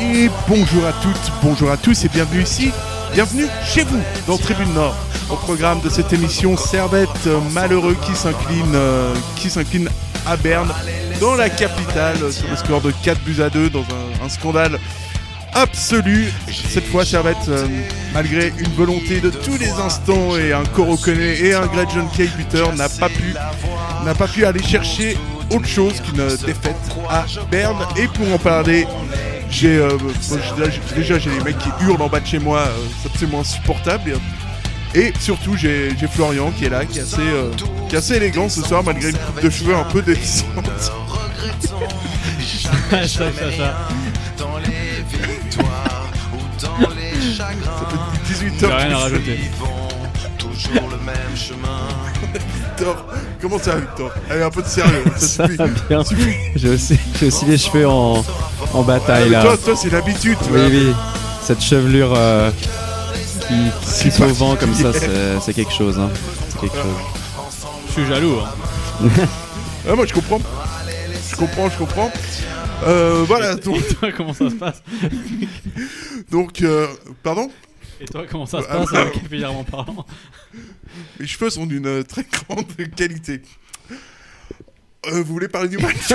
Et 0.00 0.30
bonjour 0.48 0.86
à 0.86 0.92
toutes, 0.92 1.32
bonjour 1.42 1.70
à 1.70 1.76
tous 1.76 2.04
et 2.04 2.08
bienvenue 2.08 2.42
ici, 2.42 2.70
bienvenue 3.12 3.46
chez 3.64 3.84
vous 3.84 4.00
dans 4.26 4.36
Tribune 4.36 4.72
Nord. 4.72 4.94
Au 5.30 5.36
programme 5.36 5.80
de 5.80 5.90
cette 5.90 6.12
émission, 6.12 6.56
Servette 6.56 7.08
euh, 7.26 7.38
malheureux 7.52 7.96
qui 8.06 8.14
s'incline, 8.14 8.74
euh, 8.74 9.14
qui 9.36 9.50
s'incline 9.50 9.88
à 10.26 10.36
Berne, 10.36 10.72
dans 11.20 11.34
la 11.34 11.50
capitale, 11.50 12.16
euh, 12.22 12.30
sur 12.30 12.48
le 12.48 12.56
score 12.56 12.80
de 12.80 12.92
4 13.02 13.20
buts 13.22 13.42
à 13.42 13.50
2, 13.50 13.70
dans 13.70 13.84
un, 14.22 14.28
scandale 14.28 14.78
absolu. 15.52 16.32
Cette 16.70 16.86
fois, 16.86 17.04
Servette, 17.04 17.50
malgré 18.14 18.52
une 18.58 18.72
volonté 18.74 19.20
de 19.20 19.30
tous 19.30 19.58
les 19.58 19.70
instants 19.70 20.36
et 20.36 20.52
un 20.52 20.64
Coroconné 20.64 21.40
et 21.40 21.54
un 21.54 21.66
Great 21.66 21.88
John 21.92 22.08
Kay 22.16 22.28
buteur, 22.36 22.74
n'a 22.74 22.88
pas 22.88 23.08
pu, 23.08 23.34
n'a 24.04 24.14
pas 24.14 24.28
pu 24.28 24.44
aller 24.44 24.62
chercher 24.62 25.16
autre 25.50 25.66
chose 25.66 25.94
qu'une 26.00 26.26
défaite 26.46 26.76
à 27.08 27.24
Berne. 27.50 27.78
Et 27.96 28.06
pour 28.08 28.32
en 28.32 28.38
parler, 28.38 28.86
j'ai 29.50 29.76
euh, 29.76 29.96
déjà 30.94 31.18
j'ai 31.18 31.30
les 31.30 31.40
mecs 31.40 31.58
qui 31.58 31.68
hurlent 31.80 32.02
en 32.02 32.08
bas 32.08 32.20
de 32.20 32.26
chez 32.26 32.38
moi, 32.38 32.60
euh, 32.60 32.70
c'est 33.02 33.10
absolument 33.10 33.40
insupportable. 33.40 34.18
Et 34.94 35.12
surtout 35.20 35.56
j'ai 35.56 35.94
Florian 36.10 36.50
qui 36.50 36.64
est 36.64 36.70
là, 36.70 36.84
qui 36.84 36.98
est 36.98 37.02
assez, 37.02 37.20
euh, 37.20 37.50
qui 37.88 37.94
est 37.94 37.98
assez 37.98 38.16
élégant 38.16 38.48
ce 38.48 38.62
soir 38.62 38.82
malgré 38.84 39.10
une 39.10 39.18
coupe 39.18 39.42
de 39.42 39.50
cheveux 39.50 39.74
un 39.74 39.84
peu 39.84 40.02
déficiente. 40.02 40.66
ça, 40.78 40.92
ça, 43.06 43.06
ça. 43.06 43.30
Ça 46.58 47.86
fait 47.86 48.26
18 48.26 48.54
J'ai 48.58 48.66
heures 48.66 48.76
rien 48.78 48.90
à 48.92 48.98
rajouter. 48.98 49.38
Victor, 52.78 53.04
comment 53.40 53.58
ça 53.58 53.72
va 53.74 53.80
Victor? 53.80 54.10
Allez 54.30 54.42
un 54.42 54.50
peu 54.50 54.62
de 54.62 54.66
sérieux, 54.68 55.02
ça 55.16 55.26
Ça 55.26 55.44
suffit. 55.46 55.56
va 55.56 55.66
bien. 55.88 56.02
J'ai 56.56 56.68
aussi, 56.70 56.98
j'ai 57.18 57.26
aussi 57.26 57.44
les 57.46 57.58
cheveux 57.58 57.88
en, 57.88 58.18
en 58.18 58.24
Ah, 58.74 58.82
bataille 58.82 59.24
mais 59.24 59.30
là. 59.36 59.42
toi, 59.42 59.56
toi 59.56 59.76
c'est 59.76 59.90
l'habitude, 59.90 60.36
tu 60.44 60.52
Oui, 60.52 60.58
vois. 60.58 60.68
oui. 60.68 60.92
Cette 61.42 61.60
chevelure 61.62 62.12
euh, 62.16 62.50
qui, 63.48 64.10
qui 64.10 64.22
au 64.22 64.26
vent 64.28 64.56
comme 64.56 64.74
ça, 64.74 64.92
c'est 65.40 65.54
quelque 65.54 65.72
chose. 65.72 65.98
Hein. 65.98 66.10
C'est 66.50 66.60
quelque 66.60 66.76
chose. 66.76 67.66
Je 67.88 67.92
suis 67.92 68.06
jaloux. 68.06 68.36
hein. 68.40 69.08
Ah, 69.90 69.94
moi 69.94 70.04
je 70.06 70.12
comprends. 70.12 70.40
Je 71.30 71.36
comprends, 71.36 71.70
je 71.70 71.78
comprends. 71.78 72.12
Euh, 72.86 73.24
voilà, 73.26 73.54
donc, 73.64 73.80
comment 74.16 74.34
ça 74.34 74.50
se 74.50 74.54
passe? 74.54 74.82
Donc 76.30 76.60
euh, 76.62 76.86
pardon? 77.22 77.50
Et 78.00 78.04
toi, 78.04 78.24
comment 78.30 78.46
ça 78.46 78.62
se 78.62 78.66
Ah, 78.70 78.78
passe, 78.78 78.92
bah, 78.92 79.04
euh, 79.06 79.10
capillairement 79.10 79.64
parlant 79.64 80.06
Mes 81.20 81.26
cheveux 81.26 81.50
sont 81.50 81.66
d'une 81.66 81.86
euh, 81.86 82.02
très 82.02 82.24
grande 82.24 82.64
qualité. 82.96 83.42
Euh, 85.06 85.22
vous 85.22 85.32
voulez 85.32 85.48
parler 85.48 85.68
du 85.68 85.78
match 85.78 86.12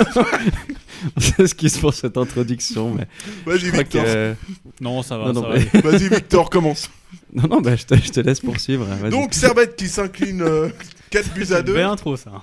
Excuse 1.38 1.78
pour 1.78 1.92
cette 1.94 2.16
introduction, 2.16 2.94
mais 2.94 3.06
Vas-y 3.46 3.70
Victor. 3.70 4.04
que. 4.04 4.34
Non, 4.80 5.02
ça 5.02 5.18
va, 5.18 5.26
Non, 5.32 5.42
non, 5.42 5.42
ça 5.42 5.48
mais- 5.72 5.80
va. 5.80 5.90
Vas-y 5.90 6.08
Victor, 6.08 6.50
commence. 6.50 6.90
Non, 7.32 7.48
non, 7.48 7.60
bah, 7.60 7.74
je, 7.74 7.84
te, 7.84 7.94
je 7.96 8.10
te 8.12 8.20
laisse 8.20 8.40
poursuivre. 8.40 8.84
vas-y. 8.84 9.10
Donc 9.10 9.34
Servette 9.34 9.74
qui 9.76 9.88
s'incline 9.88 10.42
euh, 10.42 10.68
4 11.14 11.32
buts 11.34 11.42
à 11.42 11.46
C'est 11.46 11.58
une 11.60 11.64
2. 11.66 11.72
belle 11.74 11.84
intro, 11.84 12.16
ça. 12.16 12.40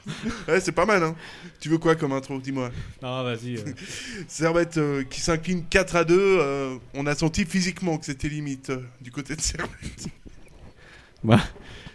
Ouais, 0.47 0.59
c'est 0.59 0.72
pas 0.72 0.86
mal 0.86 1.03
hein. 1.03 1.16
Tu 1.59 1.69
veux 1.69 1.77
quoi 1.77 1.95
comme 1.95 2.14
intro 2.14 2.39
Dis-moi. 2.39 2.69
Non, 3.03 3.23
vas-y. 3.23 3.58
euh. 3.58 3.61
Servette 4.27 4.77
euh, 4.77 5.03
qui 5.03 5.19
s'incline 5.19 5.64
4 5.69 5.95
à 5.97 6.03
2, 6.05 6.16
euh, 6.17 6.75
on 6.94 7.05
a 7.05 7.14
senti 7.16 7.45
physiquement 7.45 7.97
que 7.97 8.05
c'était 8.05 8.30
limite 8.30 8.69
euh, 8.69 8.77
du 9.02 9.11
côté 9.11 9.36
de 9.36 9.42
Servette. 9.42 9.72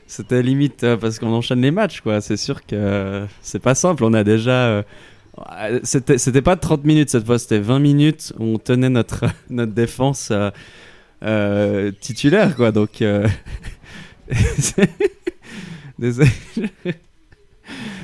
C'était 0.08 0.40
limite 0.42 0.84
euh, 0.84 0.96
parce 0.96 1.18
qu'on 1.18 1.32
enchaîne 1.32 1.60
les 1.62 1.72
matchs, 1.72 2.00
quoi. 2.00 2.20
C'est 2.20 2.36
sûr 2.36 2.60
que 2.64 2.76
euh, 2.76 3.26
c'est 3.42 3.58
pas 3.58 3.74
simple. 3.74 4.04
On 4.04 4.12
a 4.14 4.22
déjà. 4.22 4.84
c'était 5.82 6.42
pas 6.42 6.56
30 6.56 6.84
minutes 6.84 7.10
cette 7.10 7.26
fois, 7.26 7.38
c'était 7.38 7.58
20 7.58 7.78
minutes 7.80 8.32
où 8.38 8.44
on 8.44 8.58
tenait 8.58 8.88
notre, 8.88 9.24
notre 9.50 9.72
défense 9.72 10.28
euh, 10.30 10.50
euh, 11.24 11.90
titulaire, 12.00 12.54
quoi. 12.54 12.70
Donc. 12.70 13.02
Désolé. 15.98 16.28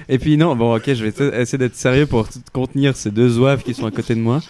Et 0.09 0.19
puis 0.19 0.37
non, 0.37 0.57
bon 0.57 0.75
ok, 0.77 0.83
je 0.93 1.05
vais 1.05 1.11
essa- 1.11 1.41
essayer 1.41 1.59
d'être 1.59 1.77
sérieux 1.77 2.07
pour 2.07 2.29
contenir 2.53 2.97
ces 2.97 3.11
deux 3.11 3.29
zouaves 3.29 3.63
qui 3.63 3.75
sont 3.75 3.87
à 3.87 3.91
côté 3.93 4.15
de 4.15 4.21
moi. 4.21 4.41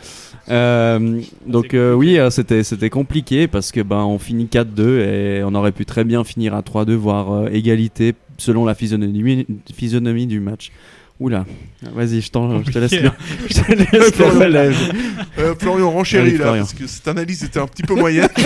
Euh, 0.48 1.20
donc 1.46 1.74
euh, 1.74 1.92
oui, 1.92 2.18
euh, 2.18 2.30
c'était 2.30 2.64
c'était 2.64 2.88
compliqué 2.90 3.46
parce 3.46 3.70
que 3.70 3.80
ben 3.82 3.98
on 3.98 4.18
finit 4.18 4.46
4-2 4.46 4.98
et 5.00 5.42
on 5.44 5.54
aurait 5.54 5.70
pu 5.72 5.84
très 5.84 6.04
bien 6.04 6.24
finir 6.24 6.54
à 6.54 6.62
3-2 6.62 6.92
voire 6.94 7.32
euh, 7.32 7.48
égalité 7.52 8.14
selon 8.38 8.64
la 8.64 8.74
physionomie, 8.74 9.46
physionomie 9.74 10.26
du 10.26 10.40
match. 10.40 10.72
Oula, 11.20 11.44
vas-y, 11.94 12.22
je, 12.22 12.30
t'en- 12.30 12.64
je 12.64 12.70
te 12.72 12.78
laisse 12.78 12.92
le, 13.00 13.06
hein. 13.08 13.14
je 13.48 13.54
te 13.62 13.72
laisse 13.72 14.18
le 14.18 14.24
relève. 14.24 14.76
Euh, 15.38 15.54
Florian 15.58 15.90
renchérit 15.92 16.32
là, 16.32 16.38
Florian. 16.44 16.62
parce 16.62 16.72
que 16.74 16.86
cette 16.86 17.06
analyse 17.06 17.44
était 17.44 17.60
un 17.60 17.66
petit 17.68 17.82
peu 17.82 17.94
moyenne. 17.94 18.28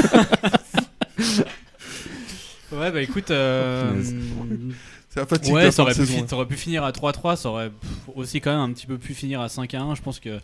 Ouais, 2.73 2.91
bah 2.91 3.01
écoute. 3.03 3.31
euh, 3.31 3.93
c'est 5.09 5.21
la 5.21 5.27
fatigue 5.27 5.51
de 5.51 5.55
Ouais, 5.57 5.65
la 5.65 5.71
ça 5.73 5.83
aurait, 5.83 5.95
pu, 5.95 6.07
ça 6.07 6.37
aurait 6.37 6.47
pu 6.47 6.57
finir 6.57 6.85
à 6.85 6.91
3-3, 6.93 7.37
ça 7.37 7.49
aurait 7.49 7.71
aussi 8.15 8.41
quand 8.41 8.51
même 8.51 8.71
un 8.71 8.73
petit 8.73 8.87
peu 8.87 8.99
pu 8.99 9.15
finir 9.15 9.41
à 9.41 9.47
5-1. 9.47 9.95
Je 9.97 10.03
pense 10.03 10.19
que 10.21 10.39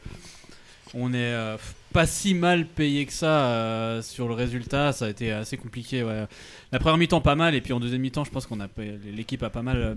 on 0.94 1.12
est 1.14 1.16
euh, 1.18 1.56
pas 1.92 2.06
si 2.06 2.34
mal 2.34 2.66
payé 2.66 3.06
que 3.06 3.12
ça 3.12 3.46
euh, 3.46 4.02
sur 4.02 4.28
le 4.28 4.34
résultat. 4.34 4.92
Ça 4.92 5.06
a 5.06 5.08
été 5.08 5.32
assez 5.32 5.56
compliqué. 5.56 6.02
Ouais. 6.02 6.26
La 6.70 6.78
première 6.78 6.98
mi-temps 6.98 7.20
pas 7.22 7.34
mal, 7.34 7.54
et 7.54 7.60
puis 7.60 7.72
en 7.72 7.80
deuxième 7.80 8.02
mi-temps, 8.02 8.24
je 8.24 8.30
pense 8.30 8.46
qu'on 8.46 8.60
a 8.60 8.68
pas- 8.68 8.82
l'équipe 9.14 9.42
a 9.42 9.50
pas 9.50 9.62
mal 9.62 9.76
euh, 9.78 9.94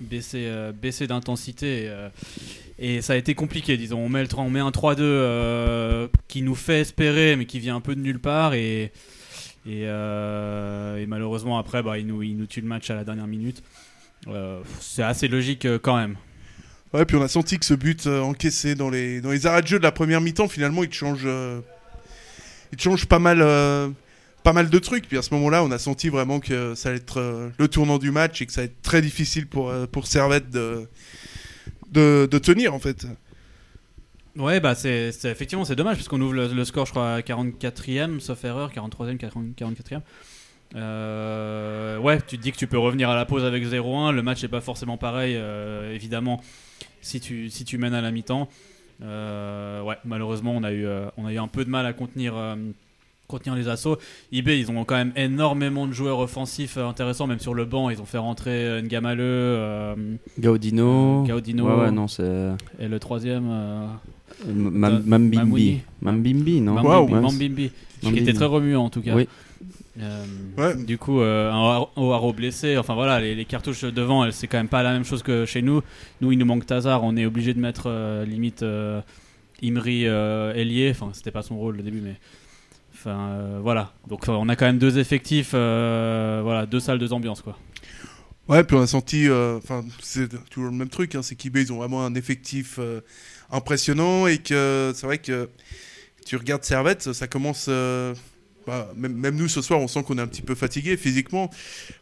baissé, 0.00 0.44
euh, 0.46 0.72
baissé 0.72 1.06
d'intensité. 1.06 1.82
Et, 1.84 1.88
euh, 1.88 2.08
et 2.78 3.02
ça 3.02 3.14
a 3.14 3.16
été 3.16 3.34
compliqué, 3.34 3.76
disons. 3.76 3.98
On 3.98 4.08
met, 4.08 4.22
le, 4.22 4.28
on 4.36 4.48
met 4.48 4.60
un 4.60 4.70
3-2 4.70 4.98
euh, 5.00 6.06
qui 6.28 6.42
nous 6.42 6.54
fait 6.54 6.80
espérer, 6.82 7.34
mais 7.36 7.44
qui 7.44 7.58
vient 7.58 7.74
un 7.76 7.80
peu 7.80 7.94
de 7.96 8.00
nulle 8.00 8.20
part. 8.20 8.54
Et, 8.54 8.92
et, 9.66 9.82
euh, 9.84 10.96
et 10.98 11.06
malheureusement, 11.06 11.58
après, 11.58 11.82
bah, 11.82 11.98
il, 11.98 12.06
nous, 12.06 12.22
il 12.22 12.36
nous 12.36 12.46
tue 12.46 12.60
le 12.60 12.66
match 12.68 12.90
à 12.90 12.94
la 12.94 13.04
dernière 13.04 13.26
minute. 13.26 13.62
Euh, 14.26 14.60
c'est 14.80 15.02
assez 15.02 15.28
logique 15.28 15.64
euh, 15.64 15.78
quand 15.80 15.96
même. 15.96 16.16
Ouais, 16.94 17.04
puis 17.04 17.16
on 17.16 17.22
a 17.22 17.28
senti 17.28 17.58
que 17.58 17.66
ce 17.66 17.74
but 17.74 18.06
encaissé 18.06 18.74
dans 18.74 18.88
les, 18.88 19.20
dans 19.20 19.30
les 19.30 19.46
arrêts 19.46 19.60
de 19.62 19.66
jeu 19.66 19.78
de 19.78 19.82
la 19.82 19.92
première 19.92 20.22
mi-temps, 20.22 20.48
finalement, 20.48 20.82
il 20.82 20.92
change, 20.92 21.28
il 22.72 22.80
change 22.80 23.04
pas 23.04 23.18
mal, 23.18 23.40
pas 24.42 24.54
mal 24.54 24.70
de 24.70 24.78
trucs. 24.78 25.06
Puis 25.06 25.18
à 25.18 25.22
ce 25.22 25.34
moment-là, 25.34 25.62
on 25.62 25.70
a 25.70 25.76
senti 25.78 26.08
vraiment 26.08 26.40
que 26.40 26.74
ça 26.74 26.88
allait 26.88 26.96
être 26.96 27.50
le 27.58 27.68
tournant 27.68 27.98
du 27.98 28.10
match 28.10 28.40
et 28.40 28.46
que 28.46 28.52
ça 28.52 28.62
allait 28.62 28.70
être 28.70 28.80
très 28.80 29.02
difficile 29.02 29.46
pour, 29.46 29.70
pour 29.88 30.06
Servette 30.06 30.48
de, 30.48 30.88
de 31.92 32.38
tenir, 32.38 32.72
en 32.72 32.78
fait. 32.78 33.06
Ouais, 34.38 34.60
bah 34.60 34.74
c'est 34.74 35.10
c'est- 35.12 35.30
effectivement 35.30 35.64
c'est 35.64 35.74
dommage 35.76 35.96
parce 35.96 36.08
qu'on 36.08 36.20
ouvre 36.20 36.34
le, 36.34 36.46
le 36.48 36.64
score, 36.64 36.86
je 36.86 36.92
crois, 36.92 37.14
à 37.14 37.20
44e, 37.20 38.20
sauf 38.20 38.44
erreur, 38.44 38.70
43e, 38.72 39.16
40 39.16 39.46
44e. 39.56 40.00
Euh, 40.76 41.98
ouais, 41.98 42.18
tu 42.26 42.36
te 42.38 42.42
dis 42.42 42.52
que 42.52 42.56
tu 42.56 42.66
peux 42.66 42.78
revenir 42.78 43.08
à 43.10 43.16
la 43.16 43.24
pause 43.24 43.44
avec 43.44 43.64
0-1. 43.64 44.12
Le 44.12 44.22
match 44.22 44.42
n'est 44.42 44.48
pas 44.48 44.60
forcément 44.60 44.96
pareil, 44.96 45.34
euh, 45.36 45.94
évidemment, 45.94 46.40
si 47.00 47.20
tu, 47.20 47.50
si 47.50 47.64
tu 47.64 47.78
mènes 47.78 47.94
à 47.94 48.00
la 48.00 48.10
mi-temps. 48.10 48.48
Euh, 49.02 49.82
ouais, 49.82 49.96
malheureusement, 50.04 50.52
on 50.56 50.62
a, 50.62 50.72
eu, 50.72 50.86
on 51.16 51.26
a 51.26 51.32
eu 51.32 51.38
un 51.38 51.48
peu 51.48 51.64
de 51.64 51.70
mal 51.70 51.86
à 51.86 51.92
contenir, 51.92 52.34
contenir 53.28 53.54
les 53.56 53.68
assauts. 53.68 53.96
IB, 54.32 54.48
ils 54.58 54.70
ont 54.70 54.84
quand 54.84 54.96
même 54.96 55.12
énormément 55.16 55.86
de 55.86 55.92
joueurs 55.92 56.18
offensifs 56.18 56.76
intéressants, 56.76 57.26
même 57.26 57.40
sur 57.40 57.54
le 57.54 57.64
banc. 57.64 57.90
Ils 57.90 58.00
ont 58.02 58.06
fait 58.06 58.18
rentrer 58.18 58.82
Ngamaleu 58.82 60.18
Gaudino. 60.38 61.24
Gaudino. 61.26 61.66
Ouais, 61.66 61.84
ouais, 61.84 61.90
non, 61.90 62.08
c'est. 62.08 62.48
et 62.78 62.88
le 62.88 62.98
troisième. 62.98 63.48
Mambimbi. 64.46 65.80
Mambimbi, 66.02 66.60
non. 66.60 66.74
Mambimbi, 67.08 67.70
qui 68.00 68.18
était 68.18 68.32
très 68.32 68.44
remuant 68.44 68.84
en 68.84 68.90
tout 68.90 69.02
cas. 69.02 69.14
Oui. 69.14 69.28
Euh, 70.00 70.24
Ouais. 70.56 70.76
Du 70.76 70.96
coup, 70.96 71.20
euh, 71.20 71.50
un 71.52 71.86
O'Haro 71.96 72.32
blessé, 72.32 72.76
enfin 72.78 72.94
voilà, 72.94 73.20
les, 73.20 73.34
les 73.34 73.44
cartouches 73.44 73.82
devant, 73.82 74.30
c'est 74.30 74.46
quand 74.46 74.58
même 74.58 74.68
pas 74.68 74.82
la 74.84 74.92
même 74.92 75.04
chose 75.04 75.22
que 75.24 75.44
chez 75.44 75.60
nous. 75.62 75.82
Nous, 76.20 76.30
il 76.32 76.38
nous 76.38 76.46
manque 76.46 76.66
Tazar, 76.66 77.02
on 77.02 77.16
est 77.16 77.26
obligé 77.26 77.52
de 77.54 77.58
mettre 77.60 77.84
euh, 77.86 78.24
limite 78.24 78.62
euh, 78.62 79.00
Imri 79.62 80.06
euh, 80.06 80.54
ailier, 80.54 80.90
enfin 80.92 81.10
c'était 81.12 81.32
pas 81.32 81.42
son 81.42 81.56
rôle 81.58 81.80
au 81.80 81.82
début, 81.82 82.00
mais 82.00 82.14
enfin 82.94 83.18
euh, 83.30 83.58
voilà. 83.60 83.92
Donc 84.08 84.28
on 84.28 84.48
a 84.48 84.54
quand 84.54 84.66
même 84.66 84.78
deux 84.78 84.98
effectifs, 84.98 85.50
euh, 85.54 86.40
voilà, 86.44 86.64
deux 86.66 86.80
salles, 86.80 86.98
deux 87.00 87.12
ambiances 87.12 87.42
quoi. 87.42 87.58
Ouais, 88.48 88.64
puis 88.64 88.76
on 88.76 88.80
a 88.80 88.86
senti, 88.86 89.28
euh, 89.28 89.58
enfin, 89.58 89.84
c'est 90.02 90.28
toujours 90.48 90.70
le 90.70 90.76
même 90.76 90.88
truc, 90.88 91.14
hein, 91.14 91.22
c'est 91.22 91.34
qu'IB, 91.34 91.58
ils 91.58 91.72
ont 91.72 91.76
vraiment 91.76 92.04
un 92.04 92.14
effectif 92.14 92.76
euh, 92.78 93.02
impressionnant 93.50 94.26
et 94.26 94.38
que 94.38 94.92
c'est 94.94 95.06
vrai 95.06 95.18
que 95.18 95.50
tu 96.24 96.36
regardes 96.36 96.64
Servette, 96.64 97.12
ça 97.12 97.26
commence. 97.26 97.66
euh, 97.68 98.14
bah, 98.66 98.90
même, 98.96 99.14
même 99.14 99.36
nous 99.36 99.48
ce 99.48 99.62
soir, 99.62 99.80
on 99.80 99.88
sent 99.88 100.02
qu'on 100.02 100.18
est 100.18 100.22
un 100.22 100.26
petit 100.26 100.42
peu 100.42 100.54
fatigué 100.54 100.96
physiquement, 100.98 101.50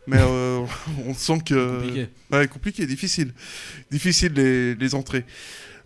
mais 0.06 0.19
euh, 0.20 0.60
on 1.06 1.14
sent 1.14 1.38
que. 1.46 1.78
Compliqué. 1.81 2.08
Ouais, 2.32 2.49
compliqué, 2.49 2.87
difficile. 2.87 3.32
Difficile 3.90 4.32
les, 4.34 4.75
les 4.75 4.94
entrées. 4.94 5.25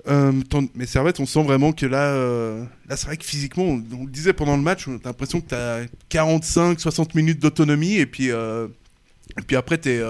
Euh, 0.08 0.32
mais 0.74 0.86
Servette, 0.86 1.20
on 1.20 1.26
sent 1.26 1.42
vraiment 1.42 1.72
que 1.72 1.84
là, 1.84 2.08
euh, 2.14 2.64
là 2.88 2.96
c'est 2.96 3.06
vrai 3.06 3.18
que 3.18 3.24
physiquement, 3.24 3.64
on, 3.64 3.84
on 3.94 4.04
le 4.04 4.10
disait 4.10 4.32
pendant 4.32 4.56
le 4.56 4.62
match, 4.62 4.88
on 4.88 4.96
a 4.96 5.00
l'impression 5.04 5.40
que 5.42 5.48
tu 5.48 5.54
as 5.54 5.84
45-60 6.10 7.14
minutes 7.14 7.38
d'autonomie 7.40 7.96
et 7.96 8.06
puis, 8.06 8.28
et 8.28 9.42
puis 9.46 9.56
après, 9.56 9.78
tu 9.78 9.90
es, 9.90 10.02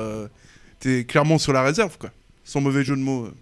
clairement 1.06 1.38
sur 1.38 1.52
la 1.52 1.62
réserve, 1.62 1.96
quoi. 1.98 2.10
Sans 2.44 2.60
mauvais 2.60 2.84
jeu 2.84 2.96
de 2.96 3.00
mots. 3.02 3.26
euh. 3.26 3.34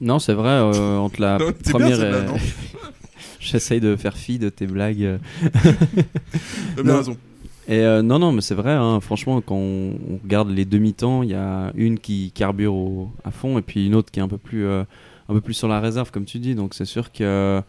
Non, 0.00 0.18
c'est 0.18 0.34
vrai, 0.34 0.50
euh, 0.50 0.96
entre 0.98 1.20
la 1.20 1.38
Non, 1.38 1.46
c'est 1.62 1.76
bien, 1.76 1.88
première 1.96 2.02
et... 2.02 2.26
J'essaye 3.40 3.80
de 3.80 3.94
faire 3.96 4.16
fi 4.16 4.38
de 4.38 4.48
tes 4.48 4.66
blagues. 4.66 5.18
T'as 5.52 6.82
bien 6.82 6.92
Non. 6.92 6.96
raison. 6.98 7.16
Et 7.68 7.78
euh, 7.80 8.02
non, 8.02 8.18
non, 8.18 8.32
mais 8.32 8.40
c'est 8.40 8.54
vrai, 8.54 8.72
hein, 8.72 9.00
franchement, 9.00 9.40
quand 9.40 9.54
on, 9.56 9.94
on 10.10 10.18
regarde 10.22 10.50
les 10.50 10.64
demi-temps, 10.64 11.22
il 11.22 11.30
y 11.30 11.34
a 11.34 11.72
une 11.74 11.98
qui 11.98 12.30
carbure 12.34 12.74
au- 12.74 13.10
à 13.24 13.30
fond 13.30 13.58
et 13.58 13.62
puis 13.62 13.86
une 13.86 13.94
autre 13.94 14.10
qui 14.10 14.20
est 14.20 14.22
un 14.22 14.28
peu 14.28 14.36
plus, 14.38 14.66
euh, 14.66 14.82
un 15.28 15.32
peu 15.34 15.40
plus 15.40 15.54
sur 15.54 15.68
la 15.68 15.80
réserve, 15.80 16.10
comme 16.10 16.24
tu 16.26 16.38
dis. 16.38 16.54
Donc 16.54 16.74
c'est 16.74 16.84
sûr 16.84 17.12
que. 17.12 17.62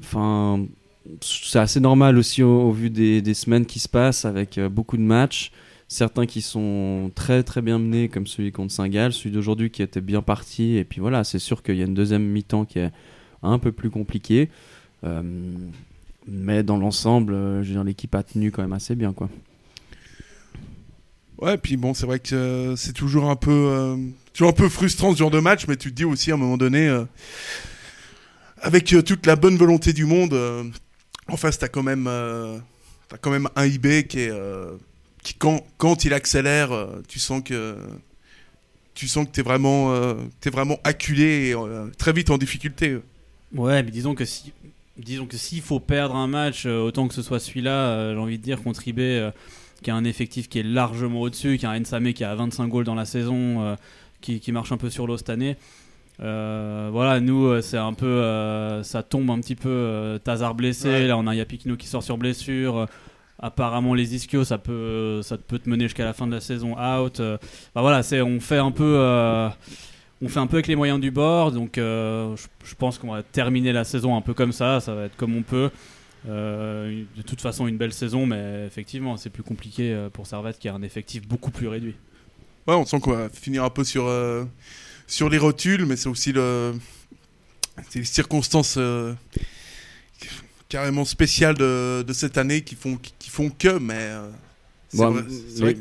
Enfin. 0.00 0.64
C'est 1.22 1.58
assez 1.58 1.80
normal 1.80 2.18
aussi 2.18 2.42
au, 2.42 2.64
au 2.68 2.70
vu 2.70 2.90
des, 2.90 3.22
des 3.22 3.32
semaines 3.32 3.64
qui 3.64 3.78
se 3.78 3.88
passent 3.88 4.26
avec 4.26 4.58
euh, 4.58 4.68
beaucoup 4.68 4.98
de 4.98 5.02
matchs. 5.02 5.52
Certains 5.88 6.26
qui 6.26 6.42
sont 6.42 7.10
très 7.14 7.42
très 7.42 7.62
bien 7.62 7.78
menés, 7.78 8.08
comme 8.08 8.26
celui 8.26 8.52
contre 8.52 8.72
Saint-Gall, 8.72 9.12
celui 9.12 9.30
d'aujourd'hui 9.30 9.70
qui 9.70 9.82
était 9.82 10.02
bien 10.02 10.22
parti. 10.22 10.76
Et 10.76 10.84
puis 10.84 11.00
voilà, 11.00 11.24
c'est 11.24 11.38
sûr 11.38 11.62
qu'il 11.62 11.76
y 11.76 11.82
a 11.82 11.86
une 11.86 11.94
deuxième 11.94 12.24
mi-temps 12.24 12.66
qui 12.66 12.78
est 12.78 12.92
un 13.42 13.58
peu 13.58 13.72
plus 13.72 13.90
compliquée. 13.90 14.50
Euh, 15.04 15.22
mais 16.26 16.62
dans 16.62 16.76
l'ensemble, 16.76 17.32
euh, 17.34 17.84
l'équipe 17.84 18.14
a 18.14 18.22
tenu 18.22 18.50
quand 18.50 18.62
même 18.62 18.74
assez 18.74 18.94
bien, 18.94 19.12
quoi. 19.12 19.30
Ouais, 21.38 21.56
puis 21.56 21.76
bon, 21.76 21.94
c'est 21.94 22.06
vrai 22.06 22.18
que 22.18 22.34
euh, 22.34 22.76
c'est 22.76 22.92
toujours 22.92 23.30
un 23.30 23.36
peu, 23.36 23.50
euh, 23.52 23.96
toujours 24.32 24.48
un 24.48 24.52
peu 24.52 24.68
frustrant 24.68 25.12
ce 25.12 25.18
genre 25.18 25.30
de 25.30 25.38
match, 25.38 25.66
mais 25.68 25.76
tu 25.76 25.90
te 25.90 25.94
dis 25.94 26.04
aussi 26.04 26.32
à 26.32 26.34
un 26.34 26.36
moment 26.36 26.56
donné, 26.56 26.92
avec 28.60 28.94
toute 29.04 29.24
la 29.24 29.36
bonne 29.36 29.56
volonté 29.56 29.92
du 29.92 30.04
monde, 30.04 30.34
en 31.28 31.36
face, 31.36 31.58
même, 31.82 32.06
euh, 32.08 32.58
t'as 33.08 33.18
quand 33.18 33.30
même 33.30 33.48
un 33.54 33.66
IB 33.66 34.08
qui 34.08 34.20
est, 34.20 34.32
qui 35.22 35.34
quand, 35.34 35.60
quand 35.78 36.04
il 36.04 36.12
accélère, 36.14 36.72
euh, 36.72 37.02
tu 37.08 37.18
sens 37.18 37.42
que, 37.44 37.76
tu 38.94 39.08
sens 39.08 39.26
que 39.26 39.30
t'es 39.32 39.42
vraiment, 39.42 39.92
euh, 39.92 40.14
t'es 40.40 40.50
vraiment 40.50 40.78
acculé 40.84 41.48
et 41.48 41.54
euh, 41.54 41.86
très 41.98 42.12
vite 42.12 42.30
en 42.30 42.38
difficulté. 42.38 42.98
Ouais, 43.54 43.82
mais 43.82 43.90
disons 43.90 44.14
que 44.14 44.24
si, 44.24 44.52
disons 44.96 45.26
que 45.26 45.36
s'il 45.36 45.62
faut 45.62 45.80
perdre 45.80 46.16
un 46.16 46.26
match, 46.26 46.66
autant 46.66 47.08
que 47.08 47.14
ce 47.14 47.22
soit 47.22 47.40
celui-là, 47.40 48.12
j'ai 48.12 48.18
envie 48.18 48.38
de 48.38 48.42
dire 48.42 48.62
contre 48.62 48.86
IB, 48.86 48.98
euh, 49.00 49.30
qui 49.82 49.90
a 49.90 49.94
un 49.94 50.04
effectif 50.04 50.48
qui 50.48 50.58
est 50.58 50.64
largement 50.64 51.20
au-dessus, 51.20 51.56
qui 51.58 51.64
a 51.66 51.70
un 51.70 51.78
Nsame 51.80 52.12
qui 52.12 52.24
a 52.24 52.34
25 52.34 52.66
goals 52.66 52.84
dans 52.84 52.94
la 52.96 53.04
saison, 53.04 53.62
euh, 53.62 53.76
qui, 54.20 54.40
qui 54.40 54.50
marche 54.52 54.72
un 54.72 54.76
peu 54.76 54.90
sur 54.90 55.06
l'eau 55.06 55.16
cette 55.16 55.30
année. 55.30 55.56
Euh, 56.20 56.88
voilà, 56.90 57.20
nous, 57.20 57.62
c'est 57.62 57.76
un 57.76 57.92
peu, 57.92 58.06
euh, 58.06 58.82
ça 58.82 59.04
tombe 59.04 59.30
un 59.30 59.38
petit 59.38 59.54
peu. 59.54 59.68
Euh, 59.68 60.18
Tazar 60.18 60.56
blessé, 60.56 60.88
Ouais. 60.88 61.06
là 61.06 61.16
on 61.16 61.28
a 61.28 61.34
Yapikino 61.36 61.76
qui 61.76 61.86
sort 61.86 62.02
sur 62.02 62.18
blessure. 62.18 62.88
Apparemment 63.40 63.94
les 63.94 64.16
ischios, 64.16 64.44
ça 64.44 64.58
peut, 64.58 65.20
ça 65.22 65.38
peut 65.38 65.60
te 65.60 65.70
mener 65.70 65.84
jusqu'à 65.84 66.04
la 66.04 66.12
fin 66.12 66.26
de 66.26 66.32
la 66.32 66.40
saison 66.40 66.76
out. 66.76 67.20
Euh, 67.20 67.38
bah 67.74 67.82
voilà, 67.82 68.02
c'est, 68.02 68.20
on 68.20 68.40
fait 68.40 68.58
un 68.58 68.72
peu. 68.72 68.96
euh, 68.98 69.48
on 70.20 70.28
fait 70.28 70.40
un 70.40 70.48
peu 70.48 70.56
avec 70.56 70.66
les 70.66 70.74
moyens 70.74 70.98
du 71.00 71.12
bord, 71.12 71.52
donc 71.52 71.78
euh, 71.78 72.34
je, 72.64 72.74
pense 72.74 72.98
qu'on 72.98 73.12
va 73.12 73.22
terminer 73.22 73.72
la 73.72 73.84
saison 73.84 74.16
un 74.16 74.20
peu 74.20 74.34
comme 74.34 74.50
ça, 74.50 74.80
ça 74.80 74.92
va 74.92 75.04
être 75.04 75.16
comme 75.16 75.36
on 75.36 75.42
peut. 75.42 75.70
De 76.26 77.22
toute 77.24 77.40
façon, 77.40 77.68
une 77.68 77.76
belle 77.76 77.92
saison, 77.92 78.26
mais 78.26 78.66
effectivement, 78.66 79.16
c'est 79.16 79.30
plus 79.30 79.44
compliqué 79.44 80.08
pour 80.12 80.26
Servette 80.26 80.58
qui 80.58 80.68
a 80.68 80.74
un 80.74 80.82
effectif 80.82 81.26
beaucoup 81.26 81.52
plus 81.52 81.68
réduit. 81.68 81.94
Ouais, 82.66 82.74
on 82.74 82.84
sent 82.84 82.98
qu'on 82.98 83.12
va 83.12 83.28
finir 83.28 83.62
un 83.62 83.70
peu 83.70 83.84
sur, 83.84 84.12
sur 85.06 85.30
les 85.30 85.38
rotules, 85.38 85.86
mais 85.86 85.94
c'est 85.94 86.08
aussi 86.08 86.32
le, 86.32 86.74
les 87.94 88.04
circonstances 88.04 88.76
carrément 90.68 91.04
spéciales 91.04 91.56
de, 91.56 92.02
de 92.02 92.12
cette 92.12 92.36
année 92.38 92.62
qui 92.62 92.74
font, 92.74 92.98
qui 93.18 93.30
font 93.30 93.50
que, 93.50 93.78
mais 93.78 93.94
euh, 93.96 94.28
c'est 94.88 94.98
Bon, 94.98 95.10
vrai- 95.10 95.24
c'est 95.28 95.60
vrai 95.62 95.74
que- 95.74 95.80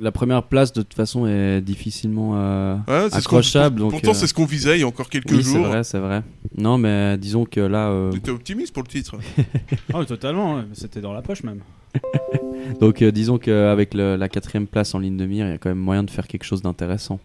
La 0.00 0.12
première 0.12 0.42
place, 0.44 0.72
de 0.72 0.80
toute 0.82 0.94
façon, 0.94 1.26
est 1.26 1.60
difficilement 1.60 2.32
euh, 2.36 2.76
ouais, 2.88 3.14
accrochable. 3.14 3.78
donc, 3.80 3.90
Pourtant, 3.90 4.12
euh, 4.12 4.14
c'est 4.14 4.26
ce 4.26 4.32
qu'on 4.32 4.46
visait 4.46 4.78
il 4.78 4.80
y 4.80 4.82
a 4.82 4.86
encore 4.86 5.10
quelques 5.10 5.30
oui, 5.30 5.44
c'est 5.44 5.52
jours. 5.52 5.66
vrai, 5.66 5.84
c'est 5.84 5.98
vrai. 5.98 6.22
Non, 6.56 6.78
mais 6.78 7.18
disons 7.18 7.44
que 7.44 7.60
là, 7.60 7.88
euh, 7.90 8.10
T'étais 8.10 8.30
optimiste 8.30 8.72
pour 8.72 8.82
le 8.82 8.88
titre. 8.88 9.16
Oui, 9.94 10.06
totalement, 10.06 10.56
ouais, 10.56 10.62
c'était 10.72 11.00
dans 11.02 11.12
la 11.12 11.20
poche 11.22 11.42
même. 11.42 11.60
donc 12.80 13.02
euh, 13.02 13.12
disons 13.12 13.38
qu'avec 13.38 13.94
la 13.94 14.28
quatrième 14.28 14.66
place 14.66 14.94
en 14.94 14.98
ligne 14.98 15.16
de 15.18 15.26
mire, 15.26 15.46
il 15.46 15.50
y 15.50 15.54
a 15.54 15.58
quand 15.58 15.68
même 15.68 15.78
moyen 15.78 16.02
de 16.02 16.10
faire 16.10 16.26
quelque 16.26 16.44
chose 16.44 16.62
d'intéressant. 16.62 17.20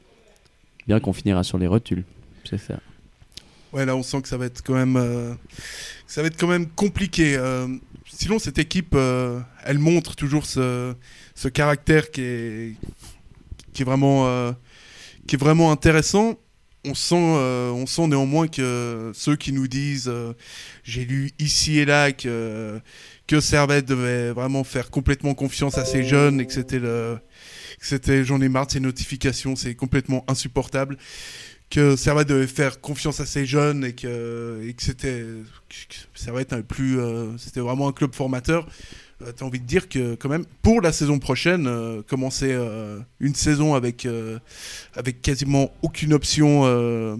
Bien 0.86 1.00
qu'on 1.00 1.14
finira 1.14 1.44
sur 1.44 1.58
les 1.58 1.68
rotules, 1.68 2.04
c'est 2.44 2.58
ça. 2.58 2.80
Ouais, 3.72 3.86
là, 3.86 3.96
on 3.96 4.04
sent 4.04 4.22
que 4.22 4.28
ça 4.28 4.38
va 4.38 4.46
être 4.46 4.64
quand 4.64 4.74
même, 4.74 4.96
euh, 4.96 5.34
ça 6.08 6.22
va 6.22 6.28
être 6.28 6.38
quand 6.40 6.48
même 6.48 6.68
compliqué. 6.68 7.36
euh. 7.38 7.68
sinon, 8.08 8.40
cette 8.40 8.58
équipe, 8.58 8.94
euh, 8.96 9.40
elle 9.64 9.78
montre 9.80 10.16
toujours 10.16 10.46
ce, 10.46 10.94
ce 11.36 11.48
caractère 11.48 12.10
qui 12.10 12.22
est, 12.22 12.76
qui 13.74 13.84
est 13.84 13.86
vraiment, 13.86 14.28
euh, 14.28 14.52
qui 15.28 15.36
est 15.36 15.40
vraiment 15.40 15.72
intéressant. 15.72 16.40
On 16.86 16.96
sent, 16.96 17.16
euh, 17.16 17.70
on 17.72 17.86
sent 17.86 18.08
néanmoins 18.08 18.48
que 18.48 19.12
ceux 19.14 19.36
qui 19.36 19.52
nous 19.52 19.68
disent, 19.68 20.08
euh, 20.08 20.34
j'ai 20.84 21.04
lu 21.06 21.30
ici 21.38 21.78
et 21.80 21.86
là 21.86 22.12
que 22.12 22.80
que 23.28 23.42
Servette 23.42 23.86
devait 23.86 24.32
vraiment 24.32 24.64
faire 24.64 24.90
complètement 24.90 25.36
confiance 25.36 25.78
à 25.78 25.86
ces 25.86 26.04
jeunes 26.04 26.42
et 26.42 26.48
que 26.48 26.54
c'était 26.54 26.80
le, 26.80 27.20
c'était, 27.80 28.24
j'en 28.24 28.42
ai 28.42 28.50
marre 28.50 28.66
de 28.66 28.72
ces 28.72 28.80
notifications, 28.80 29.56
c'est 29.56 29.76
complètement 29.76 30.26
insupportable 30.28 30.98
que 31.70 31.96
Servette 31.96 32.28
devait 32.28 32.48
faire 32.48 32.82
confiance 32.82 33.20
à 33.20 33.26
ces 33.26 33.46
jeunes 33.46 33.86
et 33.86 33.94
que, 33.94 34.74
c'était 34.78 35.24
que 35.70 35.96
Servette 36.16 36.52
n'avait 36.52 36.64
plus 36.64 37.00
euh, 37.00 37.38
c'était 37.38 37.60
vraiment 37.60 37.88
un 37.88 37.94
club 37.94 38.16
formateur. 38.16 38.68
Euh, 39.22 39.32
t'as 39.34 39.46
envie 39.46 39.60
de 39.60 39.66
dire 39.66 39.90
que 39.90 40.16
quand 40.16 40.30
même 40.30 40.46
pour 40.62 40.82
la 40.82 40.94
saison 40.94 41.20
prochaine 41.20 41.68
euh, 41.68 42.02
commencer 42.02 42.52
euh, 42.52 43.00
une 43.20 43.36
saison 43.36 43.74
avec 43.74 44.08
avec 44.96 45.22
quasiment 45.22 45.72
aucune 45.82 46.14
option 46.14 47.20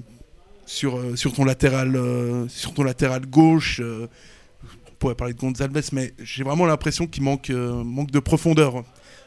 sur 0.66 1.18
sur 1.18 1.34
ton 1.34 1.44
latéral 1.44 2.00
sur 2.48 2.74
ton 2.74 2.84
latéral 2.84 3.26
gauche 3.26 3.82
on 3.82 4.92
pourrait 5.00 5.16
parler 5.16 5.34
de 5.34 5.40
Gonzalez 5.40 5.82
mais 5.92 6.14
j'ai 6.20 6.44
vraiment 6.44 6.66
l'impression 6.66 7.08
qu'il 7.08 7.24
manque 7.24 7.50
manque 7.50 8.12
de 8.12 8.20
profondeur. 8.20 8.84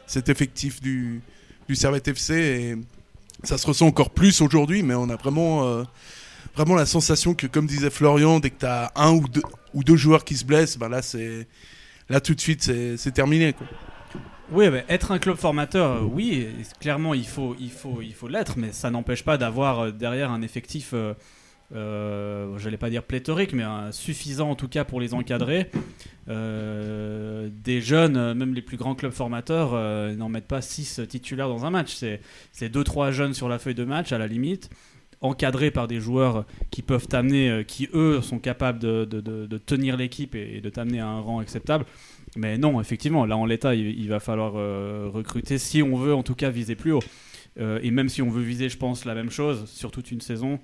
Cet 0.07 0.29
effectif 0.29 0.81
du 0.81 1.21
du 1.69 1.75
Servette 1.75 2.07
FC 2.07 2.75
ça 3.43 3.57
se 3.57 3.67
ressent 3.67 3.87
encore 3.87 4.09
plus 4.09 4.41
aujourd'hui, 4.41 4.83
mais 4.83 4.95
on 4.95 5.09
a 5.09 5.15
vraiment, 5.15 5.67
euh, 5.67 5.83
vraiment 6.55 6.75
la 6.75 6.85
sensation 6.85 7.33
que, 7.33 7.47
comme 7.47 7.67
disait 7.67 7.89
Florian, 7.89 8.39
dès 8.39 8.49
que 8.49 8.59
tu 8.59 8.65
as 8.65 8.91
un 8.95 9.11
ou 9.11 9.27
deux, 9.27 9.41
ou 9.73 9.83
deux 9.83 9.97
joueurs 9.97 10.23
qui 10.23 10.35
se 10.35 10.45
blessent, 10.45 10.77
ben 10.77 10.89
là, 10.89 11.01
là 12.09 12.21
tout 12.21 12.33
de 12.33 12.41
suite, 12.41 12.63
c'est, 12.63 13.11
terminé. 13.11 13.53
Oui, 14.51 14.65
être 14.87 15.11
un 15.11 15.19
club 15.19 15.37
formateur, 15.37 15.97
euh, 15.97 16.01
oui, 16.01 16.47
clairement 16.79 17.13
il 17.13 17.27
faut, 17.27 17.55
il 17.59 17.71
faut, 17.71 18.01
il 18.01 18.13
faut 18.13 18.27
l'être, 18.27 18.57
mais 18.57 18.71
ça 18.71 18.91
n'empêche 18.91 19.23
pas 19.23 19.37
d'avoir 19.37 19.79
euh, 19.79 19.91
derrière 19.91 20.31
un 20.31 20.41
effectif, 20.41 20.93
euh, 21.73 22.57
j'allais 22.57 22.77
pas 22.77 22.89
dire 22.89 23.03
pléthorique, 23.03 23.53
mais 23.53 23.63
un- 23.63 23.91
suffisant 23.91 24.49
en 24.51 24.55
tout 24.55 24.67
cas 24.67 24.83
pour 24.83 24.99
les 25.01 25.13
encadrer. 25.13 25.69
Euh, 26.29 27.49
des 27.51 27.81
jeunes, 27.81 28.15
euh, 28.17 28.33
même 28.33 28.53
les 28.53 28.61
plus 28.61 28.77
grands 28.77 28.95
clubs 28.95 29.11
formateurs, 29.11 29.73
n'en 30.15 30.29
mettent 30.29 30.47
pas 30.47 30.61
6 30.61 31.01
titulaires 31.09 31.49
dans 31.49 31.65
un 31.65 31.69
match. 31.71 31.93
C'est, 31.95 32.21
c'est 32.51 32.69
2-3 32.69 33.11
jeunes 33.11 33.33
sur 33.33 33.49
la 33.49 33.59
feuille 33.59 33.75
de 33.75 33.85
match 33.85 34.11
à 34.11 34.17
la 34.17 34.27
limite, 34.27 34.69
encadrés 35.21 35.71
par 35.71 35.87
des 35.87 35.99
joueurs 35.99 36.45
qui 36.69 36.81
peuvent 36.81 37.07
t'amener, 37.07 37.63
qui 37.67 37.89
eux 37.93 38.21
sont 38.21 38.39
capables 38.39 38.79
de, 38.79 39.05
de- 39.05 39.57
tenir 39.57 39.97
l'équipe 39.97 40.35
et, 40.35 40.61
de 40.61 40.69
t'amener 40.69 40.99
à 40.99 41.07
un 41.07 41.19
rang 41.19 41.39
acceptable. 41.39 41.85
Mais 42.35 42.57
non, 42.57 42.81
effectivement, 42.81 43.25
là 43.25 43.37
en 43.37 43.45
l'état, 43.45 43.73
il, 43.75 44.07
va 44.09 44.19
falloir 44.19 44.53
recruter 45.13 45.57
si 45.57 45.81
on 45.81 45.95
veut 45.95 46.13
en 46.13 46.23
tout 46.23 46.35
cas 46.35 46.49
viser 46.49 46.75
plus 46.75 46.91
haut. 46.91 47.03
Et 47.59 47.91
même 47.91 48.09
si 48.09 48.21
on 48.21 48.29
veut 48.29 48.41
viser, 48.41 48.67
je 48.69 48.77
pense, 48.77 49.05
la 49.05 49.13
même 49.15 49.29
chose 49.29 49.65
sur 49.69 49.91
toute 49.91 50.11
une 50.11 50.21
saison, 50.21 50.59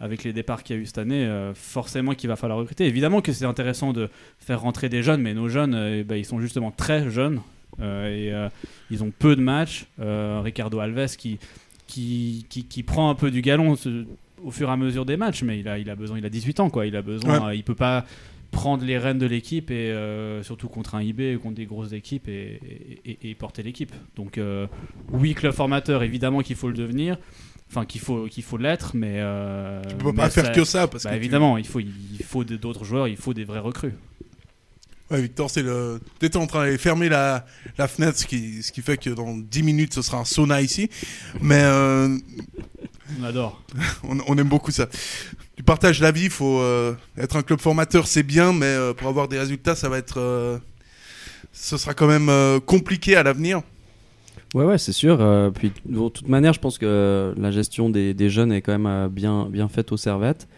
avec 0.00 0.24
les 0.24 0.32
départs 0.32 0.62
qu'il 0.62 0.76
y 0.76 0.78
a 0.78 0.82
eu 0.82 0.86
cette 0.86 0.98
année, 0.98 1.24
euh, 1.26 1.52
forcément 1.54 2.14
qu'il 2.14 2.28
va 2.28 2.36
falloir 2.36 2.58
recruter. 2.58 2.86
Évidemment 2.86 3.20
que 3.20 3.32
c'est 3.32 3.44
intéressant 3.44 3.92
de 3.92 4.08
faire 4.38 4.60
rentrer 4.62 4.88
des 4.88 5.02
jeunes, 5.02 5.20
mais 5.20 5.34
nos 5.34 5.48
jeunes, 5.48 5.74
euh, 5.74 5.98
eh 6.00 6.04
ben, 6.04 6.16
ils 6.16 6.24
sont 6.24 6.40
justement 6.40 6.70
très 6.70 7.10
jeunes 7.10 7.40
euh, 7.80 8.08
et 8.08 8.32
euh, 8.32 8.48
ils 8.90 9.04
ont 9.04 9.12
peu 9.16 9.36
de 9.36 9.42
matchs. 9.42 9.84
Ricardo 9.98 10.78
Alves 10.80 11.16
qui, 11.16 11.38
qui, 11.86 12.46
qui, 12.48 12.64
qui 12.64 12.82
prend 12.82 13.10
un 13.10 13.14
peu 13.14 13.30
du 13.30 13.42
galon 13.42 13.76
ce- 13.76 14.04
au 14.42 14.50
fur 14.50 14.68
et 14.70 14.72
à 14.72 14.76
mesure 14.76 15.04
des 15.04 15.18
matchs, 15.18 15.42
mais 15.42 15.60
il 15.60 15.68
a, 15.68 15.78
il 15.78 15.90
a 15.90 15.94
besoin, 15.96 16.16
il 16.18 16.24
a 16.24 16.30
18 16.30 16.60
ans, 16.60 16.70
quoi. 16.70 16.86
Il 16.86 16.96
a 16.96 17.02
besoin, 17.02 17.48
euh, 17.48 17.54
il 17.54 17.62
peut 17.62 17.74
pas 17.74 18.06
prendre 18.50 18.84
les 18.84 18.96
rênes 18.98 19.18
de 19.18 19.26
l'équipe 19.26 19.70
et 19.70 19.90
euh, 19.92 20.42
surtout 20.42 20.68
contre 20.68 20.94
un 20.96 21.02
IB, 21.02 21.38
contre 21.42 21.54
des 21.56 21.66
grosses 21.66 21.92
équipes 21.92 22.26
et, 22.28 22.58
et- 23.04 23.10
et- 23.10 23.30
et 23.30 23.34
porter 23.34 23.62
l'équipe. 23.62 23.92
Donc 24.16 24.38
euh, 24.38 24.66
oui, 25.12 25.34
club 25.34 25.52
formateur, 25.52 26.02
évidemment 26.02 26.40
qu'il 26.40 26.56
faut 26.56 26.68
le 26.68 26.74
devenir, 26.74 27.16
enfin 27.70 27.86
qu'il 27.86 28.00
faut 28.00 28.26
qu'il 28.26 28.42
faut 28.42 28.56
l'être, 28.58 28.92
mais 28.94 29.14
euh, 29.18 29.80
Tu 29.88 29.94
peux 29.94 30.06
mais 30.10 30.12
pas 30.14 30.30
faire 30.30 30.52
que 30.52 30.64
ça. 30.64 30.88
Parce 30.88 31.04
bah, 31.04 31.10
que 31.10 31.14
tu- 31.14 31.20
évidemment, 31.20 31.56
il 31.56 31.66
faut 31.66 31.80
il 31.80 32.24
faut 32.26 32.44
d'autres 32.44 32.84
joueurs, 32.84 33.08
il 33.08 33.16
faut 33.16 33.32
des 33.34 33.44
vrais 33.44 33.60
recrues. 33.60 33.94
Ouais, 35.10 35.22
Victor, 35.22 35.50
c'est 35.50 35.62
le. 35.62 36.00
T'étais 36.20 36.36
en 36.36 36.46
train 36.46 36.70
de 36.70 36.76
fermer 36.76 37.08
la, 37.08 37.44
la 37.78 37.88
fenêtre, 37.88 38.16
ce 38.16 38.26
qui, 38.26 38.62
ce 38.62 38.70
qui 38.70 38.80
fait 38.80 38.96
que 38.96 39.10
dans 39.10 39.36
10 39.36 39.62
minutes, 39.64 39.92
ce 39.94 40.02
sera 40.02 40.18
un 40.18 40.24
sauna 40.24 40.62
ici. 40.62 40.88
Mais 41.40 41.60
euh, 41.64 42.16
On 43.20 43.24
adore. 43.24 43.60
on, 44.04 44.18
on 44.28 44.38
aime 44.38 44.48
beaucoup 44.48 44.70
ça. 44.70 44.86
Tu 45.56 45.64
partages 45.64 46.00
la 46.00 46.12
vie, 46.12 46.24
il 46.26 46.30
faut 46.30 46.60
euh, 46.60 46.94
être 47.18 47.34
un 47.34 47.42
club 47.42 47.60
formateur, 47.60 48.06
c'est 48.06 48.22
bien, 48.22 48.52
mais 48.52 48.66
euh, 48.66 48.94
pour 48.94 49.08
avoir 49.08 49.26
des 49.26 49.38
résultats, 49.40 49.74
ça 49.74 49.88
va 49.88 49.98
être. 49.98 50.60
ce 51.52 51.76
sera 51.76 51.92
quand 51.92 52.06
même 52.06 52.60
compliqué 52.60 53.16
à 53.16 53.24
l'avenir. 53.24 53.62
Ouais, 54.54 54.64
ouais, 54.64 54.78
c'est 54.78 54.92
sûr. 54.92 55.18
euh, 55.20 55.50
puis, 55.50 55.72
de 55.86 56.08
toute 56.08 56.28
manière, 56.28 56.52
je 56.52 56.60
pense 56.60 56.78
que 56.78 57.34
la 57.36 57.50
gestion 57.50 57.90
des, 57.90 58.14
des 58.14 58.30
jeunes 58.30 58.52
est 58.52 58.62
quand 58.62 58.72
même 58.72 58.86
euh, 58.86 59.08
bien, 59.08 59.46
bien 59.50 59.68
faite 59.68 59.92
au 59.92 59.96
Servette. 59.96 60.48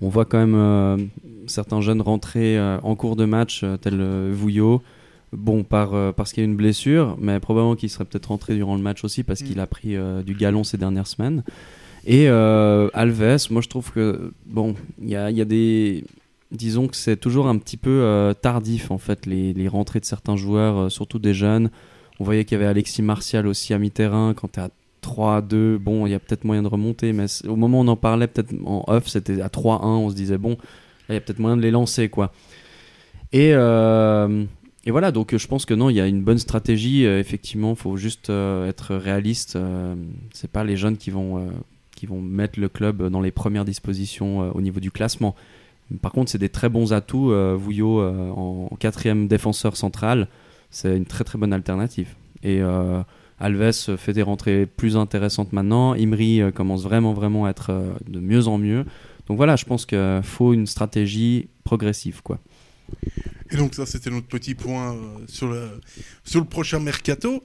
On 0.00 0.08
voit 0.08 0.24
quand 0.24 0.38
même 0.38 0.54
euh, 0.54 0.96
certains 1.46 1.80
jeunes 1.80 2.00
rentrés 2.00 2.58
en 2.82 2.94
cours 2.94 3.16
de 3.16 3.26
match, 3.26 3.64
tel 3.82 4.30
Vouillot. 4.30 4.82
Bon, 5.32 5.62
par, 5.62 6.14
parce 6.14 6.32
qu'il 6.32 6.42
y 6.42 6.46
a 6.46 6.48
une 6.48 6.56
blessure, 6.56 7.16
mais 7.20 7.38
probablement 7.38 7.76
qu'il 7.76 7.90
serait 7.90 8.04
peut-être 8.04 8.26
rentré 8.26 8.56
durant 8.56 8.76
le 8.76 8.82
match 8.82 9.04
aussi 9.04 9.22
parce 9.22 9.42
mm. 9.42 9.44
qu'il 9.44 9.60
a 9.60 9.66
pris 9.66 9.96
du 10.24 10.34
galon 10.34 10.64
ces 10.64 10.78
dernières 10.78 11.06
semaines. 11.06 11.44
Et 12.06 12.28
Alves, 12.28 13.46
moi 13.50 13.60
je 13.60 13.68
trouve 13.68 13.92
que, 13.92 14.32
bon, 14.46 14.74
il 15.02 15.10
y 15.10 15.16
a, 15.16 15.30
y 15.30 15.42
a, 15.42 15.44
des 15.44 16.04
disons 16.50 16.88
que 16.88 16.96
c'est 16.96 17.16
toujours 17.16 17.46
un 17.46 17.58
petit 17.58 17.76
peu 17.76 18.02
euh, 18.02 18.34
tardif 18.34 18.90
en 18.90 18.98
fait 18.98 19.26
les, 19.26 19.52
les, 19.52 19.68
rentrées 19.68 20.00
de 20.00 20.04
certains 20.04 20.36
joueurs, 20.36 20.78
euh, 20.78 20.88
surtout 20.88 21.18
des 21.18 21.34
jeunes. 21.34 21.70
On 22.20 22.24
voyait 22.24 22.44
qu'il 22.44 22.58
y 22.58 22.60
avait 22.60 22.70
Alexis 22.70 23.02
Martial 23.02 23.46
aussi 23.46 23.74
à 23.74 23.78
mi-terrain. 23.78 24.34
Quand 24.34 24.52
tu 24.52 24.60
es 24.60 24.62
à 24.62 24.70
3-2, 25.02 25.78
bon, 25.78 26.06
il 26.06 26.12
y 26.12 26.14
a 26.14 26.20
peut-être 26.20 26.44
moyen 26.44 26.62
de 26.62 26.68
remonter, 26.68 27.12
mais 27.12 27.26
au 27.48 27.56
moment 27.56 27.80
où 27.80 27.82
on 27.82 27.88
en 27.88 27.96
parlait, 27.96 28.26
peut-être 28.26 28.54
en 28.64 28.84
off, 28.86 29.08
c'était 29.08 29.40
à 29.40 29.48
3-1, 29.48 29.86
on 29.86 30.10
se 30.10 30.14
disait, 30.14 30.38
bon, 30.38 30.56
il 31.08 31.14
y 31.14 31.18
a 31.18 31.20
peut-être 31.20 31.38
moyen 31.38 31.56
de 31.56 31.62
les 31.62 31.70
lancer, 31.70 32.08
quoi. 32.08 32.32
Et, 33.32 33.52
euh, 33.54 34.44
et, 34.84 34.90
voilà, 34.90 35.10
donc 35.12 35.36
je 35.36 35.46
pense 35.46 35.64
que 35.64 35.74
non, 35.74 35.88
il 35.88 35.96
y 35.96 36.00
a 36.00 36.06
une 36.06 36.22
bonne 36.22 36.38
stratégie. 36.38 37.04
effectivement, 37.04 37.70
il 37.70 37.76
faut 37.76 37.96
juste 37.96 38.28
être 38.28 38.94
réaliste. 38.94 39.58
c'est 40.32 40.50
pas 40.50 40.62
les 40.62 40.76
jeunes 40.76 40.98
qui 40.98 41.10
vont, 41.10 41.50
qui 41.96 42.06
vont 42.06 42.20
mettre 42.20 42.60
le 42.60 42.68
club 42.68 43.08
dans 43.08 43.20
les 43.20 43.30
premières 43.30 43.64
dispositions 43.64 44.54
au 44.54 44.60
niveau 44.60 44.80
du 44.80 44.90
classement. 44.90 45.34
Par 45.98 46.12
contre, 46.12 46.30
c'est 46.30 46.38
des 46.38 46.48
très 46.48 46.68
bons 46.68 46.92
atouts. 46.92 47.32
Euh, 47.32 47.56
Vouillot 47.58 48.00
euh, 48.00 48.30
en 48.30 48.76
quatrième 48.78 49.26
défenseur 49.26 49.76
central, 49.76 50.28
c'est 50.70 50.96
une 50.96 51.06
très 51.06 51.24
très 51.24 51.38
bonne 51.38 51.52
alternative. 51.52 52.08
Et 52.42 52.60
euh, 52.60 53.02
Alves 53.38 53.96
fait 53.96 54.12
des 54.12 54.22
rentrées 54.22 54.66
plus 54.66 54.96
intéressantes 54.96 55.52
maintenant. 55.52 55.94
Imri 55.94 56.40
commence 56.54 56.82
vraiment 56.82 57.12
vraiment 57.12 57.46
à 57.46 57.50
être 57.50 57.94
de 58.08 58.20
mieux 58.20 58.48
en 58.48 58.58
mieux. 58.58 58.84
Donc 59.26 59.36
voilà, 59.36 59.56
je 59.56 59.64
pense 59.64 59.86
qu'il 59.86 60.20
faut 60.22 60.52
une 60.52 60.66
stratégie 60.66 61.48
progressive, 61.64 62.22
quoi. 62.22 62.38
Et 63.50 63.56
donc 63.56 63.74
ça, 63.74 63.86
c'était 63.86 64.10
notre 64.10 64.26
petit 64.26 64.54
point 64.54 64.96
sur, 65.28 65.48
le, 65.48 65.68
sur 66.24 66.40
le 66.40 66.46
prochain 66.46 66.80
mercato. 66.80 67.42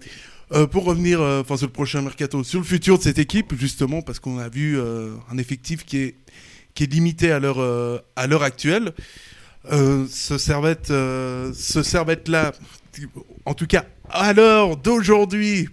pour 0.71 0.85
revenir, 0.85 1.19
sur 1.45 1.67
le 1.67 1.71
prochain 1.71 2.01
mercato, 2.01 2.43
sur 2.43 2.59
le 2.59 2.65
futur 2.65 2.97
de 2.97 3.03
cette 3.03 3.19
équipe, 3.19 3.53
justement, 3.55 4.01
parce 4.01 4.19
qu'on 4.19 4.39
a 4.39 4.49
vu 4.49 4.79
un 4.79 5.37
effectif 5.37 5.85
qui 5.85 5.97
est 5.97 6.15
qui 6.75 6.83
est 6.83 6.93
limité 6.93 7.31
à 7.31 7.39
l'heure 7.39 7.59
euh, 7.59 7.97
à 8.15 8.27
l'heure 8.27 8.43
actuelle. 8.43 8.91
Euh, 9.71 10.05
ce 10.11 10.37
servette, 10.37 10.91
euh, 10.91 11.51
ce 11.55 11.81
servette 11.81 12.27
là, 12.27 12.51
en 13.45 13.53
tout 13.53 13.67
cas 13.67 13.85
à 14.09 14.33
l'heure 14.33 14.77
d'aujourd'hui, 14.77 15.69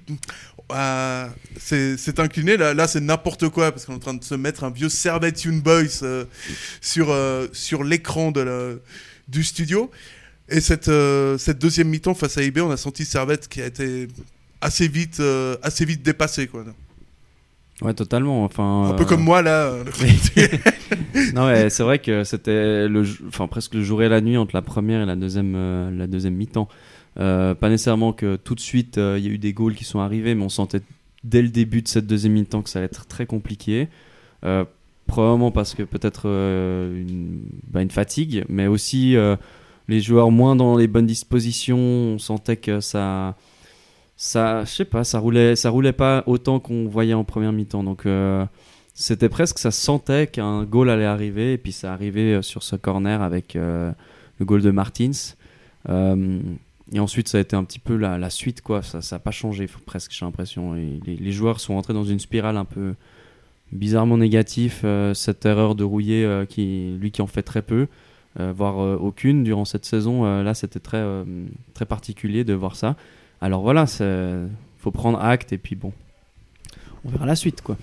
c'est 1.59 2.19
incliné. 2.19 2.57
Là, 2.57 2.75
là 2.75 2.87
c'est 2.89 3.01
n'importe 3.01 3.49
quoi 3.49 3.73
parce 3.73 3.85
qu'on 3.87 3.95
est 3.95 3.97
en 3.97 4.01
train 4.01 4.15
de 4.15 4.25
se 4.25 4.35
mettre 4.35 4.65
un 4.65 4.71
vieux 4.71 4.89
Servette 4.89 5.43
Young 5.45 5.63
Boys 5.63 6.27
sur, 6.81 7.15
sur 7.53 7.85
l'écran 7.85 8.33
du 9.29 9.45
studio. 9.45 9.91
Et 10.49 10.61
cette, 10.61 10.91
cette 11.39 11.59
deuxième 11.59 11.89
mi-temps 11.89 12.15
face 12.15 12.37
à 12.39 12.43
IB, 12.43 12.59
on 12.61 12.71
a 12.71 12.77
senti 12.77 13.05
Servette 13.05 13.49
qui 13.49 13.63
a 13.63 13.67
été 13.67 14.09
assez 14.61 14.89
vite, 14.89 15.23
assez 15.63 15.85
vite 15.85 16.03
dépassé. 16.03 16.47
Quoi. 16.47 16.65
Ouais, 17.83 17.95
totalement. 17.95 18.45
Enfin, 18.45 18.91
un 18.91 18.95
peu 18.95 19.05
comme 19.05 19.23
moi 19.23 19.43
là. 19.43 19.73
non, 21.35 21.47
ouais, 21.47 21.69
c'est 21.69 21.83
vrai 21.83 21.99
que 21.99 22.23
c'était 22.23 22.87
le, 22.87 23.05
enfin 23.27 23.49
presque 23.49 23.75
le 23.75 23.83
jour 23.83 24.03
et 24.03 24.09
la 24.09 24.21
nuit 24.21 24.37
entre 24.37 24.55
la 24.55 24.63
première 24.63 25.03
et 25.03 25.07
la 25.07 25.17
deuxième, 25.17 25.55
euh, 25.57 25.91
la 25.91 26.07
deuxième 26.07 26.35
mi-temps. 26.35 26.69
Euh, 27.19 27.55
pas 27.55 27.69
nécessairement 27.69 28.13
que 28.13 28.37
tout 28.37 28.55
de 28.55 28.61
suite 28.61 28.97
euh, 28.97 29.19
il 29.19 29.27
y 29.27 29.29
a 29.29 29.33
eu 29.33 29.39
des 29.39 29.53
goals 29.53 29.75
qui 29.75 29.85
sont 29.85 30.01
arrivés, 30.01 30.35
mais 30.35 30.45
on 30.45 30.49
sentait 30.49 30.81
dès 31.25 31.43
le 31.43 31.49
début 31.49 31.83
de 31.83 31.89
cette 31.89 32.07
deuxième 32.07 32.33
mi-temps 32.33 32.63
que 32.63 32.71
ça 32.71 32.79
allait 32.79 32.87
être 32.87 33.07
très 33.07 33.27
compliqué. 33.27 33.89
probablement 35.07 35.51
parce 35.51 35.75
que 35.75 35.83
peut-être 35.83 36.27
une, 36.27 37.43
bah, 37.71 37.83
une, 37.83 37.91
fatigue, 37.91 38.45
mais 38.49 38.67
aussi 38.67 39.15
les 39.89 40.01
joueurs 40.01 40.31
moins 40.31 40.57
dans 40.57 40.77
les 40.77 40.87
bonnes 40.89 41.07
dispositions. 41.07 41.79
On 41.79 42.19
sentait 42.19 42.57
que 42.57 42.81
ça 42.81 43.37
ça, 44.23 44.65
je 44.65 44.71
sais 44.71 44.85
pas, 44.85 45.03
ça 45.03 45.19
roulait, 45.19 45.57
ça 45.57 45.69
roulait 45.69 45.93
pas 45.93 46.23
autant 46.27 46.61
qu'on 46.61 46.87
voyait 46.87 47.13
en 47.13 47.25
première 47.25 47.53
mi-temps. 47.53 47.83
Donc 47.83 48.07
euh, 48.07 48.47
c'était 48.95 49.29
presque, 49.29 49.59
ça 49.59 49.73
sentait 49.73 50.29
qu'un 50.29 50.63
goal 50.63 50.91
allait 50.91 51.05
arriver, 51.07 51.55
et 51.55 51.59
puis 51.59 51.73
ça 51.73 51.93
arrivait 51.93 52.35
euh, 52.35 52.43
sur 52.43 52.63
ce 52.63 52.77
corner 52.77 53.21
avec 53.21 53.57
euh, 53.57 53.91
le 54.39 54.47
goal 54.47 54.63
de 54.63 54.71
Martins. 54.71 55.35
Et 56.93 57.01
ensuite, 57.01 57.29
ça 57.29 57.39
a 57.39 57.41
été 57.41 57.57
un 57.57 57.65
petit 57.65 57.79
peu 57.79 57.97
la, 57.97 58.31
suite, 58.31 58.61
quoi. 58.61 58.83
Ça 58.83 59.01
n'a 59.11 59.19
pas 59.19 59.31
changé, 59.31 59.69
presque, 59.87 60.13
j'ai 60.13 60.25
l'impression. 60.25 60.75
Les, 60.75 61.33
joueurs 61.33 61.61
sont 61.61 61.75
rentrés 61.75 61.95
dans 61.95 62.05
une 62.05 62.21
spirale 62.21 62.57
un 62.57 62.65
peu 62.65 62.95
bizarrement 63.73 64.19
négative. 64.19 64.85
cette 65.15 65.47
erreur 65.47 65.75
de 65.75 65.85
Rouillé, 65.85 66.45
qui, 66.49 66.97
lui 67.01 67.11
qui 67.11 67.23
en 67.23 67.27
fait 67.27 67.43
très 67.43 67.63
peu, 67.63 67.87
voire 68.39 68.77
aucune 69.03 69.43
durant 69.43 69.65
cette 69.65 69.87
saison, 69.87 70.43
là, 70.43 70.55
c'était 70.55 70.81
très, 70.81 71.03
très 71.73 71.87
particulier 71.87 72.45
de 72.45 72.53
voir 72.53 72.77
ça. 72.77 72.97
Alors 73.41 73.63
voilà, 73.63 73.87
il 74.01 74.51
faut 74.79 74.91
prendre 74.91 75.19
acte 75.19 75.53
et 75.53 75.59
puis 75.59 75.75
bon, 75.75 75.93
on 77.05 77.11
verra 77.11 77.27
la 77.27 77.37
suite 77.37 77.63
quoi. 77.63 77.77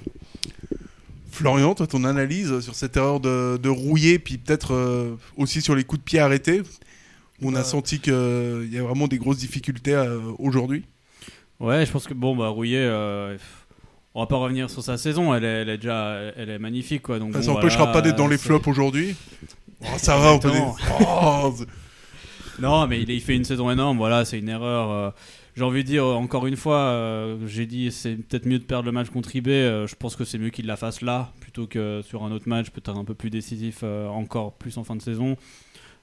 Florian, 1.31 1.73
toi, 1.73 1.87
ton 1.87 2.03
analyse 2.03 2.59
sur 2.59 2.75
cette 2.75 2.97
erreur 2.97 3.19
de, 3.19 3.69
rouiller, 3.69 4.19
puis 4.19 4.37
peut-être 4.37 4.73
euh, 4.73 5.15
aussi 5.37 5.61
sur 5.61 5.75
les 5.75 5.83
coups 5.83 6.01
de 6.01 6.03
pied 6.03 6.19
arrêtés, 6.19 6.61
on 7.41 7.53
a 7.55 7.59
bah. 7.59 7.63
senti 7.63 7.99
qu'il 7.99 8.69
y 8.71 8.77
a 8.77 8.83
vraiment 8.83 9.07
des 9.07 9.17
grosses 9.17 9.37
difficultés 9.37 9.95
euh, 9.95 10.19
aujourd'hui 10.37 10.85
Ouais, 11.59 11.85
je 11.85 11.91
pense 11.91 12.07
que 12.07 12.13
bon, 12.13 12.35
bah, 12.35 12.47
rouiller, 12.47 12.79
euh, 12.79 13.37
on 14.13 14.21
va 14.21 14.27
pas 14.27 14.37
revenir 14.37 14.69
sur 14.69 14.81
sa 14.81 14.97
saison, 14.97 15.33
elle 15.33 15.43
est, 15.43 15.77
déjà 15.77 16.21
elle 16.37 16.49
est 16.49 16.59
magnifique. 16.59 17.01
Quoi, 17.01 17.19
donc, 17.19 17.33
ça 17.33 17.41
n'empêchera 17.41 17.91
pas 17.91 18.01
d'être 18.01 18.15
dans 18.15 18.27
les 18.27 18.37
flops 18.37 18.67
aujourd'hui. 18.67 19.15
Oh, 19.81 19.95
ça 19.95 20.17
va, 20.17 20.33
on 20.33 20.39
peut 20.39 20.51
oh, 21.09 21.55
Non, 22.59 22.85
mais 22.85 23.01
il, 23.01 23.09
il, 23.09 23.21
fait 23.21 23.37
une 23.37 23.45
saison 23.45 23.71
énorme, 23.71 23.95
voilà, 23.95 24.25
c'est 24.25 24.37
une 24.37 24.49
erreur 24.49 25.13
j'ai 25.59 25.65
envie 25.65 25.83
de 25.83 25.89
dire, 25.89 26.05
encore 26.05 26.47
une 26.47 26.55
fois, 26.55 26.77
euh, 26.77 27.37
j'ai 27.45 27.65
dit 27.65 27.91
c'est 27.91 28.15
peut-être 28.15 28.45
mieux 28.45 28.59
de 28.59 28.63
perdre 28.63 28.85
le 28.85 28.93
match 28.93 29.09
contre 29.09 29.35
IB. 29.35 29.49
Euh, 29.49 29.87
je 29.87 29.95
pense 29.95 30.15
que 30.15 30.23
c'est 30.23 30.37
mieux 30.37 30.51
qu'il 30.51 30.65
la 30.65 30.77
fasse 30.77 31.01
là 31.01 31.33
plutôt 31.41 31.67
que 31.67 32.01
sur 32.01 32.23
un 32.23 32.31
autre 32.31 32.47
match, 32.47 32.69
peut-être 32.69 32.97
un 32.97 33.03
peu 33.03 33.13
plus 33.13 33.29
décisif, 33.29 33.79
euh, 33.83 34.07
encore 34.07 34.53
plus 34.53 34.77
en 34.77 34.85
fin 34.85 34.95
de 34.95 35.01
saison. 35.01 35.35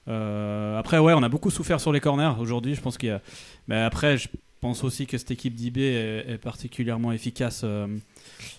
Après, 0.07 0.99
ouais, 0.99 1.13
on 1.13 1.23
a 1.23 1.29
beaucoup 1.29 1.49
souffert 1.49 1.79
sur 1.79 1.91
les 1.91 1.99
corners 1.99 2.33
aujourd'hui. 2.39 2.75
Je 2.75 2.81
pense 2.81 2.97
qu'il 2.97 3.09
y 3.09 3.11
a. 3.11 3.21
Mais 3.67 3.81
après, 3.81 4.17
je 4.17 4.27
pense 4.61 4.83
aussi 4.83 5.05
que 5.05 5.17
cette 5.17 5.31
équipe 5.31 5.55
d'IB 5.55 5.77
est, 5.77 6.39
particulièrement 6.41 7.11
efficace 7.11 7.65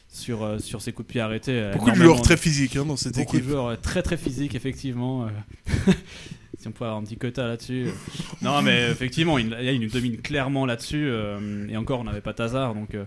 sur, 0.09 0.61
sur 0.61 0.83
ses 0.83 0.93
coups 0.93 1.09
de 1.09 1.13
pied 1.13 1.21
arrêtés. 1.21 1.71
Beaucoup 1.73 1.91
de 1.91 1.97
joueurs 1.97 2.23
très 2.23 2.37
physiques 2.37 2.77
hein, 2.77 2.85
dans 2.85 2.97
cette 2.97 3.19
équipe. 3.19 3.27
Beaucoup 3.27 3.39
de 3.39 3.51
joueurs 3.51 3.81
très 3.81 4.03
très 4.03 4.17
physiques, 4.17 4.55
effectivement. 4.55 5.29
si 6.59 6.67
on 6.67 6.73
peut 6.73 6.85
avoir 6.85 6.99
un 6.99 7.05
petit 7.05 7.17
quota 7.17 7.47
là-dessus. 7.47 7.87
non, 8.43 8.63
mais 8.63 8.91
effectivement, 8.91 9.39
il, 9.39 9.57
il 9.61 9.81
nous 9.81 9.89
domine 9.89 10.19
clairement 10.19 10.67
là-dessus. 10.67 11.09
Euh, 11.09 11.69
et 11.69 11.77
encore, 11.77 12.01
on 12.01 12.05
n'avait 12.05 12.21
pas 12.21 12.35
Tazar. 12.35 12.75
Donc, 12.75 12.95
euh, 12.95 13.05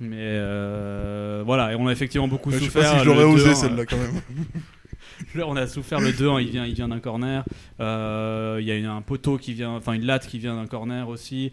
mais 0.00 0.16
euh, 0.20 1.42
voilà, 1.44 1.72
et 1.72 1.74
on 1.74 1.88
a 1.88 1.92
effectivement 1.92 2.28
beaucoup 2.28 2.52
souffert. 2.52 2.68
Je 2.68 2.70
sais 2.70 2.92
pas 2.92 2.98
si 2.98 3.04
j'aurais 3.04 3.24
osé 3.24 3.54
celle-là 3.54 3.86
quand 3.86 3.98
même. 3.98 4.20
on 5.36 5.56
a 5.56 5.66
souffert 5.66 6.00
le 6.00 6.10
2-1, 6.10 6.42
il 6.42 6.50
vient, 6.50 6.66
il 6.66 6.74
vient 6.74 6.88
d'un 6.88 7.00
corner. 7.00 7.44
Il 7.78 8.64
y 8.64 8.86
a 8.86 8.92
un 8.92 9.02
poteau 9.02 9.38
qui 9.38 9.52
vient, 9.54 9.70
enfin 9.70 9.92
une 9.92 10.06
latte 10.06 10.26
qui 10.26 10.38
vient 10.38 10.56
d'un 10.56 10.66
corner 10.66 11.08
aussi. 11.08 11.50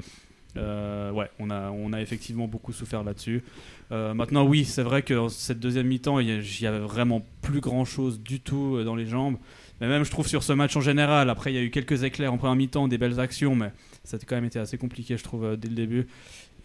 ouais, 0.56 1.29
on 1.39 1.50
a, 1.50 1.72
on 1.72 1.94
a 1.94 2.01
effectivement 2.01 2.48
beaucoup 2.48 2.74
souffert 2.74 3.03
là-dessus. 3.03 3.44
maintenant, 3.91 4.46
oui, 4.46 4.65
c'est 4.65 4.84
vrai 4.84 5.01
que 5.01 5.27
cette 5.29 5.60
deuxième 5.60 5.88
mi-temps, 5.88 6.20
il 6.20 6.41
n'y 6.41 6.68
avait 6.68 6.79
vraiment 6.79 7.25
plus 7.41 7.60
grand-chose 7.62 8.22
du 8.22 8.39
tout 8.39 8.84
dans 8.84 8.96
les 8.96 9.06
jambes. 9.06 9.38
Mais 9.82 9.88
même, 9.88 10.03
je 10.03 10.12
trouve, 10.12 10.27
sur 10.27 10.44
ce 10.44 10.53
match 10.53 10.75
en 10.75 10.82
général, 10.82 11.29
après, 11.29 11.51
il 11.51 11.56
y 11.56 11.60
a 11.60 11.62
eu 11.62 11.70
quelques 11.70 12.03
éclairs 12.03 12.34
en 12.34 12.38
première 12.38 12.56
mi-temps, 12.56 12.88
des 12.88 12.98
belles 12.98 13.20
actions, 13.20 13.56
mais 13.56 13.72
ça 14.03 14.18
a 14.18 14.20
quand 14.20 14.36
même 14.36 14.46
été 14.46 14.60
assez 14.60 14.77
compliqué, 14.77 15.18
je 15.18 15.24
trouve, 15.24 15.46
euh, 15.46 15.56
dès 15.56 15.70
le 15.70 15.75
début. 15.75 16.08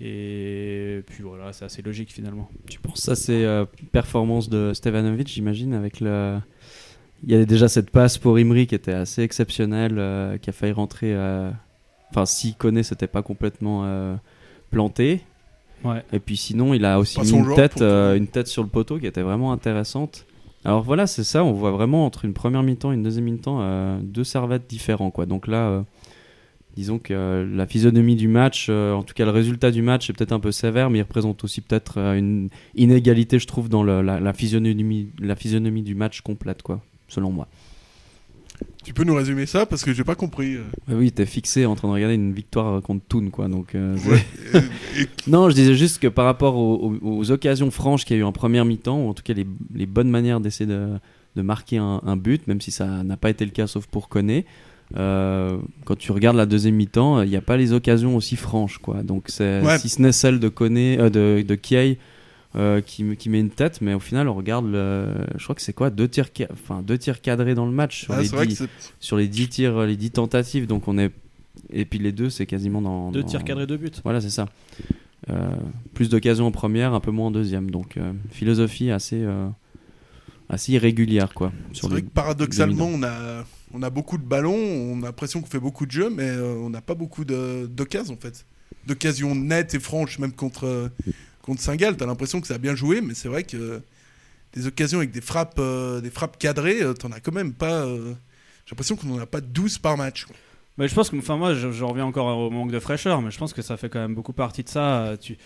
Et 0.01 1.03
puis 1.07 1.23
voilà, 1.23 1.53
c'est 1.53 1.65
assez 1.65 1.81
logique 1.81 2.13
finalement. 2.13 2.51
Tu 2.69 2.81
penses 2.81 3.01
ça, 3.01 3.15
c'est 3.15 3.45
euh, 3.45 3.65
performance 3.93 4.49
de 4.49 4.73
Stevanovic, 4.75 5.29
j'imagine, 5.29 5.73
avec 5.73 6.01
le. 6.01 6.39
Il 7.27 7.33
y 7.33 7.35
avait 7.35 7.47
déjà 7.47 7.69
cette 7.69 7.91
passe 7.91 8.19
pour 8.19 8.39
Imri 8.39 8.67
qui 8.67 8.75
était 8.75 8.93
assez 8.93 9.23
exceptionnelle, 9.23 9.97
euh, 9.99 10.39
qui 10.39 10.51
a 10.51 10.53
failli 10.53 10.73
rentrer. 10.73 11.15
Enfin, 12.11 12.27
s'il 12.27 12.55
connaît, 12.55 12.83
c'était 12.83 13.07
pas 13.07 13.23
complètement 13.23 14.19
planté. 14.71 15.23
Ouais. 15.85 16.03
Et 16.13 16.19
puis 16.19 16.37
sinon, 16.37 16.75
il 16.75 16.85
a 16.85 16.99
aussi 16.99 17.21
mis 17.21 17.31
une 17.31 17.55
tête, 17.55 17.83
une 17.83 18.29
tête 18.29 18.47
sur 18.47 18.63
le 18.63 18.69
poteau 18.69 18.99
qui 18.99 19.07
était 19.07 19.23
vraiment 19.23 19.53
intéressante. 19.53 20.27
Alors 20.65 20.83
voilà, 20.83 21.07
c'est 21.07 21.25
ça, 21.25 21.45
on 21.45 21.53
voit 21.53 21.73
vraiment 21.73 22.07
entre 22.07 22.25
une 22.25 22.33
première 22.33 22.63
mi-temps 22.63 22.91
et 22.91 22.95
une 22.95 23.03
deuxième 23.03 23.27
mi-temps 23.27 23.59
euh, 23.61 23.99
deux 24.03 24.25
servettes 24.25 24.67
différents. 24.67 25.11
Quoi. 25.11 25.27
Donc 25.27 25.47
là, 25.47 25.69
euh, 25.69 25.83
disons 26.75 26.99
que 26.99 27.13
euh, 27.13 27.47
la 27.55 27.67
physionomie 27.67 28.17
du 28.17 28.29
match, 28.29 28.71
en 28.71 29.03
tout 29.03 29.13
cas 29.13 29.27
le 29.27 29.31
résultat 29.31 29.71
du 29.71 29.83
match 29.83 30.09
est 30.09 30.15
peut-être 30.15 30.33
un 30.33 30.41
peu 30.41 30.53
sévère, 30.53 30.89
mais 30.89 31.01
il 31.01 31.03
représente 31.03 31.45
aussi 31.45 31.61
peut-être 31.61 31.99
une 31.99 32.49
inégalité, 32.75 33.39
je 33.39 33.47
trouve, 33.47 33.69
dans 33.69 33.83
la, 33.85 34.33
physionomie, 34.33 35.11
la 35.21 35.37
physionomie 35.37 35.83
du 35.83 35.95
match 35.95 36.23
complète, 36.23 36.63
quoi, 36.63 36.81
selon 37.15 37.31
moi. 37.31 37.49
Tu 38.85 38.93
peux 38.93 39.05
nous 39.05 39.15
résumer 39.15 39.47
ça 39.47 39.67
parce 39.67 39.83
que 39.83 39.93
j'ai 39.93 40.05
pas 40.05 40.15
compris. 40.15 40.57
Euh. 40.57 40.63
Oui, 40.89 40.95
oui, 40.95 41.13
t'es 41.13 41.27
fixé 41.27 41.65
en 41.67 41.75
train 41.75 41.89
de 41.89 41.95
regarder 41.95 42.15
une 42.15 42.33
victoire 42.33 42.83
contre 42.83 43.05
Toon, 43.09 43.31
quoi. 43.31 43.49
Donc, 43.49 43.75
euh, 43.75 43.97
non, 45.27 45.49
je 45.49 45.55
disais 45.55 45.75
juste 45.75 46.01
que 46.01 46.09
par 46.09 46.27
rapport 46.27 46.57
aux, 46.57 47.31
occasions 47.31 47.71
franches 47.71 48.05
qu'il 48.05 48.17
y 48.17 48.21
a 48.21 48.23
eu 48.23 48.25
en 48.25 48.33
première 48.33 48.65
mi-temps, 48.65 49.07
ou 49.07 49.09
en 49.09 49.15
tout 49.15 49.23
cas 49.23 49.33
les, 49.33 49.87
bonnes 49.87 50.11
manières 50.11 50.41
d'essayer 50.41 50.67
de, 50.67 50.89
de 51.35 51.43
marquer 51.43 51.79
un, 51.79 52.01
un 52.05 52.17
but, 52.17 52.47
même 52.47 52.61
si 52.61 52.71
ça 52.71 53.03
n'a 53.03 53.17
pas 53.17 53.31
été 53.31 53.45
le 53.45 53.51
cas 53.53 53.67
sauf 53.67 53.87
pour 53.87 54.09
Koné. 54.09 54.45
Euh, 54.97 55.59
quand 55.85 55.97
tu 55.97 56.13
regardes 56.13 56.37
la 56.37 56.47
deuxième 56.47 56.75
mi-temps, 56.75 57.23
il 57.23 57.31
n'y 57.31 57.37
a 57.37 57.41
pas 57.41 57.57
les 57.57 57.73
occasions 57.73 58.17
aussi 58.17 58.37
franches, 58.37 58.79
quoi. 58.79 59.03
Donc 59.03 59.29
Ouais. 59.41 59.79
si 59.79 59.89
ce 59.89 60.03
n'est 60.03 60.13
celle 60.13 60.39
de 60.39 60.49
Koné, 60.49 60.99
euh, 61.01 61.11
de, 61.11 61.43
de 61.43 61.55
Kiei, 61.55 61.99
euh, 62.57 62.81
qui, 62.81 63.03
me- 63.05 63.15
qui 63.15 63.29
met 63.31 63.41
une 63.41 63.51
tête, 63.51 63.81
mais 63.81 63.95
au 63.95 64.01
final 64.01 64.29
on 64.29 64.35
regarde, 64.35 64.67
le, 64.67 65.07
je 65.37 65.43
crois 65.43 65.55
que 65.55 65.63
c'est 65.63 65.73
quoi, 65.73 65.91
deux 65.91 66.09
tirs, 66.09 66.29
enfin 66.53 66.83
deux 66.83 66.99
tirs 66.99 67.21
cadrés 67.21 67.55
dans 67.55 67.67
le 67.67 67.73
match 67.73 68.03
sur, 68.05 68.15
Ah, 68.15 68.21
les, 68.21 68.29
c'est 68.29 68.37
vrai 68.37 68.45
que 68.47 68.51
dix, 68.51 68.57
c'est- 68.59 68.69
sur 69.01 69.17
les 69.17 69.27
10 69.29 69.49
tirs, 69.49 69.81
les 69.85 69.97
10 69.97 70.11
tentatives, 70.13 70.67
donc 70.67 70.87
on 70.89 70.97
est 70.99 71.11
et 71.73 71.85
puis 71.85 71.99
les 71.99 72.13
deux 72.13 72.31
c'est 72.31 72.47
quasiment 72.47 72.81
dans 72.83 73.11
Deux 73.11 73.23
dans- 73.23 73.29
tirs 73.29 73.45
cadrés, 73.45 73.67
deux 73.67 73.77
buts. 73.77 73.91
Voilà, 74.05 74.21
c'est 74.21 74.31
ça. 74.31 74.47
Euh, 75.31 75.49
plus 75.95 76.09
d'occasions 76.11 76.47
en 76.47 76.51
première, 76.53 76.93
un 76.93 77.01
peu 77.01 77.11
moins 77.11 77.29
en 77.29 77.31
deuxième, 77.31 77.71
donc 77.71 77.97
euh, 77.97 78.13
philosophie 78.31 78.91
assez 78.91 79.23
euh, 79.23 79.49
assez 80.51 80.73
irrégulière, 80.73 81.33
quoi. 81.33 81.53
c'est 81.73 81.79
Sur 81.79 81.89
vrai 81.89 82.03
que 82.03 82.09
paradoxalement, 82.11 82.87
on 82.93 83.03
a, 83.03 83.45
on 83.73 83.83
a 83.83 83.89
beaucoup 83.91 84.19
de 84.19 84.23
ballons, 84.23 84.55
on 84.55 85.03
a 85.03 85.07
l'impression 85.07 85.41
qu'on 85.41 85.47
fait 85.49 85.59
beaucoup 85.59 85.87
de 85.87 85.91
jeux, 85.91 86.11
mais 86.11 86.29
euh, 86.29 86.55
on 86.59 86.69
n'a 86.71 86.83
pas 86.83 86.95
beaucoup 86.95 87.25
d'occasions 87.25 88.15
en 88.15 88.19
fait. 88.21 88.45
D'occasions 88.87 89.35
nettes 89.35 89.75
et 89.75 89.81
franches, 89.81 90.19
même 90.19 90.33
contre, 90.33 90.65
euh, 90.67 90.89
contre 91.45 91.61
Saint-Gall. 91.61 91.97
T'as 91.97 92.07
l'impression 92.07 92.41
que 92.41 92.47
ça 92.47 92.55
a 92.55 92.59
bien 92.59 92.75
joué, 92.75 93.01
mais 93.01 93.15
c'est 93.15 93.29
vrai 93.29 93.45
que 93.45 93.83
des 94.55 94.67
occasions 94.67 94.99
avec 94.99 95.11
des 95.11 95.21
frappes, 95.21 95.59
euh, 95.59 96.01
des 96.01 96.11
frappes 96.11 96.39
cadrées, 96.39 96.83
euh, 96.83 96.95
t'en 96.95 97.13
as 97.13 97.21
quand 97.21 97.33
même 97.33 97.53
pas. 97.53 97.85
euh, 97.85 98.15
J'ai 98.67 98.73
l'impression 98.73 98.97
qu'on 98.97 99.09
n'en 99.09 99.19
a 99.19 99.27
pas 99.27 99.41
12 99.41 99.79
par 99.79 99.97
match. 99.97 100.27
Mais 100.79 100.89
je 100.89 100.95
pense 100.95 101.11
que, 101.11 101.17
enfin 101.17 101.37
moi, 101.37 101.55
je, 101.55 101.85
reviens 101.85 102.05
encore 102.05 102.37
au 102.37 102.51
manque 102.51 102.73
de 102.73 102.81
fraîcheur, 102.81 103.23
mais 103.23 103.31
je 103.31 103.39
pense 103.39 103.53
que 103.53 103.63
ça 103.63 103.77
fait 103.77 103.89
quand 103.89 104.01
même 104.01 104.15
beaucoup 104.15 104.33
partie 104.33 104.65
de 104.65 104.69
ça. 104.69 105.15
Tu, 105.21 105.37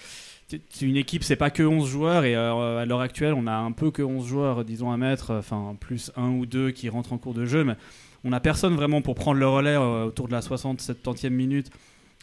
une 0.81 0.97
équipe, 0.97 1.23
c'est 1.23 1.37
pas 1.37 1.51
que 1.51 1.63
11 1.63 1.87
joueurs, 1.87 2.25
et 2.25 2.35
à 2.35 2.87
l'heure 2.87 3.03
actuelle, 3.03 3.35
on 3.35 3.47
a 3.47 3.53
un 3.53 3.73
peu 3.73 3.91
que 3.91 4.01
11 4.01 4.27
joueurs, 4.27 4.65
disons, 4.65 4.91
à 4.91 4.97
mettre, 4.97 5.35
enfin, 5.35 5.77
plus 5.79 6.11
un 6.17 6.31
ou 6.31 6.47
deux 6.47 6.71
qui 6.71 6.89
rentrent 6.89 7.13
en 7.13 7.19
cours 7.19 7.35
de 7.35 7.45
jeu, 7.45 7.65
mais 7.65 7.75
on 8.25 8.33
a 8.33 8.41
personne 8.41 8.75
vraiment 8.75 9.03
pour 9.03 9.15
prendre 9.17 9.39
le 9.39 9.47
relais 9.47 9.77
autour 9.77 10.29
de 10.29 10.33
la 10.33 10.41
60-70e 10.41 11.29
minute. 11.29 11.71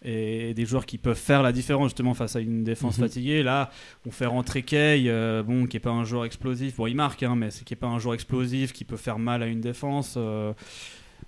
Et 0.08 0.54
des 0.54 0.66
joueurs 0.68 0.86
qui 0.86 1.00
peuvent 1.00 1.18
faire 1.18 1.42
la 1.42 1.52
différence 1.52 1.88
justement 1.88 2.14
face 2.14 2.36
à 2.36 2.40
une 2.40 2.64
défense 2.64 3.00
Mhm. 3.00 3.06
fatiguée. 3.06 3.42
Là, 3.42 3.72
on 4.06 4.12
fait 4.12 4.28
rentrer 4.28 4.62
Kay, 4.62 5.06
euh, 5.10 5.42
bon, 5.42 5.66
qui 5.66 5.78
est 5.78 5.80
pas 5.80 5.90
un 5.90 6.04
joueur 6.04 6.26
explosif. 6.26 6.76
Bon, 6.76 6.86
il 6.86 6.96
marque, 6.96 7.24
hein, 7.24 7.36
mais 7.36 7.50
qui 7.50 7.74
est 7.74 7.78
pas 7.78 7.88
un 7.88 7.98
joueur 7.98 8.14
explosif 8.14 8.72
qui 8.72 8.84
peut 8.86 8.98
faire 8.98 9.18
mal 9.18 9.42
à 9.42 9.48
une 9.48 9.62
défense. 9.62 10.14
euh, 10.18 10.54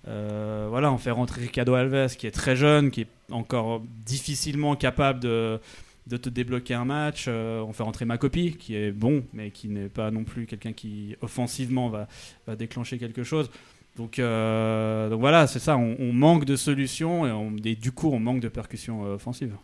euh, 0.08 0.68
voilà, 0.70 0.92
on 0.92 0.98
fait 0.98 1.12
rentrer 1.12 1.42
Ricardo 1.42 1.74
Alves, 1.74 2.16
qui 2.16 2.28
est 2.28 2.32
très 2.32 2.56
jeune, 2.56 2.92
qui 2.92 3.02
est 3.02 3.08
encore 3.32 3.82
difficilement 4.06 4.76
capable 4.76 5.20
de, 5.22 5.60
de 6.06 6.18
te 6.18 6.30
débloquer 6.30 6.76
un 6.76 6.86
match. 6.86 7.26
Euh, 7.28 7.62
on 7.62 7.74
fait 7.74 7.84
rentrer 7.84 8.06
Makopi, 8.06 8.54
qui 8.58 8.76
est 8.76 8.92
bon, 8.92 9.24
mais 9.34 9.52
qui 9.52 9.68
n'est 9.70 9.90
pas 9.90 10.12
non 10.12 10.24
plus 10.24 10.46
quelqu'un 10.46 10.72
qui 10.74 11.16
offensivement 11.22 11.90
va, 11.90 12.08
va 12.46 12.56
déclencher 12.56 12.98
quelque 12.98 13.24
chose. 13.24 13.50
Donc, 13.98 14.20
euh, 14.20 15.10
donc 15.10 15.20
voilà, 15.20 15.48
c'est 15.48 15.60
ça, 15.60 15.76
on, 15.76 16.14
manque 16.14 16.46
de 16.46 16.56
solutions 16.56 17.26
et, 17.66 17.76
du 17.76 17.92
coup 17.92 18.10
on 18.10 18.20
manque 18.20 18.42
de 18.42 18.48
percussions 18.48 19.06
euh, 19.06 19.16
offensives. 19.16 19.56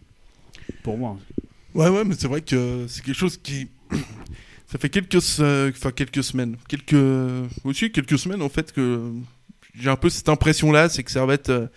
Pour 0.82 0.98
moi. 0.98 1.18
Ouais, 1.75 1.90
ouais, 1.90 2.04
mais 2.04 2.16
c'est 2.18 2.28
vrai 2.28 2.42
que 2.42 2.86
c'est 2.88 3.04
quelque 3.04 3.16
chose 3.16 3.38
qui. 3.38 3.70
Ça 4.68 4.80
fait 4.80 4.90
quelques, 4.90 5.18
enfin, 5.18 5.92
quelques 5.92 6.24
semaines, 6.24 6.58
quelques. 6.68 6.96
Aussi 7.63 7.92
quelques 7.92 8.18
semaines 8.18 8.42
en 8.42 8.50
fait 8.50 8.72
que 8.72 9.12
j'ai 9.75 9.90
un 9.90 9.96
peu 9.96 10.10
cette 10.10 10.30
impression-là, 10.30 10.90
c'est 10.90 11.04
que 11.04 11.12
Servette, 11.12 11.50
euh, 11.50 11.68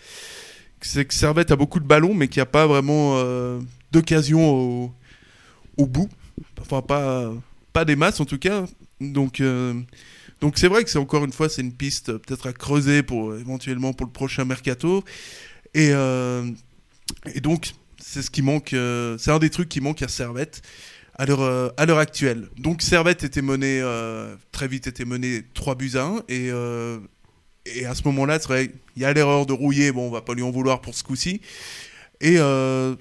c'est 0.80 1.04
que 1.04 1.12
Servette 1.12 1.50
a 1.50 1.56
beaucoup 1.56 1.80
de 1.80 1.84
ballons, 1.86 2.14
mais 2.14 2.28
qu'il 2.28 2.40
n'y 2.40 2.44
a 2.44 2.50
pas 2.50 2.66
vraiment 2.66 3.16
euh, 3.16 3.60
d'occasion 3.92 4.90
au, 5.76 5.86
bout. 5.86 6.08
Enfin, 6.60 6.80
pas, 6.80 7.32
pas 7.74 7.84
des 7.84 7.96
masses 7.96 8.20
en 8.20 8.24
tout 8.24 8.38
cas. 8.38 8.64
Donc, 9.00 9.42
donc 10.40 10.58
c'est 10.58 10.68
vrai 10.68 10.84
que 10.84 10.90
c'est 10.90 10.98
encore 10.98 11.24
une 11.24 11.32
fois, 11.32 11.48
c'est 11.48 11.62
une 11.62 11.72
piste 11.72 12.10
euh, 12.10 12.18
peut-être 12.18 12.46
à 12.48 12.52
creuser 12.52 13.02
pour 13.02 13.34
éventuellement 13.36 13.92
pour 13.92 14.06
le 14.06 14.12
prochain 14.12 14.44
mercato. 14.44 15.02
Et, 15.74 15.90
euh, 15.92 16.48
et 17.34 17.40
donc, 17.40 17.72
c'est 17.98 18.22
ce 18.22 18.30
qui 18.30 18.42
manque. 18.42 18.72
euh, 18.72 19.16
c'est 19.18 19.30
un 19.30 19.38
des 19.38 19.50
trucs 19.50 19.68
qui 19.68 19.80
manque 19.80 20.02
à 20.02 20.08
Servette 20.08 20.62
à 21.18 21.24
l'heure 21.24 21.40
euh, 21.40 21.68
à 21.78 21.86
l'heure 21.86 21.98
actuelle. 21.98 22.48
Donc 22.58 22.82
Servette 22.82 23.24
était 23.24 23.40
mené 23.42 23.80
euh, 23.80 24.36
très 24.52 24.68
vite 24.68 24.86
était 24.86 25.06
mené 25.06 25.42
3 25.54 25.74
buts 25.74 25.92
à 25.94 26.02
1 26.04 26.16
et 26.28 26.50
euh, 26.50 26.98
et 27.64 27.84
à 27.86 27.94
ce 27.96 28.02
moment-là, 28.04 28.38
il 28.96 29.02
y 29.02 29.04
a 29.04 29.12
l'erreur 29.12 29.44
de 29.44 29.52
Rouillé, 29.52 29.90
bon, 29.90 30.06
on 30.06 30.10
va 30.10 30.20
pas 30.22 30.34
lui 30.34 30.42
en 30.42 30.50
vouloir 30.52 30.80
pour 30.82 30.94
ce 30.94 31.02
coup-ci. 31.02 31.40
Et 32.20 32.36
euh, 32.38 32.94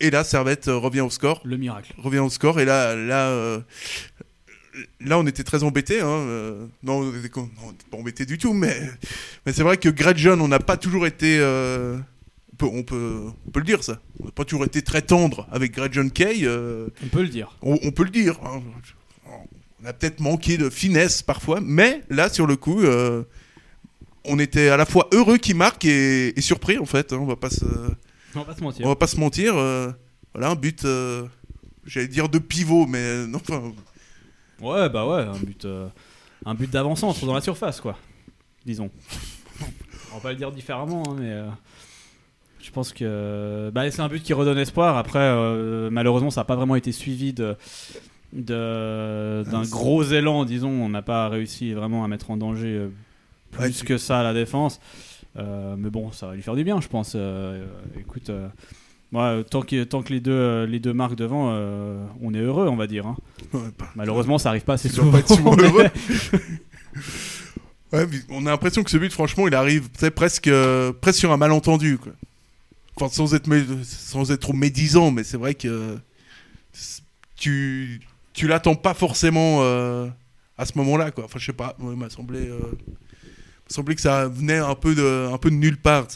et 0.00 0.10
là 0.10 0.24
Servette 0.24 0.68
euh, 0.68 0.76
revient 0.76 1.00
au 1.00 1.10
score, 1.10 1.40
Le 1.44 1.56
miracle. 1.56 1.94
revient 1.98 2.18
au 2.18 2.28
score 2.28 2.58
et 2.60 2.64
là 2.64 2.94
là 2.96 3.28
euh, 3.28 3.60
Là, 5.00 5.18
on 5.18 5.26
était 5.26 5.44
très 5.44 5.62
embêtés. 5.62 6.00
Hein. 6.00 6.06
euh, 6.08 6.66
non, 6.82 6.98
on 6.98 7.16
était 7.18 7.28
con- 7.28 7.48
non, 7.56 7.68
on 7.68 7.72
était 7.72 7.84
pas 7.90 7.96
embêtés 7.96 8.26
du 8.26 8.38
tout, 8.38 8.52
mais, 8.52 8.76
mais 9.46 9.52
c'est 9.52 9.62
vrai 9.62 9.76
que 9.76 9.88
Gretchen, 9.88 10.40
on 10.40 10.48
n'a 10.48 10.58
pas 10.58 10.76
toujours 10.76 11.06
été. 11.06 11.38
euh, 11.38 11.96
on, 12.52 12.56
peut, 12.56 12.66
on, 12.72 12.82
peut, 12.82 13.20
on 13.46 13.50
peut 13.50 13.60
le 13.60 13.66
dire, 13.66 13.84
ça. 13.84 14.00
On 14.20 14.26
n'a 14.26 14.30
pas 14.32 14.44
toujours 14.44 14.64
été 14.64 14.82
très 14.82 15.02
tendre 15.02 15.46
avec 15.52 15.72
Gretchen 15.74 16.10
Kay. 16.10 16.40
euh, 16.44 16.88
On 17.04 17.08
peut 17.08 17.22
le 17.22 17.28
dire. 17.28 17.56
on, 17.62 17.78
on 17.82 17.90
peut 17.92 18.04
le 18.04 18.10
dire. 18.10 18.38
hein. 18.44 18.62
On 19.82 19.86
a 19.86 19.92
peut-être 19.92 20.20
manqué 20.20 20.56
de 20.56 20.70
finesse 20.70 21.22
parfois, 21.22 21.60
mais 21.62 22.02
là, 22.08 22.28
sur 22.30 22.46
le 22.46 22.56
coup, 22.56 22.82
on 24.24 24.38
était 24.38 24.68
à 24.68 24.76
la 24.76 24.86
fois 24.86 25.08
heureux 25.12 25.36
qu'il 25.36 25.56
marque 25.56 25.84
et, 25.84 26.36
et 26.38 26.40
surpris, 26.40 26.78
en 26.78 26.86
fait. 26.86 27.12
hein. 27.12 27.18
On 27.20 27.26
va 27.26 27.36
pas 27.36 27.50
se, 27.50 27.64
On 28.34 28.40
va 28.40 28.44
pas 28.44 28.54
se 28.54 28.60
on 28.60 28.64
mentir. 28.64 28.88
va 28.88 28.96
pas 28.96 29.06
se 29.06 29.16
mentir. 29.20 29.54
voilà, 30.34 30.50
un 30.50 30.54
but, 30.54 30.86
j'allais 31.86 32.08
dire 32.08 32.28
de 32.28 32.38
pivot, 32.38 32.86
mais 32.86 33.26
non, 33.26 33.40
enfin, 33.46 33.62
Ouais, 34.60 34.88
bah 34.88 35.06
ouais, 35.06 35.22
un 35.22 35.38
but, 35.38 35.64
euh, 35.64 35.88
un 36.46 36.54
but 36.54 36.70
d'avant-centre 36.70 37.26
dans 37.26 37.34
la 37.34 37.40
surface, 37.40 37.80
quoi. 37.80 37.96
Disons. 38.64 38.90
On 40.12 40.16
va 40.16 40.20
pas 40.22 40.30
le 40.30 40.36
dire 40.36 40.52
différemment, 40.52 41.02
hein, 41.08 41.16
mais 41.18 41.30
euh, 41.32 41.48
je 42.60 42.70
pense 42.70 42.92
que 42.92 43.70
bah, 43.74 43.90
c'est 43.90 44.00
un 44.00 44.08
but 44.08 44.22
qui 44.22 44.32
redonne 44.32 44.58
espoir. 44.58 44.96
Après, 44.96 45.18
euh, 45.18 45.90
malheureusement, 45.90 46.30
ça 46.30 46.40
n'a 46.42 46.44
pas 46.44 46.56
vraiment 46.56 46.76
été 46.76 46.92
suivi 46.92 47.32
de 47.32 47.56
d'un 48.32 49.62
gros 49.70 50.02
élan, 50.02 50.44
disons. 50.44 50.70
On 50.70 50.88
n'a 50.88 51.02
pas 51.02 51.28
réussi 51.28 51.72
vraiment 51.72 52.04
à 52.04 52.08
mettre 52.08 52.30
en 52.30 52.36
danger 52.36 52.68
euh, 52.76 52.88
plus 53.52 53.62
Ouais, 53.62 53.70
tu- 53.70 53.84
que 53.84 53.98
ça 53.98 54.22
la 54.22 54.32
défense. 54.34 54.80
Mais 55.36 55.90
bon, 55.90 56.10
ça 56.12 56.28
va 56.28 56.34
lui 56.36 56.42
faire 56.42 56.54
du 56.56 56.64
bien, 56.64 56.80
je 56.80 56.88
pense. 56.88 57.16
Écoute, 57.98 58.30
moi, 59.14 59.44
tant 59.48 59.62
que, 59.62 59.84
tant 59.84 60.02
que 60.02 60.12
les 60.12 60.18
deux, 60.18 60.32
euh, 60.32 60.66
les 60.66 60.80
deux 60.80 60.92
marques 60.92 61.14
devant, 61.14 61.50
euh, 61.52 62.04
on 62.20 62.34
est 62.34 62.40
heureux, 62.40 62.66
on 62.68 62.74
va 62.74 62.88
dire. 62.88 63.06
hein. 63.06 63.16
ouais, 63.52 63.60
pas- 63.78 63.88
Malheureusement, 63.94 64.38
ça 64.38 64.48
arrive 64.48 64.64
pas 64.64 64.72
assez 64.74 64.88
souvent. 64.88 65.12
pas 65.12 65.20
être 65.20 65.32
souvent 65.34 65.54
mais- 65.56 65.62
heureux. 65.62 65.86
Ouais, 67.92 68.06
mais 68.10 68.18
on 68.28 68.44
a 68.46 68.50
l'impression 68.50 68.82
que 68.82 68.90
ce 68.90 68.96
but, 68.96 69.12
franchement, 69.12 69.46
il 69.46 69.54
arrive 69.54 69.88
presque, 70.16 70.48
euh, 70.48 70.92
presque 70.92 71.20
sur 71.20 71.30
un 71.30 71.36
malentendu. 71.36 71.96
Quoi. 71.96 72.10
Enfin, 72.96 73.08
sans 73.08 73.34
être, 73.36 73.46
mé- 73.48 73.64
sans 73.84 74.32
être 74.32 74.40
trop 74.40 74.52
médisant, 74.52 75.12
mais 75.12 75.22
c'est 75.22 75.36
vrai 75.36 75.54
que 75.54 75.96
tu, 77.36 78.00
tu 78.32 78.48
l'attends 78.48 78.74
pas 78.74 78.94
forcément 78.94 79.60
à 80.58 80.66
ce 80.66 80.72
moment-là. 80.78 81.12
Quoi. 81.12 81.26
Enfin, 81.26 81.38
je 81.38 81.46
sais 81.46 81.52
pas, 81.52 81.76
il 81.80 81.86
m'a 81.96 82.10
semblé, 82.10 82.50
que 83.94 84.00
ça 84.00 84.26
venait 84.26 84.58
un 84.58 84.74
peu 84.74 84.96
de, 84.96 85.28
un 85.32 85.38
peu 85.38 85.50
de 85.50 85.54
nulle 85.56 85.76
part. 85.76 86.08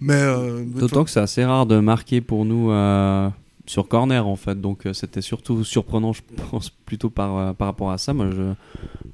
Mais. 0.00 0.14
euh, 0.14 0.64
D'autant 0.64 1.04
que 1.04 1.10
c'est 1.10 1.20
assez 1.20 1.44
rare 1.44 1.66
de 1.66 1.78
marquer 1.78 2.20
pour 2.20 2.44
nous 2.44 2.70
euh, 2.70 3.28
sur 3.66 3.86
corner 3.88 4.26
en 4.26 4.36
fait, 4.36 4.60
donc 4.60 4.86
euh, 4.86 4.92
c'était 4.92 5.20
surtout 5.22 5.62
surprenant, 5.64 6.12
je 6.12 6.22
pense, 6.50 6.70
plutôt 6.70 7.10
par, 7.10 7.36
euh, 7.36 7.52
par 7.52 7.68
rapport 7.68 7.90
à 7.90 7.98
ça. 7.98 8.12
Moi, 8.14 8.30
je- 8.30 8.54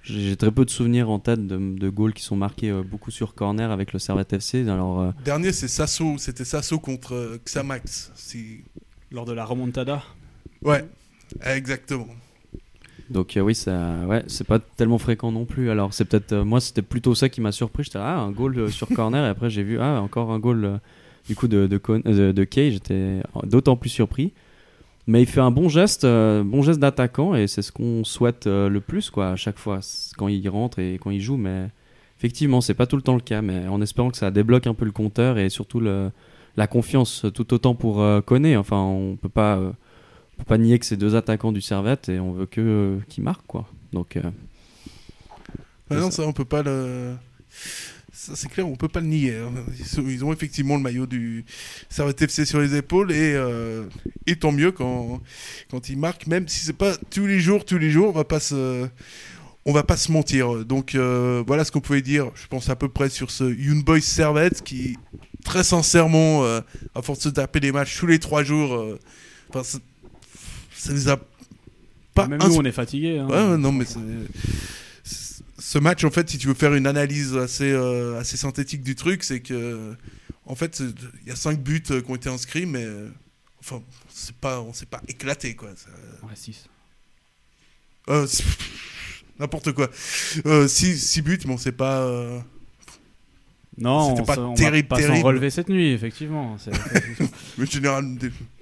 j'ai 0.02 0.36
très 0.36 0.52
peu 0.52 0.64
de 0.64 0.70
souvenirs 0.70 1.10
en 1.10 1.18
tête 1.18 1.46
de, 1.46 1.56
de 1.58 1.88
goals 1.88 2.12
qui 2.14 2.22
sont 2.22 2.36
marqués 2.36 2.70
euh, 2.70 2.82
beaucoup 2.82 3.10
sur 3.10 3.34
corner 3.34 3.70
avec 3.70 3.92
le 3.92 3.98
Servette 3.98 4.32
FC. 4.32 4.68
Alors, 4.68 5.00
euh, 5.00 5.10
Dernier, 5.24 5.52
c'est 5.52 5.68
Sasso, 5.68 6.16
c'était 6.18 6.44
Sasso 6.44 6.78
contre 6.78 7.14
euh, 7.14 7.38
Xamax. 7.44 8.12
Si... 8.14 8.60
Lors 9.12 9.24
de 9.24 9.32
la 9.32 9.44
remontada. 9.44 10.02
Ouais, 10.62 10.84
exactement. 11.44 12.08
Donc 13.10 13.36
euh, 13.36 13.40
oui, 13.40 13.54
ça, 13.54 14.00
ouais, 14.06 14.24
c'est 14.26 14.46
pas 14.46 14.58
tellement 14.58 14.98
fréquent 14.98 15.30
non 15.30 15.44
plus. 15.44 15.70
Alors 15.70 15.94
c'est 15.94 16.04
peut-être 16.04 16.32
euh, 16.32 16.44
moi, 16.44 16.60
c'était 16.60 16.82
plutôt 16.82 17.14
ça 17.14 17.28
qui 17.28 17.40
m'a 17.40 17.52
surpris. 17.52 17.84
J'étais 17.84 17.98
ah, 17.98 18.18
un 18.18 18.32
goal 18.32 18.58
euh, 18.58 18.68
sur 18.68 18.88
corner 18.88 19.24
et 19.24 19.28
après 19.28 19.50
j'ai 19.50 19.62
vu 19.62 19.78
ah 19.80 20.00
encore 20.02 20.32
un 20.32 20.38
goal 20.38 20.80
du 21.28 21.36
coup 21.36 21.48
de 21.48 21.66
de, 21.66 22.44
Kay. 22.44 22.72
J'étais 22.72 23.20
d'autant 23.44 23.76
plus 23.76 23.90
surpris. 23.90 24.32
Mais 25.08 25.22
il 25.22 25.26
fait 25.26 25.40
un 25.40 25.52
bon 25.52 25.68
geste, 25.68 26.04
bon 26.04 26.62
geste 26.62 26.80
d'attaquant 26.80 27.36
et 27.36 27.46
c'est 27.46 27.62
ce 27.62 27.70
qu'on 27.70 28.02
souhaite 28.02 28.46
le 28.46 28.80
plus 28.80 29.08
quoi 29.08 29.28
à 29.28 29.36
chaque 29.36 29.56
fois 29.56 29.78
quand 30.16 30.26
il 30.26 30.48
rentre 30.48 30.80
et 30.80 30.94
quand 31.00 31.10
il 31.10 31.20
joue. 31.20 31.36
Mais 31.36 31.68
effectivement, 32.18 32.60
c'est 32.60 32.74
pas 32.74 32.86
tout 32.86 32.96
le 32.96 33.02
temps 33.02 33.14
le 33.14 33.20
cas. 33.20 33.40
Mais 33.40 33.68
en 33.68 33.80
espérant 33.80 34.10
que 34.10 34.16
ça 34.16 34.32
débloque 34.32 34.66
un 34.66 34.74
peu 34.74 34.84
le 34.84 34.90
compteur 34.90 35.38
et 35.38 35.48
surtout 35.48 35.78
la 35.78 36.66
confiance 36.66 37.24
tout 37.32 37.54
autant 37.54 37.76
pour 37.76 38.04
Koné. 38.24 38.56
Enfin, 38.56 38.80
on 38.80 39.14
peut 39.14 39.28
pas, 39.28 39.60
peut 40.38 40.44
pas 40.44 40.58
nier 40.58 40.78
que 40.78 40.86
c'est 40.86 40.96
deux 40.96 41.14
attaquants 41.16 41.52
du 41.52 41.60
Servette 41.60 42.08
et 42.08 42.18
on 42.20 42.32
veut 42.32 42.46
que 42.46 42.60
euh, 42.60 42.98
qu'ils 43.08 43.24
marquent 43.24 43.46
quoi. 43.46 43.66
Donc 43.92 44.16
euh, 44.16 44.22
Ah 45.90 45.96
non, 45.96 46.10
ça. 46.10 46.22
on 46.26 46.32
peut 46.32 46.44
pas 46.44 46.62
le. 46.62 47.14
Ça, 48.12 48.32
c'est 48.34 48.48
clair, 48.48 48.66
on 48.66 48.76
peut 48.76 48.88
pas 48.88 49.00
le 49.00 49.06
nier. 49.06 49.36
hein. 49.36 49.52
Ils, 49.98 50.24
ont 50.24 50.32
effectivement 50.32 50.76
le 50.76 50.82
maillot 50.82 51.06
du 51.06 51.44
Servette 51.90 52.22
FC 52.22 52.46
sur 52.46 52.60
les 52.60 52.74
épaules 52.74 53.12
et, 53.12 53.34
euh, 53.34 53.84
et 54.26 54.36
tant 54.36 54.52
mieux 54.52 54.72
quand, 54.72 55.20
quand 55.70 55.88
ils 55.90 55.98
marquent, 55.98 56.26
même 56.26 56.48
si 56.48 56.60
c'est 56.64 56.72
pas 56.72 56.96
tous 57.10 57.26
les 57.26 57.38
jours, 57.40 57.64
tous 57.66 57.76
les 57.78 57.90
jours, 57.90 58.08
on 58.08 58.12
va 58.12 58.24
pas 58.24 58.40
se. 58.40 58.88
on 59.66 59.72
va 59.72 59.82
pas 59.82 59.96
se 59.98 60.10
mentir. 60.10 60.64
Donc 60.64 60.94
euh, 60.94 61.44
voilà 61.46 61.64
ce 61.64 61.70
qu'on 61.70 61.80
pouvait 61.82 62.00
dire, 62.02 62.30
je 62.34 62.46
pense 62.46 62.68
à 62.70 62.76
peu 62.76 62.88
près 62.88 63.10
sur 63.10 63.30
ce 63.30 63.44
Young 63.44 63.84
Boys 63.84 64.00
Servette 64.00 64.62
qui, 64.62 64.96
très 65.44 65.62
sincèrement, 65.62 66.42
euh, 66.44 66.60
à 66.94 67.02
force 67.02 67.20
de 67.26 67.30
taper 67.30 67.60
des 67.60 67.70
matchs 67.70 67.98
tous 67.98 68.06
les 68.06 68.18
trois 68.18 68.42
jours, 68.42 68.96
ça, 70.76 70.92
les 70.92 71.08
a 71.08 71.18
pas 72.14 72.26
Même 72.28 72.40
nous, 72.42 72.56
on 72.56 72.64
est 72.64 72.72
fatigués. 72.72 73.18
hein. 73.18 73.26
Ouais, 73.28 73.50
ouais, 73.50 73.56
non, 73.58 73.72
mais 73.72 73.84
ce 75.58 75.78
match, 75.78 76.04
en 76.04 76.10
fait, 76.10 76.28
si 76.30 76.38
tu 76.38 76.46
veux 76.48 76.54
faire 76.54 76.74
une 76.74 76.86
analyse 76.86 77.36
assez, 77.36 77.70
euh, 77.70 78.18
assez 78.20 78.36
synthétique 78.36 78.82
du 78.82 78.94
truc, 78.94 79.24
c'est 79.24 79.40
que, 79.40 79.94
en 80.44 80.54
fait, 80.54 80.80
il 81.22 81.28
y 81.28 81.32
a 81.32 81.36
5 81.36 81.58
buts 81.60 81.82
euh, 81.90 82.00
qui 82.00 82.10
ont 82.10 82.14
été 82.14 82.28
inscrits, 82.28 82.66
mais 82.66 82.84
euh, 82.84 83.08
enfin, 83.60 83.82
c'est 84.08 84.34
pas, 84.36 84.60
on 84.60 84.72
s'est 84.72 84.86
pas 84.86 85.00
éclaté, 85.08 85.54
quoi. 85.56 85.70
Ça- 85.76 85.90
Ouais, 86.26 86.34
six. 86.34 86.66
euh, 88.08 88.26
c'est- 88.26 88.44
N'importe 89.38 89.72
quoi. 89.72 89.90
6 89.92 91.20
buts, 91.22 91.38
mais 91.46 91.52
on 91.52 91.58
s'est 91.58 91.72
pas. 91.72 92.08
Non, 93.78 94.08
C'était 94.16 94.20
on 94.22 94.24
pas 94.24 94.38
on 94.38 94.54
terrible, 94.54 94.88
va 94.88 94.96
pas 94.96 95.02
s'en 95.06 95.20
relever 95.22 95.50
cette 95.50 95.68
nuit, 95.68 95.90
effectivement. 95.92 96.56
Mais 97.58 97.64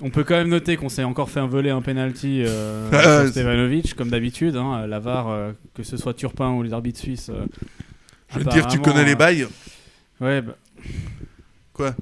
on 0.01 0.11
peut 0.11 0.23
quand 0.25 0.35
même 0.37 0.49
noter 0.49 0.77
qu'on 0.77 0.89
s'est 0.89 1.03
encore 1.05 1.29
fait 1.31 1.41
un 1.41 1.47
voler 1.47 1.71
un 1.71 1.83
penalty 1.83 2.43
euh, 2.47 2.89
Ah, 2.93 3.03
sur 3.03 3.11
c'est- 3.25 3.29
Stevanovic, 3.41 3.95
comme 3.95 4.09
d'habitude. 4.11 4.57
Hein, 4.57 4.87
la 4.87 5.01
VAR, 5.01 5.29
euh, 5.29 5.53
que 5.75 5.83
ce 5.83 5.97
soit 5.97 6.15
Turpin 6.15 6.51
ou 6.53 6.63
les 6.63 6.73
arbitres 6.73 7.01
suisses. 7.01 7.29
euh, 7.31 7.45
je 8.33 8.39
veux 8.39 8.45
dire, 8.45 8.67
tu 8.69 8.79
connais 8.79 9.05
les 9.05 9.13
euh, 9.13 9.17
bails. 9.17 9.47
Ouais, 10.21 10.43
bah, 10.43 10.57
Quoi? 11.73 11.95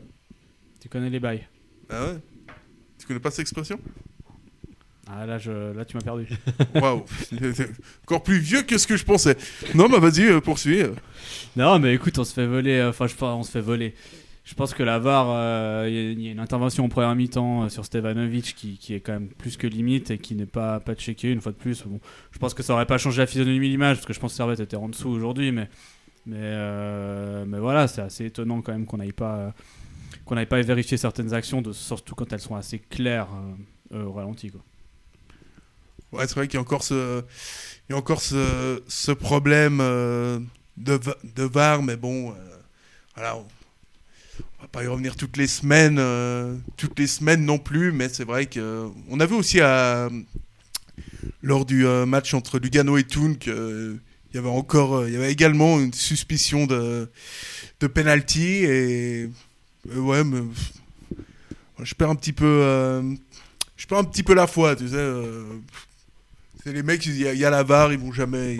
Tu 0.81 0.89
connais 0.89 1.09
les 1.11 1.21
bails. 1.21 1.47
Ah 1.89 2.05
ouais? 2.05 2.19
Tu 2.99 3.07
connais 3.07 3.21
pas 3.21 3.31
cette 3.31 3.41
expression? 3.41 3.79
Ah, 5.11 5.27
là, 5.27 5.37
je, 5.39 5.73
là 5.75 5.85
tu 5.85 5.97
m'as 5.97 6.03
perdu. 6.03 6.27
Waouh 6.75 7.05
Encore 8.05 8.23
plus 8.23 8.39
vieux 8.39 8.63
que 8.63 8.79
ce 8.79 8.87
que 8.87 8.97
je 8.97 9.05
pensais. 9.05 9.37
Non, 9.75 9.89
bah 9.89 9.99
vas-y, 9.99 10.27
euh, 10.27 10.41
poursuis. 10.41 10.81
euh. 10.83 10.93
Non, 11.57 11.79
mais 11.79 11.95
écoute, 11.95 12.19
on 12.19 12.25
se 12.25 12.33
fait 12.33 12.47
voler. 12.47 12.79
euh, 12.79 12.91
Enfin, 12.91 13.07
je 13.07 13.15
pas, 13.15 13.35
on 13.35 13.43
se 13.43 13.51
fait 13.51 13.61
voler. 13.61 13.95
Je 14.45 14.55
pense 14.55 14.75
que 14.75 14.83
la 14.83 14.99
VAR, 14.99 15.27
euh, 15.29 15.87
il 15.89 16.21
y 16.21 16.29
a- 16.29 16.33
une 16.33 16.41
intervention 16.41 16.85
en 16.85 16.89
première 16.89 17.15
mi-temps 17.15 17.65
euh, 17.65 17.69
sur 17.69 17.85
Stevanovic 17.85 18.55
qui, 18.57 18.93
est 18.95 19.01
quand 19.01 19.13
même 19.13 19.29
plus 19.29 19.57
que 19.57 19.69
limite 19.69 20.11
et 20.11 20.19
qui 20.19 20.35
n'est 20.35 20.47
pas, 20.47 20.81
pas 20.81 20.95
checké 20.97 21.31
une 21.31 21.41
fois 21.41 21.53
de 21.53 21.57
plus. 21.57 21.85
Bon, 21.87 22.01
je 22.33 22.39
pense 22.39 22.53
que 22.53 22.63
ça 22.65 22.73
aurait 22.75 22.87
pas 22.87 22.99
changé 22.99 23.21
la 23.23 23.27
physionomie 23.27 23.59
de 23.59 23.65
l'image 23.73 23.97
parce 23.99 24.07
que 24.07 24.13
je 24.13 24.19
pense 24.19 24.33
que 24.33 24.37
Servette 24.37 24.59
était 24.59 24.77
en 24.77 24.89
dessous 24.89 25.11
aujourd'hui, 25.11 25.53
mais, 25.53 25.69
mais, 26.27 26.39
euh, 26.41 27.45
mais 27.47 27.61
voilà, 27.61 27.87
c'est 27.87 28.01
assez 28.03 28.27
étonnant 28.27 28.63
quand 28.63 28.73
même 28.73 28.85
qu'on 28.85 28.97
n'aille 28.97 29.13
pas, 29.13 29.55
qu'on 30.25 30.35
n'aille 30.35 30.47
pas 30.47 30.61
vérifier 30.61 30.97
certaines 30.97 31.33
actions, 31.35 31.63
surtout 31.73 32.17
quand 32.17 32.33
elles 32.33 32.41
sont 32.41 32.57
assez 32.57 32.81
claires 32.81 33.29
au 33.95 34.11
ralenti. 34.13 34.51
Ouais, 36.11 36.27
c'est 36.27 36.35
vrai 36.35 36.49
qu'il 36.49 36.55
y 36.55 36.59
a 36.59 36.63
encore 36.63 36.83
ce, 36.83 37.23
il 37.89 37.93
y 37.93 37.95
a 37.95 37.97
encore 37.99 38.21
ce, 38.21 38.83
ce 38.89 39.13
problème 39.13 39.79
de, 39.79 40.45
de 40.77 41.43
VAR, 41.45 41.83
mais 41.83 41.97
bon, 41.97 42.35
voilà, 43.15 43.37
on 44.59 44.63
va 44.63 44.69
pas 44.69 44.85
y 44.85 44.87
revenir 44.87 45.17
toutes 45.17 45.37
les 45.37 45.47
semaines, 45.47 45.99
euh, 45.99 46.57
toutes 46.77 46.99
les 46.99 47.07
semaines 47.07 47.45
non 47.45 47.59
plus, 47.59 47.93
mais 47.93 48.09
c'est 48.09 48.25
vrai 48.25 48.47
que 48.47 48.87
on 49.09 49.21
a 49.21 49.27
vu 49.27 49.35
aussi 49.35 49.59
lors 51.43 51.65
du 51.65 51.87
euh, 51.87 52.07
match 52.07 52.35
entre 52.35 52.59
Lugano 52.59 52.97
et 52.97 53.05
Thun 53.05 53.35
qu'il 53.35 53.99
y 54.35 54.39
avait 54.39 54.49
encore, 54.49 54.97
euh, 54.97 55.09
il 55.09 55.15
y 55.15 55.17
avait 55.17 55.33
également 55.33 55.81
une 55.81 55.93
suspicion 55.93 56.67
de, 56.67 57.11
de 57.81 57.87
penalty 57.87 58.65
et 58.65 59.29
ouais, 59.95 60.23
je 61.83 61.95
perds 61.95 62.11
un 62.11 62.15
petit 62.15 62.33
peu, 62.33 63.03
je 63.77 63.87
perds 63.87 63.99
un 63.99 64.05
petit 64.05 64.23
peu 64.23 64.35
la 64.35 64.47
foi, 64.47 64.77
tu 64.77 64.89
sais. 64.89 65.13
c'est 66.63 66.73
les 66.73 66.83
mecs, 66.85 67.05
il 67.07 67.17
y, 67.17 67.27
a- 67.27 67.33
il 67.33 67.41
la 67.41 67.63
VAR, 67.65 67.93
ils 67.93 67.99
vont 67.99 68.13
jamais, 68.13 68.55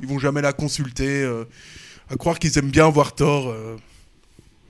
ils, 0.00 0.06
vont 0.08 0.18
jamais 0.18 0.40
la 0.40 0.54
consulter. 0.54 1.24
à 2.08 2.16
croire 2.16 2.38
qu'ils 2.38 2.56
aiment 2.58 2.70
bien 2.70 2.86
avoir 2.86 3.14
tort. 3.14 3.54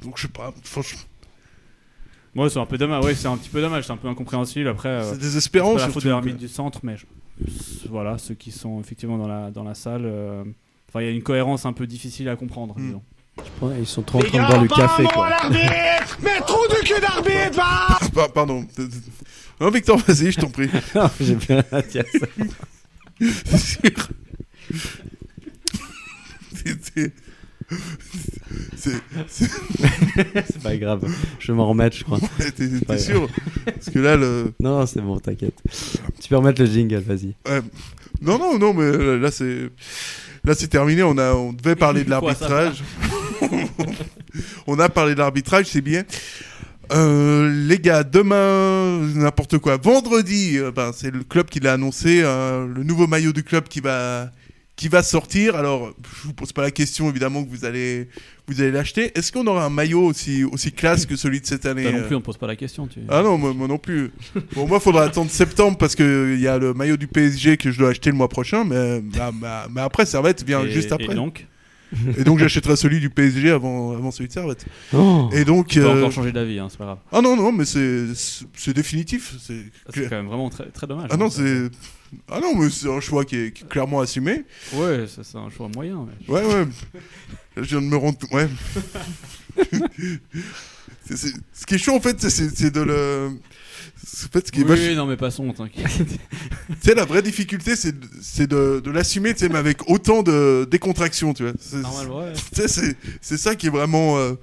Donc 0.03 0.17
je 0.17 0.23
sais 0.23 0.29
pas, 0.29 0.53
franchement, 0.65 1.01
Ouais, 2.37 2.51
c'est 2.51 2.59
un 2.59 2.67
peu 2.67 2.77
dommage. 2.79 3.05
Ouais, 3.05 3.15
c'est 3.15 3.29
un 3.29 3.37
petit 3.37 3.49
peu 3.49 3.61
dommage. 3.61 3.87
C'est 3.87 3.93
un 3.93 3.97
peu 3.97 4.09
incompréhensible. 4.09 4.67
Après, 4.69 4.89
euh, 4.89 5.13
c'est 5.13 5.19
désespérant. 5.21 5.75
C'est 5.79 5.87
la 5.87 5.91
faute 5.91 6.03
de 6.05 6.11
l'arbitre 6.11 6.37
du 6.39 6.49
centre, 6.49 6.81
mais 6.83 6.97
je- 6.97 7.07
voilà, 7.89 8.19
ceux 8.19 8.35
qui 8.35 8.51
sont 8.51 8.81
effectivement 8.81 9.19
dans 9.19 9.29
la, 9.29 9.51
dans 9.53 9.63
la 9.63 9.75
salle. 9.75 10.03
euh, 10.05 10.43
Enfin, 10.89 11.01
il 11.03 11.07
y 11.07 11.09
a 11.09 11.13
une 11.13 11.23
cohérence 11.23 11.65
un 11.67 11.73
peu 11.73 11.87
difficile 11.87 12.29
à 12.29 12.35
comprendre, 12.37 12.75
Hmm. 12.77 12.87
disons. 12.87 13.03
Ouais, 13.63 13.77
ils 13.81 13.87
sont 13.87 14.03
trop 14.03 14.19
en 14.19 14.23
train 14.23 14.43
de 14.43 14.47
boire 14.49 14.61
du 14.63 14.69
café, 14.69 15.05
quoi. 15.05 15.31
Mais 15.51 16.41
trou 16.47 16.67
de 16.69 16.85
cul 16.85 17.01
d'arbitre, 17.01 17.57
va 17.57 17.99
Pa- 18.15 18.29
Pardon. 18.29 18.65
Non, 19.61 19.71
Victor, 19.71 19.99
vas-y, 19.99 20.31
je 20.33 20.41
t'en 20.41 20.51
prie. 20.51 20.69
Non, 20.97 21.09
J'ai 21.21 21.37
rien 21.37 21.63
à 21.73 21.83
dire. 21.83 22.05
ça. 22.19 22.27
C'est 28.77 30.63
pas 30.63 30.77
grave. 30.77 31.05
Je 31.39 31.53
vais 31.53 31.57
m'en 31.57 31.69
remettre, 31.69 31.97
je 31.97 32.05
crois. 32.05 32.19
T'es 32.39 32.51
t'es 32.53 32.69
pas 32.85 32.99
sûr 32.99 33.29
Parce 33.65 33.91
que 33.91 33.99
là, 33.99 34.17
le. 34.17 34.53
Non, 34.61 34.87
c'est 34.87 35.01
bon, 35.01 35.19
t'inquiète. 35.19 35.55
Tu 36.21 36.29
peux 36.29 36.37
remettre 36.37 36.61
le 36.61 36.67
jingle, 36.69 36.99
vas-y. 36.99 37.35
Ouais. 37.49 37.61
Non, 38.23 38.39
non, 38.39 38.59
non, 38.59 38.75
mais 38.75 39.19
là, 39.19 39.31
c'est. 39.31 39.71
Là, 40.45 40.55
c'est 40.55 40.69
terminé. 40.69 41.03
On, 41.03 41.17
a, 41.19 41.33
on 41.35 41.53
devait 41.53 41.77
parler 41.77 42.05
de 42.05 42.11
l'arbitrage. 42.11 42.83
on 44.67 44.79
a 44.79 44.89
parlé 44.89 45.15
de 45.15 45.19
l'arbitrage, 45.21 45.67
c'est 45.67 45.81
bien. 45.81 46.05
Euh, 46.93 47.67
les 47.67 47.79
gars, 47.79 48.05
demain, 48.05 48.99
n'importe 49.15 49.59
quoi. 49.59 49.79
Vendredi, 49.79 50.59
euh, 50.59 50.71
ben, 50.71 50.91
c'est 50.95 51.11
le 51.11 51.25
club 51.25 51.47
qui 51.47 51.61
l'a 51.61 51.73
annoncé. 51.75 52.21
euh, 52.23 52.67
le 52.67 52.83
nouveau 52.83 53.07
maillot 53.07 53.33
du 53.33 53.43
club 53.43 53.65
qui 53.69 53.81
va, 53.81 54.31
qui 54.77 54.89
va 54.89 55.03
sortir. 55.03 55.57
Alors, 55.57 55.93
je 56.03 56.27
vous 56.27 56.33
pose 56.33 56.53
pas 56.53 56.63
la 56.63 56.71
question, 56.71 57.09
évidemment, 57.09 57.45
que 57.45 57.51
vous 57.51 57.65
allez, 57.65 58.09
vous 58.49 58.61
allez 58.61 58.73
l'acheter. 58.73 59.17
Est-ce 59.17 59.31
qu'on 59.31 59.47
aura 59.47 59.65
un 59.65 59.71
maillot 59.71 60.03
aussi, 60.03 60.45
aussi 60.45 60.73
classe 60.73 61.07
que 61.07 61.17
celui 61.17 61.41
de 61.41 61.47
cette 61.47 61.67
année 61.67 61.83
Toi 61.83 61.93
non 61.93 61.99
euh 61.99 62.07
plus, 62.07 62.17
on 62.17 62.21
pose 62.21 62.37
pas 62.37 62.47
la 62.47 62.57
question. 62.57 62.87
Tu... 62.87 63.01
ah 63.09 63.23
non, 63.23 63.39
moi, 63.39 63.53
moi 63.55 63.69
non 63.69 63.79
plus. 63.79 64.11
Bon, 64.55 64.67
moi, 64.67 64.81
faudra 64.81 65.05
attendre 65.05 65.31
septembre 65.31 65.79
parce 65.79 65.95
que 65.95 66.35
il 66.35 66.41
y 66.41 66.49
a 66.49 66.59
le 66.59 66.75
maillot 66.75 66.97
du 66.97 67.07
PSG 67.07 67.57
que 67.57 67.71
je 67.71 67.79
dois 67.79 67.91
acheter 67.91 68.11
le 68.11 68.17
mois 68.17 68.29
prochain, 68.29 68.65
mais, 68.65 69.01
bah, 69.01 69.31
bah, 69.33 69.69
mais 69.71 69.81
après, 69.81 70.07
Servette 70.07 70.45
vient 70.45 70.65
et, 70.65 70.71
juste 70.71 70.93
après. 70.93 71.13
Et 71.13 71.15
donc, 71.15 71.47
Et 72.19 72.25
donc, 72.25 72.39
j'achèterai 72.39 72.77
celui 72.77 73.01
du 73.01 73.11
PSG 73.11 73.51
avant, 73.51 73.93
avant 73.93 74.11
celui 74.11 74.29
de 74.29 74.33
Servette. 74.33 74.65
Oh 74.93 75.29
Et 75.33 75.45
donc. 75.45 75.69
tu 75.69 75.81
peux 75.81 75.87
euh, 75.87 75.99
encore 75.99 76.13
changer 76.13 76.33
d'avis, 76.33 76.59
hein, 76.59 76.69
c'est 76.71 76.79
pas 76.79 76.85
grave. 76.85 76.99
Ah 77.13 77.21
non, 77.21 77.37
non, 77.37 77.53
mais 77.53 77.65
c'est 77.65 78.73
définitif. 78.75 79.35
C'est 79.41 79.65
C'est 79.95 80.09
quand 80.09 80.17
même 80.17 80.27
vraiment 80.27 80.51
très, 80.51 80.67
très 80.71 80.87
dommage. 80.87 81.09
Ah 81.11 81.17
non, 81.17 81.27
hein. 81.27 81.31
c'est. 81.31 81.71
Ah 82.31 82.39
non, 82.41 82.55
mais 82.57 82.71
c'est 82.71 82.89
un 82.89 83.01
choix 83.01 83.25
qui 83.25 83.37
est, 83.37 83.53
qui 83.53 83.65
est 83.65 83.69
clairement 83.69 84.01
assumé. 84.01 84.45
Ouais, 84.75 85.07
ça, 85.09 85.23
c'est 85.25 85.37
un 85.39 85.51
choix 85.51 85.69
moyen. 85.75 86.07
mais- 86.29 86.33
Ouais, 86.35 86.45
ouais. 86.45 86.67
Je 87.57 87.63
viens 87.63 87.81
de 87.81 87.87
me 87.87 87.97
rendre. 87.97 88.19
Ouais. 88.33 88.49
Ce 91.07 91.67
qui 91.67 91.75
est 91.75 91.79
chaud, 91.79 91.95
en 91.95 92.01
fait, 92.01 92.21
c'est 92.29 92.71
de 92.71 92.81
le. 92.81 93.31
En 94.05 94.29
fait, 94.33 94.47
ce 94.47 94.53
qui 94.53 94.61
est 94.61 94.65
Oui, 94.65 94.69
vache- 94.71 94.95
non, 94.97 95.07
mais 95.07 95.17
passons, 95.17 95.53
t'inquiète. 95.53 95.87
Tu 95.99 96.75
sais, 96.83 96.95
la 96.95 97.05
vraie 97.05 97.23
difficulté, 97.23 97.75
c'est 97.77 97.93
de, 97.99 98.47
de, 98.47 98.81
de 98.81 98.91
l'assumer, 98.91 99.33
tu 99.33 99.41
sais, 99.41 99.49
mais 99.49 99.59
avec 99.59 99.89
autant 99.91 100.23
de 100.23 100.67
décontraction, 100.71 101.33
tu 101.35 101.45
vois. 101.45 101.53
C'est- 101.59 101.77
Normalement, 101.77 102.19
ouais. 102.19 102.33
Tu 102.55 102.69
sais, 102.69 102.97
c'est, 103.21 103.37
ça 103.39 103.55
qui 103.55 103.69
est 103.69 103.71
vraiment. 103.71 104.19
euh, 104.19 104.35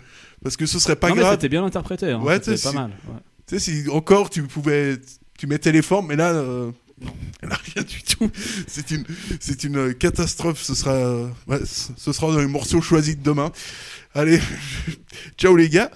parce 0.44 0.58
que 0.58 0.66
ce 0.66 0.80
serait 0.80 0.96
pas 0.96 1.10
non, 1.10 1.16
mais 1.16 1.22
grave. 1.22 1.34
c'était 1.36 1.50
bien 1.50 1.64
interprété. 1.64 2.12
Hein. 2.12 2.22
Ouais, 2.22 2.36
c'était 2.44 2.52
pas 2.62 2.70
si- 2.70 2.76
mal. 2.76 2.92
ouais. 3.08 3.20
Tu 3.48 3.60
sais, 3.60 3.84
si 3.84 3.90
encore 3.90 4.30
tu 4.30 4.44
pouvais. 4.44 4.98
Tu 5.38 5.46
mettais 5.48 5.72
les 5.72 5.82
formes, 5.82 6.08
mais 6.08 6.16
là. 6.16 6.30
euh, 6.32 6.72
là, 7.44 7.58
rien 7.76 7.84
du 7.84 8.02
tout. 8.04 8.30
C'est 8.68 8.92
une, 8.92 9.04
c'est 9.40 9.64
une 9.64 9.94
catastrophe. 9.96 10.62
Ce 10.62 10.76
sera, 10.76 10.92
euh, 10.94 11.28
ouais, 11.48 11.60
ce 11.66 12.14
sera 12.14 12.32
dans 12.32 12.40
les 12.40 12.48
morceaux 12.48 12.82
choisis 12.82 13.18
de 13.18 13.24
demain. 13.24 13.52
Allez, 14.14 14.40
ciao 15.38 15.56
les 15.56 15.70
gars. 15.70 15.90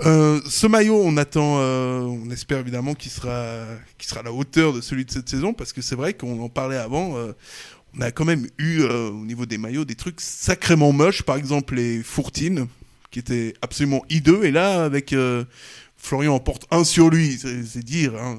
Euh, 0.00 0.40
ce 0.48 0.66
maillot, 0.66 1.00
on 1.04 1.16
attend, 1.16 1.58
euh, 1.60 2.00
on 2.00 2.30
espère 2.30 2.58
évidemment 2.58 2.94
qu'il 2.94 3.10
sera, 3.12 3.66
qu'il 3.98 4.08
sera 4.08 4.20
à 4.20 4.22
la 4.24 4.32
hauteur 4.32 4.72
de 4.72 4.80
celui 4.80 5.04
de 5.04 5.10
cette 5.10 5.28
saison, 5.28 5.52
parce 5.52 5.72
que 5.72 5.82
c'est 5.82 5.94
vrai 5.94 6.14
qu'on 6.14 6.40
en 6.42 6.48
parlait 6.48 6.76
avant. 6.78 7.16
euh, 7.18 7.32
on 7.94 8.00
a 8.00 8.10
quand 8.10 8.24
même 8.24 8.46
eu 8.56 8.82
au 8.84 9.24
niveau 9.26 9.44
des 9.44 9.58
maillots 9.58 9.84
des 9.84 9.96
trucs 9.96 10.18
sacrément 10.22 10.92
moches, 10.92 11.22
par 11.22 11.36
exemple 11.36 11.74
les 11.74 12.02
Fourtines, 12.02 12.66
qui 13.10 13.18
étaient 13.18 13.52
absolument 13.60 14.02
hideux, 14.08 14.44
et 14.44 14.50
là 14.50 14.82
avec 14.82 15.14
Florian 15.98 16.34
en 16.34 16.40
porte 16.40 16.66
un 16.70 16.84
sur 16.84 17.10
lui, 17.10 17.38
c'est 17.38 17.84
dire. 17.84 18.14
hein, 18.16 18.38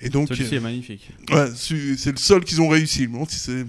Et 0.00 0.08
donc, 0.08 0.28
Celui-ci 0.28 0.54
est 0.54 0.60
magnifique. 0.60 1.10
ouais, 1.30 1.48
c'est 1.54 1.98
c'est 1.98 2.12
le 2.12 2.16
seul 2.16 2.44
qu'ils 2.44 2.62
ont 2.62 2.68
réussi. 2.68 3.02
Je 3.02 3.08
me 3.08 3.12
demande 3.12 3.28
si 3.30 3.38
c'est 3.38 3.66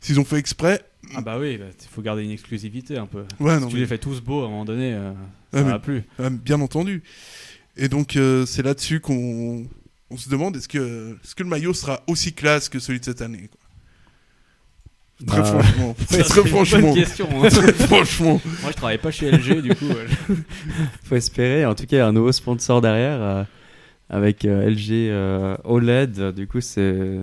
s'ils 0.00 0.18
ont 0.18 0.24
fait 0.24 0.38
exprès. 0.38 0.82
Ah 1.14 1.20
bah 1.20 1.38
oui, 1.38 1.58
il 1.58 1.88
faut 1.90 2.02
garder 2.02 2.22
une 2.24 2.30
exclusivité 2.30 2.98
un 2.98 3.06
peu. 3.06 3.24
Ouais, 3.40 3.56
si 3.56 3.60
non, 3.62 3.68
tu 3.68 3.74
mais- 3.74 3.80
les 3.80 3.86
fais 3.86 3.98
tous 3.98 4.20
beaux, 4.20 4.42
à 4.42 4.46
un 4.46 4.50
moment 4.50 4.64
donné, 4.64 4.92
euh, 4.94 5.12
ça 5.52 5.58
Ouais, 5.58 5.64
mais- 5.64 5.70
va 5.70 5.78
plus. 5.78 6.02
Euh, 6.20 6.30
bien 6.30 6.60
entendu. 6.60 7.02
Et 7.76 7.88
donc, 7.88 8.16
euh, 8.16 8.44
c'est 8.46 8.62
là-dessus 8.62 9.00
qu'on 9.00 9.66
on 10.10 10.16
se 10.16 10.28
demande 10.30 10.56
est-ce 10.56 10.68
que, 10.68 11.16
est 11.22 11.34
que 11.34 11.42
le 11.42 11.48
maillot 11.48 11.74
sera 11.74 12.00
aussi 12.06 12.32
classe 12.32 12.68
que 12.68 12.78
celui 12.78 12.98
de 13.00 13.04
cette 13.04 13.20
année 13.22 13.48
quoi? 13.50 13.60
Très 15.26 15.38
Bah, 15.40 15.44
franchement. 15.44 15.96
Ça, 16.06 16.06
c'est 16.08 16.22
très 16.22 16.36
une 16.42 16.42
bonne 16.42 16.64
franchement. 16.64 16.94
question. 16.94 17.28
hein. 17.44 17.48
Très 17.50 17.72
franchement. 17.72 18.40
Moi, 18.62 18.70
je 18.70 18.76
travaille 18.76 18.98
pas 18.98 19.10
chez 19.10 19.30
LG, 19.30 19.62
du 19.62 19.74
coup. 19.74 19.86
euh, 19.90 20.06
Faut 21.04 21.16
espérer. 21.16 21.66
En 21.66 21.74
tout 21.74 21.84
cas, 21.86 21.96
il 21.96 21.98
y 21.98 22.02
a 22.02 22.06
un 22.06 22.12
nouveau 22.12 22.30
sponsor 22.32 22.80
derrière 22.80 23.20
euh, 23.20 23.44
avec 24.08 24.44
euh, 24.44 24.70
LG 24.70 24.90
euh, 25.10 25.56
OLED. 25.64 26.34
Du 26.34 26.46
coup, 26.46 26.60
c'est 26.60 27.18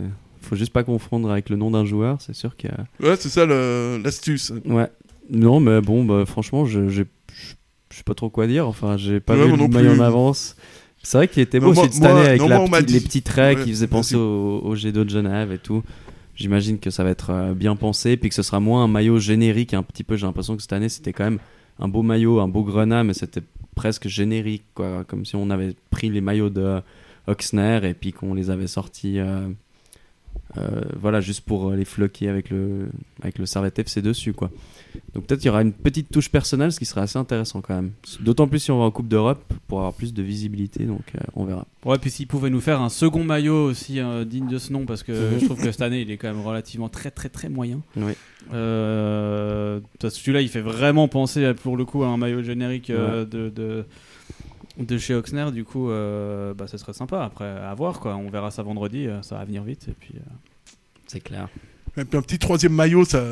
faut 0.45 0.55
juste 0.55 0.71
pas 0.73 0.83
confondre 0.83 1.29
avec 1.31 1.49
le 1.49 1.55
nom 1.57 1.71
d'un 1.71 1.85
joueur, 1.85 2.21
c'est 2.21 2.33
sûr 2.35 2.55
que. 2.57 2.67
Ouais, 3.03 3.15
c'est 3.17 3.29
ça 3.29 3.45
l'astuce. 3.45 4.51
Ouais. 4.65 4.87
Non, 5.29 5.59
mais 5.59 5.81
bon, 5.81 6.05
bah, 6.05 6.23
franchement, 6.25 6.65
je 6.65 6.87
je 6.89 7.03
je 7.91 7.97
sais 7.97 8.03
pas 8.03 8.13
trop 8.13 8.29
quoi 8.29 8.47
dire. 8.47 8.67
Enfin, 8.67 8.97
j'ai 8.97 9.19
pas 9.19 9.35
Ouais, 9.35 9.43
vu 9.43 9.47
moi 9.49 9.57
le 9.57 9.63
non 9.63 9.69
maillot 9.69 9.91
en 9.95 9.99
avance. 10.03 10.55
C'est 11.03 11.17
vrai 11.17 11.27
qu'il 11.27 11.41
était 11.43 11.59
Non, 11.59 11.67
beau 11.67 11.73
moi- 11.73 11.83
aussi 11.83 11.89
de 11.89 11.93
cette 11.95 12.03
moi- 12.11 12.19
année 12.19 12.29
avec 12.29 12.41
non, 12.41 12.47
la 12.47 12.65
moi, 12.67 12.81
dit- 12.81 12.93
les 12.93 12.99
petits 12.99 13.21
traits 13.21 13.57
Ouais, 13.59 13.63
qui 13.63 13.69
faisaient 13.71 13.87
penser 13.87 14.15
au, 14.15 14.59
au 14.63 14.75
G2 14.75 14.91
de 15.03 15.09
Genève 15.09 15.51
et 15.51 15.57
tout. 15.59 15.83
J'imagine 16.35 16.79
que 16.79 16.89
ça 16.89 17.03
va 17.03 17.11
être 17.11 17.29
euh, 17.29 17.53
bien 17.53 17.75
pensé, 17.75 18.17
puis 18.17 18.29
que 18.29 18.35
ce 18.35 18.41
sera 18.43 18.59
moins 18.59 18.83
un 18.83 18.87
maillot 18.87 19.19
générique 19.19 19.73
un 19.73 19.83
petit 19.83 20.03
peu. 20.03 20.15
J'ai 20.17 20.25
l'impression 20.25 20.55
que 20.55 20.61
cette 20.63 20.73
année 20.73 20.89
c'était 20.89 21.13
quand 21.13 21.23
même 21.23 21.39
un 21.79 21.87
beau 21.87 22.01
maillot, 22.01 22.39
un 22.39 22.47
beau 22.47 22.63
grenat, 22.63 23.03
mais 23.03 23.13
c'était 23.13 23.41
presque 23.75 24.07
générique, 24.07 24.65
quoi. 24.73 25.03
Comme 25.07 25.25
si 25.25 25.35
on 25.35 25.49
avait 25.49 25.75
pris 25.91 26.09
les 26.09 26.21
maillots 26.21 26.49
de 26.49 26.81
Oxner 27.27 27.79
et 27.83 27.93
puis 27.93 28.11
qu'on 28.11 28.33
les 28.33 28.49
avait 28.49 28.67
sortis, 28.67 29.19
euh, 29.19 29.47
euh, 30.57 30.81
voilà, 30.99 31.21
juste 31.21 31.41
pour 31.41 31.71
les 31.71 31.85
floquer 31.85 32.29
avec 32.29 32.49
le 32.49 32.87
avec 33.21 33.37
le 33.39 33.45
Servette 33.45 33.77
FC 33.79 34.01
dessus, 34.01 34.33
quoi. 34.33 34.51
Donc 35.13 35.25
peut-être 35.25 35.43
il 35.43 35.47
y 35.47 35.49
aura 35.49 35.61
une 35.61 35.73
petite 35.73 36.09
touche 36.09 36.29
personnelle, 36.29 36.71
ce 36.71 36.79
qui 36.79 36.85
serait 36.85 37.01
assez 37.01 37.19
intéressant 37.19 37.61
quand 37.61 37.75
même. 37.75 37.91
D'autant 38.21 38.47
plus 38.47 38.59
si 38.59 38.71
on 38.71 38.79
va 38.79 38.85
en 38.85 38.91
Coupe 38.91 39.07
d'Europe 39.07 39.43
pour 39.67 39.79
avoir 39.79 39.93
plus 39.93 40.13
de 40.13 40.23
visibilité, 40.23 40.85
donc 40.85 41.01
euh, 41.15 41.19
on 41.35 41.43
verra. 41.43 41.65
Ouais, 41.83 41.97
puis 41.97 42.09
s'il 42.09 42.27
pouvait 42.27 42.49
nous 42.49 42.61
faire 42.61 42.81
un 42.81 42.89
second 42.89 43.23
maillot 43.23 43.65
aussi 43.65 43.99
euh, 43.99 44.23
digne 44.23 44.47
de 44.47 44.57
ce 44.57 44.71
nom, 44.71 44.85
parce 44.85 45.03
que 45.03 45.13
je 45.39 45.45
trouve 45.45 45.61
que 45.61 45.71
cette 45.71 45.81
année 45.81 46.01
il 46.01 46.11
est 46.11 46.17
quand 46.17 46.33
même 46.33 46.45
relativement 46.45 46.89
très 46.89 47.11
très 47.11 47.29
très 47.29 47.49
moyen. 47.49 47.81
Oui. 47.97 48.13
Parce 48.49 50.13
que 50.13 50.19
celui-là 50.21 50.41
il 50.41 50.49
fait 50.49 50.61
vraiment 50.61 51.07
penser 51.07 51.53
pour 51.55 51.75
le 51.75 51.83
coup 51.85 52.03
à 52.03 52.07
un 52.07 52.17
maillot 52.17 52.43
générique 52.43 52.91
de, 52.91 53.25
de, 53.49 53.85
de 54.77 54.97
chez 54.97 55.13
Oxner, 55.15 55.51
du 55.53 55.63
coup 55.63 55.89
euh, 55.89 56.53
bah, 56.53 56.67
ça 56.67 56.77
serait 56.77 56.93
sympa. 56.93 57.23
Après, 57.23 57.45
à 57.47 57.73
voir 57.75 57.99
quoi, 57.99 58.15
on 58.15 58.29
verra 58.29 58.51
ça 58.51 58.61
vendredi, 58.63 59.07
euh, 59.07 59.21
ça 59.21 59.37
va 59.37 59.45
venir 59.45 59.63
vite. 59.63 59.87
Et 59.89 59.93
puis, 59.99 60.13
euh, 60.15 60.71
C'est 61.07 61.21
clair. 61.21 61.47
Et 61.97 62.03
puis 62.05 62.17
un 62.17 62.21
petit 62.21 62.39
troisième 62.39 62.73
maillot, 62.73 63.05
ça, 63.05 63.23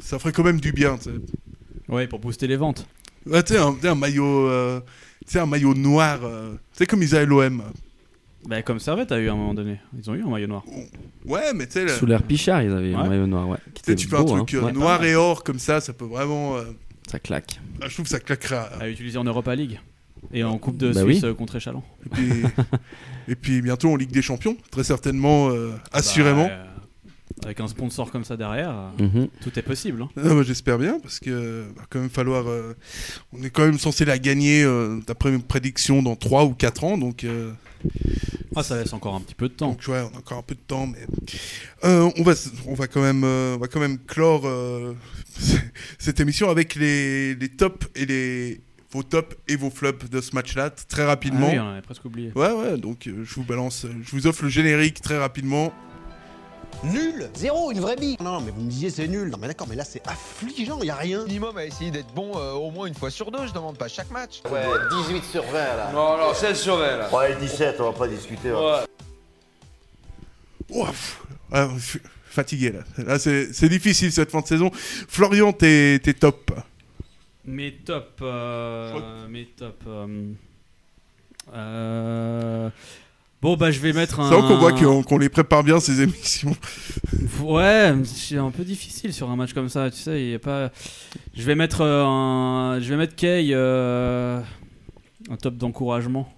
ça 0.00 0.18
ferait 0.18 0.32
quand 0.32 0.44
même 0.44 0.60
du 0.60 0.72
bien. 0.72 0.98
Ouais, 1.88 2.06
pour 2.06 2.18
booster 2.18 2.46
les 2.46 2.56
ventes. 2.56 2.86
Ouais, 3.26 3.42
tu 3.42 3.54
sais, 3.54 3.58
un, 3.88 3.94
maillot, 3.94 4.48
euh, 4.48 4.80
un 5.34 5.46
maillot 5.46 5.74
noir. 5.74 6.20
euh, 6.24 6.52
tu 6.52 6.58
sais, 6.78 6.86
comme 6.86 7.02
ils 7.02 7.14
avaient 7.14 7.26
l'OM. 7.26 7.62
Bah, 8.44 8.60
comme 8.62 8.80
Servette 8.80 9.12
a 9.12 9.18
eu 9.20 9.28
à 9.28 9.32
un 9.32 9.36
moment 9.36 9.54
donné, 9.54 9.78
ils 9.96 10.10
ont 10.10 10.14
eu 10.14 10.22
un 10.22 10.28
maillot 10.28 10.48
noir. 10.48 10.64
Ouais, 11.24 11.52
mais 11.54 11.66
tu 11.66 11.74
sais, 11.74 11.84
le- 11.84 11.90
Sous 11.90 12.06
l'air 12.06 12.22
Pichard, 12.24 12.62
ils 12.62 12.72
avaient 12.72 12.92
un 12.92 13.02
Ouais. 13.02 13.08
maillot 13.08 13.26
noir, 13.28 13.48
ouais. 13.48 13.58
qui 13.72 13.82
tu 13.82 13.86
sais, 13.86 13.92
était 13.92 14.02
tu 14.02 14.08
fais 14.08 14.16
un 14.16 14.24
truc 14.24 14.54
hein. 14.54 14.64
Ouais, 14.64 14.72
noir 14.72 15.02
et 15.04 15.14
or 15.14 15.44
comme 15.44 15.60
ça, 15.60 15.80
ça 15.80 15.92
peut 15.92 16.04
vraiment. 16.06 16.56
euh, 16.56 16.64
Ça 17.06 17.20
claque. 17.20 17.60
ah, 17.80 17.86
je 17.88 17.94
trouve 17.94 18.04
que 18.06 18.10
ça 18.10 18.18
claquera. 18.18 18.62
À 18.80 18.88
utiliser 18.88 19.16
en 19.18 19.24
Europa 19.24 19.54
League 19.54 19.78
et 20.32 20.44
en 20.44 20.58
Coupe 20.58 20.76
de 20.76 20.92
Bah 20.92 21.02
Suisse 21.02 21.22
oui. 21.22 21.28
euh, 21.28 21.34
contre 21.34 21.56
Échalon. 21.56 21.82
Et 22.06 22.08
puis, 22.10 22.30
et 23.28 23.34
puis 23.36 23.62
bientôt 23.62 23.90
en 23.92 23.96
Ligue 23.96 24.12
des 24.12 24.22
Champions, 24.22 24.56
très 24.70 24.84
certainement, 24.84 25.50
euh, 25.50 25.72
assurément. 25.92 26.46
Bah, 26.46 26.52
euh, 26.52 26.64
avec 27.44 27.60
un 27.60 27.66
sponsor 27.66 28.10
comme 28.12 28.24
ça 28.24 28.36
derrière, 28.36 28.74
Mhm. 28.98 29.26
tout 29.40 29.58
est 29.58 29.62
possible. 29.62 30.02
hein. 30.02 30.08
Ah, 30.16 30.34
bah, 30.34 30.42
J'espère 30.42 30.78
bien, 30.78 30.98
parce 31.00 31.18
que 31.18 31.64
va 31.76 31.82
quand 31.90 31.98
même 31.98 32.10
falloir. 32.10 32.46
euh, 32.48 32.74
on 33.32 33.42
est 33.42 33.50
quand 33.50 33.64
même 33.64 33.78
censé 33.78 34.04
la 34.04 34.18
gagner, 34.18 34.62
euh, 34.62 35.00
d'après 35.06 35.30
mes 35.30 35.38
prédictions, 35.38 36.02
dans 36.02 36.14
3 36.14 36.44
ou 36.44 36.54
4 36.54 36.84
ans. 36.84 36.98
Donc, 36.98 37.24
euh, 37.24 37.50
Ah, 38.54 38.62
ça 38.62 38.76
laisse 38.76 38.92
encore 38.92 39.14
un 39.14 39.20
petit 39.20 39.34
peu 39.34 39.48
de 39.48 39.54
temps. 39.54 39.70
donc 39.70 39.82
ouais, 39.88 40.02
on 40.12 40.14
a 40.14 40.18
encore 40.18 40.38
un 40.38 40.42
peu 40.42 40.54
de 40.54 40.60
temps, 40.60 40.86
mais 40.86 40.98
euh, 41.84 42.10
on, 42.18 42.22
va, 42.22 42.34
on, 42.66 42.74
va 42.74 42.86
quand 42.86 43.00
même, 43.02 43.24
euh, 43.24 43.56
on 43.56 43.58
va 43.58 43.66
quand 43.66 43.80
même 43.80 43.98
clore 43.98 44.42
euh, 44.44 44.92
cette 45.98 46.20
émission 46.20 46.50
avec 46.50 46.74
les, 46.74 47.34
les 47.34 47.48
tops 47.48 47.88
et 47.96 48.04
les 48.06 48.60
vos 48.92 49.02
tops 49.02 49.36
et 49.48 49.56
vos 49.56 49.70
flops 49.70 50.10
de 50.10 50.20
ce 50.20 50.34
match-là 50.34 50.70
très 50.70 51.04
rapidement. 51.04 51.48
Ah 51.50 51.52
oui, 51.54 51.58
on 51.58 51.68
avait 51.72 51.82
presque 51.82 52.04
oublié. 52.04 52.30
Ouais, 52.34 52.52
ouais, 52.52 52.76
donc 52.76 53.06
euh, 53.06 53.24
je 53.24 53.34
vous 53.34 53.44
balance, 53.44 53.84
euh, 53.86 53.88
je 54.04 54.10
vous 54.12 54.26
offre 54.26 54.42
le 54.44 54.48
générique 54.50 55.00
très 55.00 55.18
rapidement. 55.18 55.72
Nul 56.84 57.28
Zéro, 57.36 57.70
une 57.70 57.80
vraie 57.80 57.96
bille 57.96 58.16
Non, 58.20 58.40
mais 58.40 58.50
vous 58.50 58.60
me 58.62 58.68
disiez 58.68 58.90
c'est 58.90 59.06
nul. 59.06 59.28
Non, 59.30 59.38
mais 59.40 59.46
d'accord, 59.46 59.68
mais 59.68 59.76
là 59.76 59.84
c'est 59.84 60.02
affligeant, 60.06 60.82
y 60.82 60.90
a 60.90 60.96
rien. 60.96 61.24
minimum 61.26 61.56
à 61.56 61.64
essayer 61.64 61.90
d'être 61.90 62.12
bon 62.12 62.32
euh, 62.36 62.52
au 62.52 62.70
moins 62.70 62.86
une 62.86 62.94
fois 62.94 63.10
sur 63.10 63.30
deux, 63.30 63.46
je 63.46 63.52
demande 63.52 63.78
pas 63.78 63.88
chaque 63.88 64.10
match. 64.10 64.40
Ouais, 64.50 64.64
18 65.06 65.22
sur 65.24 65.42
20 65.44 65.52
là. 65.52 65.90
Non, 65.92 66.16
non, 66.18 66.34
16 66.34 66.58
sur 66.60 66.76
20 66.76 66.96
là. 66.96 67.14
Ouais, 67.14 67.36
17, 67.40 67.76
on 67.80 67.92
va 67.92 67.98
pas 67.98 68.08
discuter. 68.08 68.50
hein. 68.50 68.84
Ouais. 70.70 70.84
Ah, 71.52 71.68
je 71.76 71.80
suis 71.82 72.00
fatigué 72.26 72.72
là. 72.72 72.80
Là, 73.04 73.18
c'est 73.18 73.52
c'est 73.52 73.68
difficile 73.68 74.10
cette 74.10 74.30
fin 74.30 74.40
de 74.40 74.46
saison. 74.46 74.70
Florian, 74.74 75.52
t'es 75.52 76.00
t'es 76.02 76.14
top. 76.14 76.50
Mes 77.44 77.72
top. 77.72 78.18
euh, 78.22 79.26
mes 79.28 79.46
top. 79.46 79.82
euh, 79.86 80.32
euh, 81.54 82.68
Bon, 83.40 83.56
bah, 83.56 83.72
je 83.72 83.80
vais 83.80 83.92
mettre 83.92 84.20
un. 84.20 84.28
C'est 84.30 84.36
vrai 84.38 84.48
qu'on 84.48 84.58
voit 84.58 85.02
qu'on 85.02 85.18
les 85.18 85.28
prépare 85.28 85.64
bien 85.64 85.80
ces 85.80 86.00
émissions. 86.02 86.54
Ouais, 87.40 87.92
c'est 88.04 88.36
un 88.38 88.50
peu 88.52 88.62
difficile 88.62 89.12
sur 89.12 89.28
un 89.30 89.34
match 89.36 89.52
comme 89.52 89.68
ça, 89.68 89.90
tu 89.90 89.96
sais, 89.98 90.28
il 90.28 90.34
a 90.36 90.38
pas. 90.38 90.70
Je 91.34 91.42
vais 91.42 91.56
mettre 91.56 91.80
euh, 91.80 92.04
un, 92.04 92.78
je 92.80 92.88
vais 92.88 92.96
mettre 92.96 93.16
Kay 93.16 93.48
euh, 93.52 94.40
un 95.28 95.36
top 95.36 95.56
d'encouragement. 95.56 96.32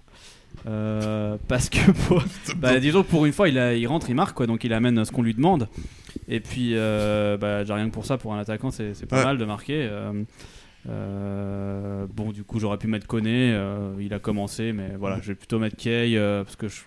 Euh, 0.67 1.37
parce 1.47 1.69
que 1.69 1.91
pour- 2.07 2.23
bah, 2.55 2.79
disons 2.79 3.03
que 3.03 3.09
pour 3.09 3.27
une 3.27 3.33
fois 3.33 3.49
il, 3.49 3.59
a- 3.59 3.75
il 3.75 3.85
rentre 3.85 4.09
il 4.09 4.15
marque 4.15 4.35
quoi 4.35 4.47
donc 4.47 4.63
il 4.63 4.73
amène 4.73 5.05
ce 5.05 5.11
qu'on 5.11 5.21
lui 5.21 5.35
demande 5.35 5.67
et 6.27 6.39
puis 6.39 6.71
euh, 6.73 7.37
bah, 7.37 7.63
j'ai 7.63 7.73
rien 7.73 7.87
que 7.87 7.93
pour 7.93 8.05
ça 8.07 8.17
pour 8.17 8.33
un 8.33 8.39
attaquant 8.39 8.71
c'est 8.71 8.95
c'est 8.95 9.05
pas 9.05 9.17
Ouais. 9.19 9.25
mal 9.25 9.37
de 9.37 9.45
marquer 9.45 9.87
euh, 9.87 10.23
euh, 10.87 12.05
bon 12.13 12.31
du 12.31 12.43
coup 12.43 12.59
j'aurais 12.59 12.77
pu 12.77 12.87
mettre 12.87 13.07
Koné 13.07 13.51
euh, 13.53 13.93
il 13.99 14.13
a 14.13 14.19
commencé 14.19 14.71
mais 14.73 14.91
voilà 14.99 15.19
je 15.21 15.27
vais 15.29 15.35
plutôt 15.35 15.59
mettre 15.59 15.75
Kay 15.77 16.17
euh, 16.17 16.43
parce 16.43 16.55
que 16.55 16.67
je 16.67 16.81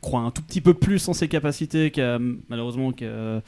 crois 0.00 0.20
un 0.20 0.30
tout 0.30 0.42
petit 0.42 0.60
peu 0.60 0.74
plus 0.74 1.08
en 1.08 1.12
ses 1.12 1.28
capacités 1.28 1.90
qu'à 1.90 2.18
malheureusement 2.48 2.92
qu'à 2.92 3.42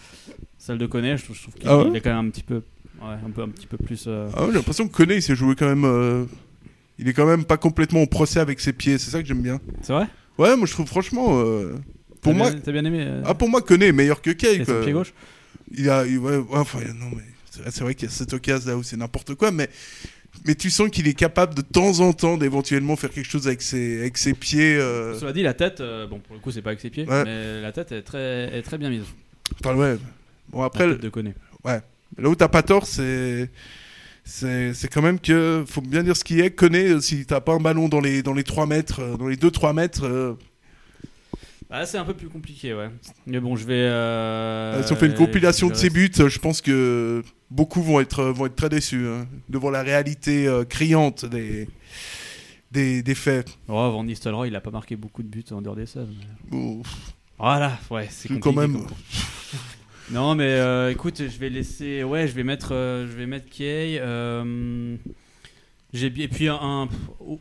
celle 0.58 0.78
de 0.78 0.86
Koné 0.86 1.16
je, 1.16 1.24
trouve- 1.24 1.36
je 1.36 1.42
trouve 1.42 1.54
qu'il 1.54 1.68
Ah 1.68 1.78
ouais 1.78 1.96
est 1.96 2.00
quand 2.00 2.14
même 2.14 2.26
un 2.26 2.30
petit 2.30 2.42
peu 2.42 2.62
ouais, 3.02 3.16
un 3.26 3.30
peu 3.30 3.42
un 3.42 3.48
petit 3.48 3.66
peu 3.66 3.76
plus 3.76 4.08
Ah 4.08 4.40
ouais, 4.42 4.46
J'ai 4.52 4.58
l'impression 4.58 4.88
que 4.88 4.92
Koné 4.96 5.16
il 5.16 5.22
s'est 5.22 5.36
joué 5.36 5.54
quand 5.54 5.72
même. 5.74 6.26
Il 7.00 7.06
est 7.08 7.12
quand 7.12 7.26
même 7.26 7.44
pas 7.44 7.56
complètement 7.56 8.02
au 8.02 8.06
procès 8.08 8.40
avec 8.40 8.58
ses 8.58 8.72
pieds. 8.72 8.98
C'est 8.98 9.12
ça 9.12 9.22
que 9.22 9.28
j'aime 9.28 9.40
bien. 9.42 9.60
c'est 9.82 9.92
vrai? 9.92 10.06
Ouais, 10.36 10.56
moi 10.56 10.66
je 10.66 10.72
trouve 10.72 10.86
franchement. 10.88 11.26
pour 12.20 12.32
T'as 12.32 12.32
moi, 12.32 12.50
bien- 12.50 12.60
t'as 12.60 12.72
bien 12.72 12.84
aimé 12.84 13.06
ah 13.24 13.34
pour 13.34 13.48
moi 13.48 13.62
Koné 13.62 13.86
est 13.86 13.92
meilleur 13.92 14.20
que 14.20 14.30
Kay. 14.30 14.64
son 14.64 14.80
pied 14.82 14.92
gauche? 14.92 15.12
Il 15.70 15.88
a, 15.90 16.04
il- 16.06 16.18
ouais, 16.18 16.40
enfin 16.52 16.80
non 16.98 17.06
mais 17.16 17.22
c'est 17.50 17.80
vrai- 17.80 17.94
qu'il 17.94 18.08
y 18.08 18.10
a 18.10 18.14
cette 18.14 18.32
occasion 18.32 18.70
là 18.70 18.76
où 18.76 18.82
c'est 18.82 18.96
n'importe 18.96 19.34
quoi, 19.34 19.50
mais 19.50 19.68
mais 20.44 20.54
tu 20.54 20.70
sens 20.70 20.88
qu'il 20.90 21.08
est 21.08 21.14
capable 21.14 21.54
de 21.54 21.62
temps 21.62 22.00
en 22.00 22.12
temps 22.12 22.36
d'éventuellement 22.36 22.94
faire 22.96 23.10
quelque 23.10 23.28
chose 23.28 23.46
avec 23.46 23.62
ses 23.62 24.00
avec 24.00 24.18
ses 24.18 24.34
pieds. 24.34 24.76
euh, 24.76 25.18
Cela 25.18 25.32
dit, 25.32 25.42
la 25.42 25.54
tête, 25.54 25.80
euh, 25.80 26.06
bon, 26.06 26.20
pour 26.20 26.34
le 26.34 26.40
coup, 26.40 26.50
c'est 26.50 26.62
pas 26.62 26.70
avec 26.70 26.80
ses 26.80 26.90
pieds, 26.90 27.06
Ouais. 27.08 27.24
mais 27.24 27.60
la 27.60 27.72
tête 27.72 27.90
est 27.92 28.02
très, 28.02 28.56
est 28.56 28.62
très 28.62 28.78
bien 28.78 28.90
mise. 28.90 29.04
Enfin 29.60 29.74
ouais. 29.74 29.96
Bon 30.50 30.62
après 30.62 30.86
tête 30.88 31.00
de 31.00 31.08
Koné. 31.08 31.34
Là 31.64 32.28
où 32.30 32.34
t'as 32.34 32.48
pas 32.48 32.62
tort, 32.62 32.86
c'est. 32.86 33.50
C'est 34.24 34.74
c'est 34.74 34.88
quand 34.88 35.02
même 35.02 35.18
que. 35.20 35.64
Faut 35.66 35.80
bien 35.80 36.02
dire 36.02 36.16
ce 36.16 36.24
qui 36.24 36.40
est. 36.40 36.50
Connaît, 36.50 37.00
si 37.00 37.24
t'as 37.26 37.40
pas 37.40 37.52
un 37.54 37.60
ballon 37.60 37.88
dans 37.88 38.00
les, 38.00 38.22
dans 38.22 38.34
les 38.34 38.44
3 38.44 38.66
mètres, 38.66 39.00
euh, 39.00 39.16
dans 39.16 39.26
les 39.28 39.36
2-3 39.36 39.72
mètres, 39.74 40.04
euh, 40.06 40.34
Ah, 41.70 41.84
c'est 41.84 41.98
un 41.98 42.04
peu 42.04 42.14
plus 42.14 42.28
compliqué, 42.28 42.72
ouais. 42.72 42.88
Mais 43.26 43.40
bon, 43.40 43.54
je 43.56 43.66
vais. 43.66 43.74
euh, 43.74 44.82
si 44.82 44.92
on 44.92 44.96
fait 44.96 45.06
une 45.06 45.14
compilation 45.14 45.68
de 45.68 45.74
ses 45.74 45.90
buts, 45.90 46.10
euh, 46.18 46.28
je 46.28 46.38
pense 46.38 46.62
que 46.62 47.22
beaucoup 47.50 47.82
vont 47.82 48.00
être, 48.00 48.24
vont 48.24 48.46
être 48.46 48.56
très 48.56 48.70
déçus 48.70 49.06
hein, 49.06 49.26
devant 49.50 49.68
la 49.70 49.82
réalité 49.82 50.46
euh, 50.46 50.64
criante 50.64 51.26
des, 51.26 51.68
des, 52.72 53.02
des 53.02 53.14
faits. 53.14 53.46
Oh, 53.68 53.72
Van 53.74 54.02
Nistelrooy, 54.02 54.48
il 54.48 54.56
a 54.56 54.62
pas 54.62 54.70
marqué 54.70 54.96
beaucoup 54.96 55.22
de 55.22 55.28
buts 55.28 55.44
en 55.50 55.60
dehors 55.60 55.76
des 55.76 55.84
mais- 55.94 56.26
Bon, 56.50 56.82
Voilà, 57.38 57.78
ouais, 57.90 58.08
c'est 58.10 58.28
quand 58.28 58.40
compliqué. 58.40 58.68
même. 58.68 58.84
quoi. 58.86 58.96
Non, 60.10 60.34
mais 60.34 60.44
euh, 60.54 60.90
écoute, 60.90 61.18
je 61.18 61.38
vais 61.38 61.50
laisser. 61.50 62.02
Ouais, 62.02 62.26
je 62.26 62.32
vais 62.32 62.42
mettre, 62.42 62.72
euh, 62.72 63.06
je 63.06 63.12
vais 63.14 63.26
mettre 63.26 63.50
Kay. 63.50 63.98
J'ai 65.94 66.12
et 66.18 66.28
puis 66.28 66.48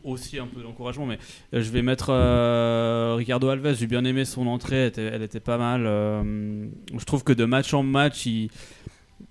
aussi 0.04 0.38
un 0.38 0.46
peu 0.46 0.62
d'encouragement, 0.62 1.04
mais 1.04 1.18
euh, 1.52 1.60
je 1.60 1.70
vais 1.70 1.82
mettre 1.82 2.08
euh, 2.10 3.14
Ricardo 3.18 3.48
Alves. 3.48 3.76
J'ai 3.76 3.86
bien 3.86 4.04
aimé 4.06 4.24
son 4.24 4.46
entrée, 4.46 4.90
elle 4.96 5.22
était, 5.22 5.40
pas 5.40 5.58
mal. 5.58 5.84
euh, 5.86 6.66
je 6.96 7.04
trouve 7.04 7.24
que 7.24 7.34
de 7.34 7.44
match 7.44 7.74
en 7.74 7.82
match, 7.82 8.26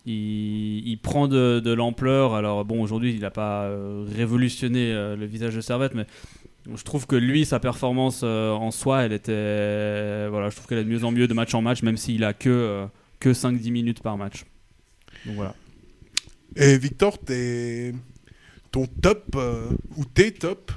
il, 0.06 1.00
prend 1.02 1.28
de, 1.28 1.74
l'ampleur. 1.74 2.36
Alors 2.36 2.64
bon, 2.64 2.80
aujourd'hui, 2.80 3.14
il 3.14 3.22
n'a 3.22 3.32
pas 3.32 3.68
révolutionné 4.16 4.94
le 4.94 5.26
visage 5.26 5.56
de 5.56 5.62
Servette, 5.62 5.96
mais 5.96 6.06
je 6.76 6.84
trouve 6.84 7.08
que 7.08 7.16
lui, 7.16 7.44
sa 7.44 7.60
performance 7.60 8.22
en 8.22 8.70
soi, 8.70 9.02
elle 9.02 9.14
était, 9.14 10.28
voilà, 10.30 10.52
je 10.52 10.56
trouve 10.56 10.68
qu'elle 10.68 10.80
est 10.80 10.84
de 10.84 10.90
mieux 10.90 11.04
en 11.04 11.12
mieux 11.12 11.28
de 11.28 11.34
match 11.34 11.56
en 11.56 11.64
match, 11.64 11.82
même 11.82 11.98
s'il 11.98 12.24
a 12.24 12.34
que 12.34 12.86
que 13.20 13.30
5-10 13.30 13.72
minutes 13.72 14.04
par 14.04 14.16
match. 14.16 14.46
Donc 15.26 15.38
voilà. 15.38 15.56
Et 16.56 16.78
Victor, 16.78 17.18
t'es 17.18 17.94
ton 18.72 18.86
top 19.02 19.24
euh, 19.36 19.70
ou 19.98 20.06
tes 20.06 20.32
top 20.34 20.72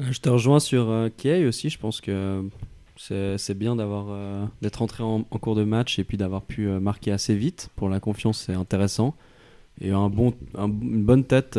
Euh, 0.00 0.04
Je 0.10 0.20
te 0.20 0.28
rejoins 0.28 0.60
sur 0.60 0.88
euh, 0.90 1.08
Kay 1.14 1.46
aussi. 1.46 1.70
Je 1.70 1.78
pense 1.78 2.00
que 2.00 2.42
c'est 2.96 3.56
bien 3.56 3.76
d'avoir 3.76 4.06
euh, 4.10 4.44
d'être 4.62 4.82
entré 4.82 5.02
en, 5.04 5.24
en 5.30 5.38
cours 5.38 5.54
de 5.54 5.64
match 5.64 5.98
et 5.98 6.04
puis 6.04 6.16
d'avoir 6.16 6.42
pu 6.42 6.66
marquer 6.68 7.12
assez 7.12 7.34
vite. 7.34 7.70
Pour 7.76 7.88
la 7.88 8.00
confiance, 8.00 8.44
c'est 8.46 8.54
intéressant. 8.54 9.14
Et 9.80 9.90
un 9.90 10.08
bon, 10.08 10.34
un- 10.56 10.66
une 10.68 11.04
bonne 11.04 11.24
tête 11.24 11.56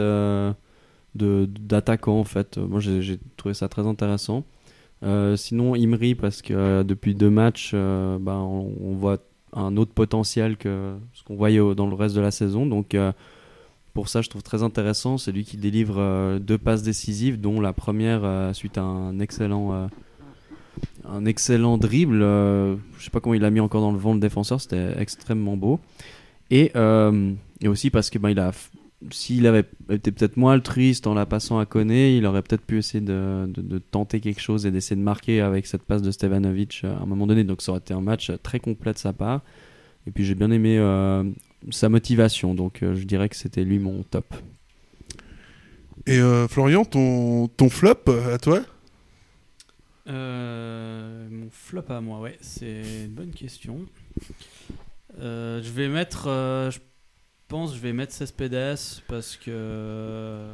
d'attaquant 1.15 2.19
en 2.19 2.23
fait. 2.23 2.57
Moi, 2.57 2.79
j'ai 2.79 3.19
trouvé 3.37 3.53
ça 3.53 3.67
très 3.69 3.85
intéressant. 3.87 4.43
Sinon, 5.35 5.75
Imri, 5.75 6.15
parce 6.15 6.41
que 6.41 6.83
depuis 6.83 7.15
deux 7.15 7.29
matchs, 7.29 7.73
bah, 7.73 8.35
on, 8.37 8.73
on 8.81 8.93
voit 8.95 9.17
un 9.53 9.77
autre 9.77 9.93
potentiel 9.93 10.57
que 10.57 10.95
ce 11.13 11.23
qu'on 11.23 11.35
voyait 11.35 11.59
dans 11.75 11.87
le 11.87 11.95
reste 11.95 12.15
de 12.15 12.21
la 12.21 12.31
saison. 12.31 12.65
Donc, 12.65 12.95
pour 13.99 14.07
ça, 14.07 14.21
je 14.21 14.29
trouve 14.29 14.43
très 14.43 14.63
intéressant. 14.63 15.17
C'est 15.17 15.33
lui 15.33 15.43
qui 15.43 15.57
délivre 15.57 15.97
euh, 15.97 16.39
deux 16.39 16.57
passes 16.57 16.83
décisives, 16.83 17.37
dont 17.37 17.59
la 17.59 17.73
première 17.73 18.21
euh, 18.23 18.53
suite 18.53 18.77
à 18.77 18.81
un 18.81 19.19
excellent, 19.19 19.73
euh, 19.73 19.87
un 21.03 21.25
excellent 21.25 21.77
dribble. 21.77 22.21
je 22.21 22.77
sais 23.03 23.09
pas 23.09 23.19
comment 23.19 23.33
il 23.33 23.43
a 23.43 23.49
mis 23.49 23.59
encore 23.59 23.81
dans 23.81 23.91
le 23.91 23.97
vent 23.97 24.13
le 24.13 24.21
défenseur, 24.21 24.61
c'était 24.61 24.93
extrêmement 24.97 25.57
beau. 25.57 25.81
Et, 26.49 26.71
et 27.59 27.67
aussi 27.67 27.89
parce 27.89 28.09
que 28.09 28.19
ben, 28.19 28.29
il 28.29 28.39
a, 28.39 28.53
s'il 29.11 29.45
avait 29.45 29.65
été 29.89 30.13
peut-être 30.13 30.37
moins 30.37 30.53
altruiste 30.53 31.05
en 31.05 31.13
la 31.13 31.25
passant 31.25 31.59
à 31.59 31.65
Koné, 31.65 32.15
il 32.15 32.25
aurait 32.25 32.41
peut-être 32.41 32.63
pu 32.65 32.77
essayer 32.77 33.03
de, 33.03 33.51
tenter 33.91 34.21
quelque 34.21 34.39
chose 34.39 34.65
et 34.65 34.71
d'essayer 34.71 34.95
de 34.95 35.03
marquer 35.03 35.41
avec 35.41 35.67
cette 35.67 35.83
passe 35.83 36.01
de 36.01 36.11
Stevanovic 36.11 36.85
à 36.85 37.03
un 37.03 37.05
moment 37.05 37.27
donné. 37.27 37.43
Donc 37.43 37.61
ça 37.61 37.73
aurait 37.73 37.81
été 37.81 37.93
un 37.93 37.99
match 37.99 38.31
très 38.43 38.61
complet 38.61 38.93
de 38.93 38.97
sa 38.97 39.11
part. 39.11 39.41
Et 40.07 40.11
puis 40.11 40.23
j'ai 40.23 40.35
bien 40.35 40.51
aimé 40.51 40.77
sa 41.71 41.89
motivation, 41.89 42.53
donc 42.53 42.83
euh, 42.83 42.95
je 42.95 43.03
dirais 43.03 43.29
que 43.29 43.35
c'était 43.35 43.63
lui 43.63 43.79
mon 43.79 44.03
top. 44.03 44.33
Et 46.05 46.19
euh, 46.19 46.47
Florian, 46.47 46.85
ton, 46.85 47.47
ton 47.49 47.69
flop 47.69 48.09
à 48.31 48.37
toi? 48.37 48.61
Euh, 50.07 51.27
mon 51.29 51.49
flop 51.51 51.83
à 51.89 52.01
moi, 52.01 52.19
ouais, 52.19 52.37
c'est 52.41 53.05
une 53.05 53.13
bonne 53.13 53.31
question. 53.31 53.85
Euh, 55.19 55.61
je 55.61 55.69
vais 55.69 55.87
mettre, 55.87 56.27
euh, 56.27 56.71
je 56.71 56.79
pense, 57.47 57.75
je 57.75 57.79
vais 57.79 57.93
mettre 57.93 58.13
Cespedes 58.13 59.01
parce 59.07 59.37
que 59.37 60.47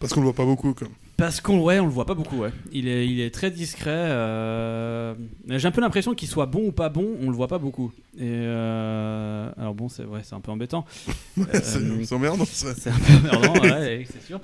Parce 0.00 0.12
qu'on 0.12 0.20
le 0.20 0.24
voit 0.26 0.34
pas 0.34 0.44
beaucoup. 0.44 0.74
Comme. 0.74 0.88
parce 1.16 1.40
qu'on 1.40 1.60
ouais, 1.60 1.78
on 1.80 1.86
le 1.86 1.90
voit 1.92 2.04
pas 2.06 2.14
beaucoup, 2.14 2.38
ouais. 2.38 2.50
Il 2.72 2.86
est, 2.88 3.06
il 3.08 3.20
est 3.20 3.30
très 3.34 3.50
discret. 3.50 3.90
euh, 3.90 5.14
J'ai 5.48 5.66
un 5.66 5.70
peu 5.70 5.80
l'impression 5.80 6.14
qu'il 6.14 6.28
soit 6.28 6.46
bon 6.46 6.66
ou 6.68 6.72
pas 6.72 6.88
bon, 6.88 7.16
on 7.22 7.30
le 7.30 7.36
voit 7.36 7.48
pas 7.48 7.58
beaucoup. 7.58 7.92
Et 8.18 8.22
euh, 8.22 9.50
alors 9.58 9.74
bon, 9.74 9.88
c'est 9.88 10.04
ouais, 10.04 10.20
c'est 10.22 10.34
un 10.34 10.40
peu 10.40 10.50
embêtant. 10.52 10.84
c'est 11.36 11.76
Euh, 11.78 12.04
c'est 12.04 12.14
emmerdant 12.14 12.44
ça. 12.44 12.74
c'est 12.78 12.90
un 12.90 12.98
peu 12.98 13.36
emmerdant, 13.36 13.60
ouais, 13.62 14.06
c'est 14.10 14.22
sûr. 14.26 14.40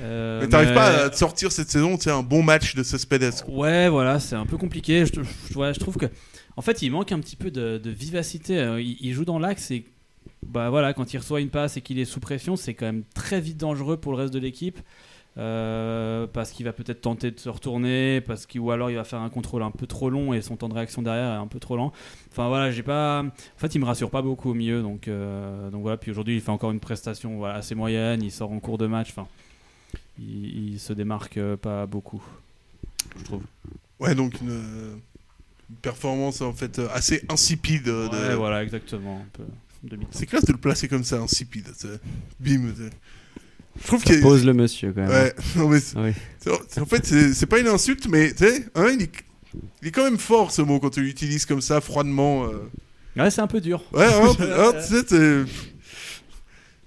Euh, 0.00 0.40
Mais 0.42 0.48
t'arrives 0.48 0.74
pas 0.74 1.04
à 1.04 1.10
te 1.10 1.16
sortir 1.16 1.50
cette 1.52 1.70
saison, 1.70 1.96
tu 1.96 2.04
sais, 2.04 2.10
un 2.10 2.22
bon 2.22 2.42
match 2.42 2.74
de 2.74 2.82
Cespedes. 2.82 3.32
quoi. 3.44 3.54
Ouais, 3.54 3.88
voilà, 3.88 4.20
c'est 4.20 4.34
un 4.36 4.44
peu 4.46 4.56
compliqué. 4.58 5.04
Je, 5.06 5.12
je- 5.52 5.58
ouais, 5.58 5.72
je 5.72 5.80
trouve 5.80 5.96
que, 5.96 6.06
en 6.56 6.62
fait, 6.62 6.82
il 6.82 6.90
manque 6.90 7.12
un 7.12 7.20
petit 7.20 7.36
peu 7.36 7.50
de, 7.50 7.78
de 7.78 7.90
vivacité. 7.90 8.58
Euh, 8.58 8.80
Il, 8.80 8.96
il 9.00 9.12
joue 9.14 9.24
dans 9.24 9.38
l'axe 9.38 9.70
et, 9.70 9.84
bah 10.44 10.70
voilà, 10.70 10.92
quand 10.94 11.12
il 11.14 11.18
reçoit 11.18 11.40
une 11.40 11.50
passe 11.50 11.76
et 11.76 11.80
qu'il 11.80 11.98
est 11.98 12.04
sous 12.04 12.20
pression, 12.20 12.56
c'est 12.56 12.74
quand 12.74 12.86
même 12.86 13.04
très 13.14 13.40
vite 13.40 13.56
dangereux 13.56 13.96
pour 13.96 14.12
le 14.12 14.18
reste 14.18 14.34
de 14.34 14.38
l'équipe. 14.38 14.78
Euh, 15.38 16.26
parce 16.26 16.50
qu'il 16.50 16.64
va 16.64 16.72
peut-être 16.72 17.02
tenter 17.02 17.30
de 17.30 17.38
se 17.38 17.50
retourner, 17.50 18.22
parce 18.22 18.46
qu'il 18.46 18.62
ou 18.62 18.70
alors 18.70 18.88
il 18.90 18.96
va 18.96 19.04
faire 19.04 19.20
un 19.20 19.28
contrôle 19.28 19.62
un 19.62 19.70
peu 19.70 19.86
trop 19.86 20.08
long 20.08 20.32
et 20.32 20.40
son 20.40 20.56
temps 20.56 20.70
de 20.70 20.72
réaction 20.72 21.02
derrière 21.02 21.30
est 21.30 21.36
un 21.36 21.46
peu 21.46 21.60
trop 21.60 21.76
lent. 21.76 21.92
Enfin 22.32 22.48
voilà, 22.48 22.70
j'ai 22.70 22.82
pas. 22.82 23.22
En 23.22 23.58
fait, 23.58 23.74
il 23.74 23.78
me 23.80 23.84
rassure 23.84 24.08
pas 24.08 24.22
beaucoup 24.22 24.50
au 24.52 24.54
milieu, 24.54 24.80
donc 24.80 25.08
euh, 25.08 25.68
donc 25.68 25.82
voilà. 25.82 25.98
Puis 25.98 26.10
aujourd'hui, 26.10 26.36
il 26.36 26.40
fait 26.40 26.48
encore 26.52 26.70
une 26.70 26.80
prestation 26.80 27.36
voilà, 27.36 27.56
assez 27.56 27.74
moyenne. 27.74 28.22
Il 28.22 28.30
sort 28.30 28.50
en 28.50 28.60
cours 28.60 28.78
de 28.78 28.86
match. 28.86 29.10
Enfin, 29.10 29.28
il, 30.18 30.72
il 30.72 30.80
se 30.80 30.94
démarque 30.94 31.36
euh, 31.36 31.58
pas 31.58 31.84
beaucoup, 31.84 32.24
je 33.18 33.24
trouve. 33.24 33.42
Ouais, 34.00 34.14
donc 34.14 34.40
une, 34.40 34.48
une 35.68 35.76
performance 35.82 36.40
en 36.40 36.54
fait 36.54 36.78
assez 36.94 37.22
insipide. 37.28 37.84
de- 37.84 38.08
Ouais, 38.10 38.34
voilà, 38.36 38.62
exactement. 38.62 39.16
Un 39.16 39.28
peu 39.34 39.42
demi 39.42 39.52
C'est 40.10 40.26
classe 40.26 40.44
de 40.44 40.52
le 40.52 40.58
placer 40.58 40.88
comme 40.88 41.04
ça, 41.04 41.18
insipide. 41.20 41.68
Bim. 42.40 42.72
Je 43.80 43.86
trouve 43.86 44.02
qu'il 44.02 44.20
Pose 44.20 44.44
le 44.44 44.54
monsieur 44.54 44.92
quand 44.92 45.02
même. 45.02 45.10
Ouais, 45.10 45.34
non, 45.56 45.68
mais 45.68 45.80
oui. 45.96 46.12
en 46.80 46.86
fait, 46.86 47.04
c'est 47.34 47.46
pas 47.46 47.58
une 47.58 47.68
insulte, 47.68 48.08
mais 48.08 48.32
tu 48.32 48.44
sais, 48.44 48.66
hein, 48.74 48.88
il, 48.94 49.02
est, 49.02 49.12
il 49.82 49.88
est 49.88 49.90
quand 49.90 50.04
même 50.04 50.18
fort 50.18 50.50
ce 50.50 50.62
mot 50.62 50.80
quand 50.80 50.90
tu 50.90 51.02
l'utilises 51.02 51.44
comme 51.44 51.60
ça, 51.60 51.80
froidement. 51.80 52.46
euh. 52.46 52.70
Ouais, 53.16 53.30
c'est 53.30 53.42
un 53.42 53.46
peu 53.46 53.60
dur. 53.60 53.82
Ouais, 53.92 54.04
hein, 54.06 54.32
hein, 54.40 54.72
tu 54.80 54.94
sais, 54.94 55.04
t'es- 55.04 55.44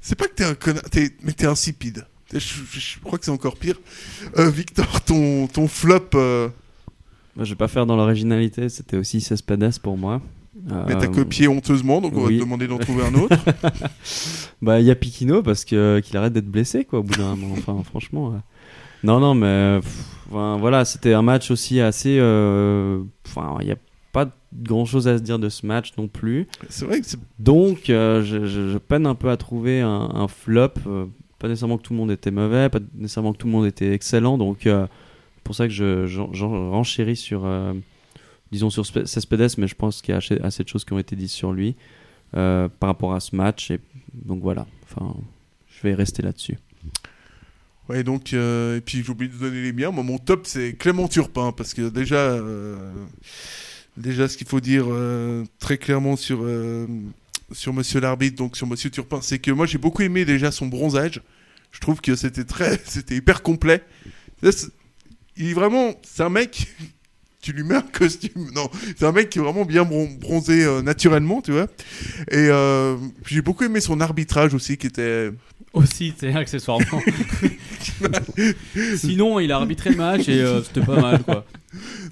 c'est 0.02 0.16
pas 0.16 0.28
que 0.28 0.34
t'es 0.34 0.46
un 0.46 0.56
connard, 0.56 0.84
t'es- 0.90 1.12
mais 1.24 1.34
t'es 1.34 1.46
insipide. 1.46 2.06
Je, 2.34 2.40
je- 2.40 2.80
je 2.80 3.00
crois 3.00 3.18
que 3.20 3.26
c'est 3.26 3.32
encore 3.32 3.58
pire. 3.58 3.80
Euh, 4.38 4.50
Victor, 4.50 5.02
ton, 5.02 5.48
ton 5.48 5.68
flop, 5.68 6.10
euh, 6.16 6.48
Moi, 7.36 7.46
je 7.46 7.52
vais 7.52 7.56
pas 7.58 7.68
faire 7.68 7.86
dans 7.86 7.96
l'originalité, 7.96 8.70
c'était 8.70 8.98
aussi 8.98 9.22
Cespedes 9.22 9.78
pour 9.82 9.98
moi. 9.98 10.22
Mais 10.88 10.94
t'as 10.96 11.06
Euh, 11.06 11.08
copié 11.08 11.48
honteusement, 11.48 12.02
donc 12.02 12.14
on 12.16 12.22
va 12.22 12.30
te 12.30 12.40
demander 12.40 12.68
d'en 12.68 12.78
trouver 12.80 13.04
un 13.06 13.14
autre. 13.16 13.36
Bah, 14.62 14.80
il 14.80 14.86
y 14.86 14.92
a 14.92 14.96
Piquino 14.96 15.42
parce 15.42 15.64
que 15.64 16.02
qu'il 16.02 16.18
arrête 16.18 16.34
d'être 16.34 16.50
blessé, 16.50 16.84
quoi, 16.86 17.00
au 17.00 17.04
bout 17.04 17.16
d'un 17.18 17.36
moment. 17.36 17.56
Enfin, 17.58 17.82
franchement. 17.84 18.34
euh. 18.34 18.38
Non, 19.04 19.20
non, 19.22 19.34
mais 19.34 19.80
pff, 19.82 20.04
enfin, 20.30 20.58
voilà, 20.60 20.84
c'était 20.84 21.14
un 21.14 21.22
match 21.22 21.50
aussi 21.52 21.80
assez. 21.80 22.18
euh, 22.20 23.02
Enfin, 23.26 23.56
il 23.62 23.68
n'y 23.68 23.72
a 23.72 23.78
pas 24.12 24.28
grand 24.54 24.84
chose 24.84 25.08
à 25.08 25.18
se 25.18 25.24
dire 25.24 25.40
de 25.40 25.48
ce 25.48 25.66
match 25.66 25.92
non 25.98 26.08
plus. 26.10 26.48
c'est 26.68 26.84
vrai 26.86 27.00
que 27.00 27.06
c'est 27.06 27.20
Donc, 27.40 27.90
euh, 27.90 28.22
je, 28.24 28.46
je- 28.46 28.70
je 28.70 28.78
peine 28.78 29.06
un 29.06 29.16
peu 29.16 29.30
à 29.30 29.38
trouver 29.38 29.80
un, 29.82 30.10
un 30.14 30.28
flop. 30.28 30.70
euh, 30.88 31.06
pas 31.38 31.48
nécessairement 31.48 31.78
que 31.78 31.84
tout 31.84 31.94
le 31.94 32.00
monde 32.00 32.12
était 32.12 32.32
mauvais, 32.32 32.68
pas 32.68 32.80
nécessairement 32.96 33.32
que 33.32 33.38
tout 33.38 33.48
le 33.48 33.54
monde 33.54 33.66
était 33.66 33.94
excellent. 33.94 34.38
Donc, 34.38 34.68
euh, 34.68 34.88
pour 35.46 35.56
ça 35.56 35.68
que 35.68 35.74
je, 35.74 36.06
j'en- 36.06 36.34
j'en 36.34 36.72
renchéris 36.72 37.16
sur, 37.16 37.44
euh, 37.46 37.72
disons, 38.52 38.70
sur 38.70 38.84
Spe- 38.84 39.06
Cespedes, 39.06 39.58
mais 39.58 39.68
je 39.68 39.76
pense 39.76 40.02
qu'il 40.02 40.14
y 40.14 40.18
a 40.18 40.22
assez, 40.44 40.64
de 40.64 40.68
choses 40.70 40.86
qui 40.86 40.94
ont 40.94 41.00
été 41.00 41.16
dites 41.16 41.30
sur 41.30 41.54
lui 41.54 41.76
euh, 42.36 42.70
par 42.80 42.90
rapport 42.90 43.14
à 43.14 43.20
ce 43.20 43.36
match. 43.36 43.72
Et 43.72 43.80
donc 44.14 44.42
voilà. 44.42 44.66
Enfin, 44.84 45.16
je 45.68 45.88
vais 45.88 45.94
rester 45.94 46.22
là-dessus. 46.22 46.58
Ouais, 47.88 48.04
donc, 48.04 48.34
euh, 48.34 48.78
et 48.78 48.82
puis 48.82 49.04
j'ai 49.04 49.10
oublié 49.10 49.32
de 49.32 49.38
donner 49.38 49.62
les 49.62 49.74
miens. 49.74 49.92
Moi, 49.92 50.04
mon 50.04 50.18
top, 50.18 50.46
c'est 50.46 50.74
Clément 50.74 51.08
Turpin, 51.08 51.52
parce 51.52 51.74
que 51.74 51.90
déjà, 51.90 52.18
euh, 52.18 52.78
déjà 53.98 54.28
ce 54.28 54.38
qu'il 54.38 54.48
faut 54.48 54.60
dire 54.60 54.86
très 55.60 55.78
clairement 55.78 56.16
sur, 56.16 56.46
sur 57.52 57.74
Monsieur 57.74 58.00
l'arbitre, 58.00 58.36
donc 58.38 58.58
sur 58.58 58.68
Monsieur 58.68 58.92
Turpin, 58.92 59.22
c'est 59.22 59.40
que 59.40 59.52
moi, 59.52 59.66
j'ai 59.66 59.80
beaucoup 59.80 60.04
aimé 60.04 60.24
déjà 60.26 60.52
son 60.52 60.68
bronzage. 60.68 61.22
Je 61.72 61.80
trouve 61.80 62.02
que 62.02 62.16
c'était 62.16 62.46
très, 62.46 62.80
c'était 62.86 63.16
hyper 63.16 63.42
complet. 63.42 63.84
Il 64.44 65.50
est 65.50 65.54
vraiment, 65.54 65.94
c'est 66.04 66.24
un 66.24 66.30
mec, 66.30 66.68
tu 67.42 67.54
lui 67.54 67.64
mets 67.64 67.76
un 67.76 67.82
costume, 67.82 68.52
non, 68.54 68.70
c'est 68.98 69.06
un 69.06 69.12
mec 69.12 69.30
qui 69.30 69.40
est 69.40 69.42
vraiment 69.42 69.66
bien 69.66 69.84
bron- 69.84 70.10
bronzé 70.20 70.64
euh, 70.64 70.82
naturellement, 70.82 71.42
tu 71.42 71.52
vois. 71.54 71.68
Et 72.32 72.36
euh, 72.50 72.98
j'ai 73.26 73.42
beaucoup 73.42 73.64
aimé 73.64 73.80
son 73.80 74.02
arbitrage 74.02 74.54
aussi, 74.54 74.78
qui 74.78 74.88
était 74.88 75.32
Aussi, 75.74 76.14
c'est 76.20 76.34
accessoirement. 76.36 77.02
Sinon, 78.98 79.40
il 79.40 79.52
a 79.52 79.56
arbitré 79.58 79.92
le 79.92 79.96
match 79.98 80.28
et 80.28 80.42
euh, 80.42 80.62
c'était 80.64 80.82
pas 80.82 81.00
mal, 81.00 81.24
quoi. 81.24 81.46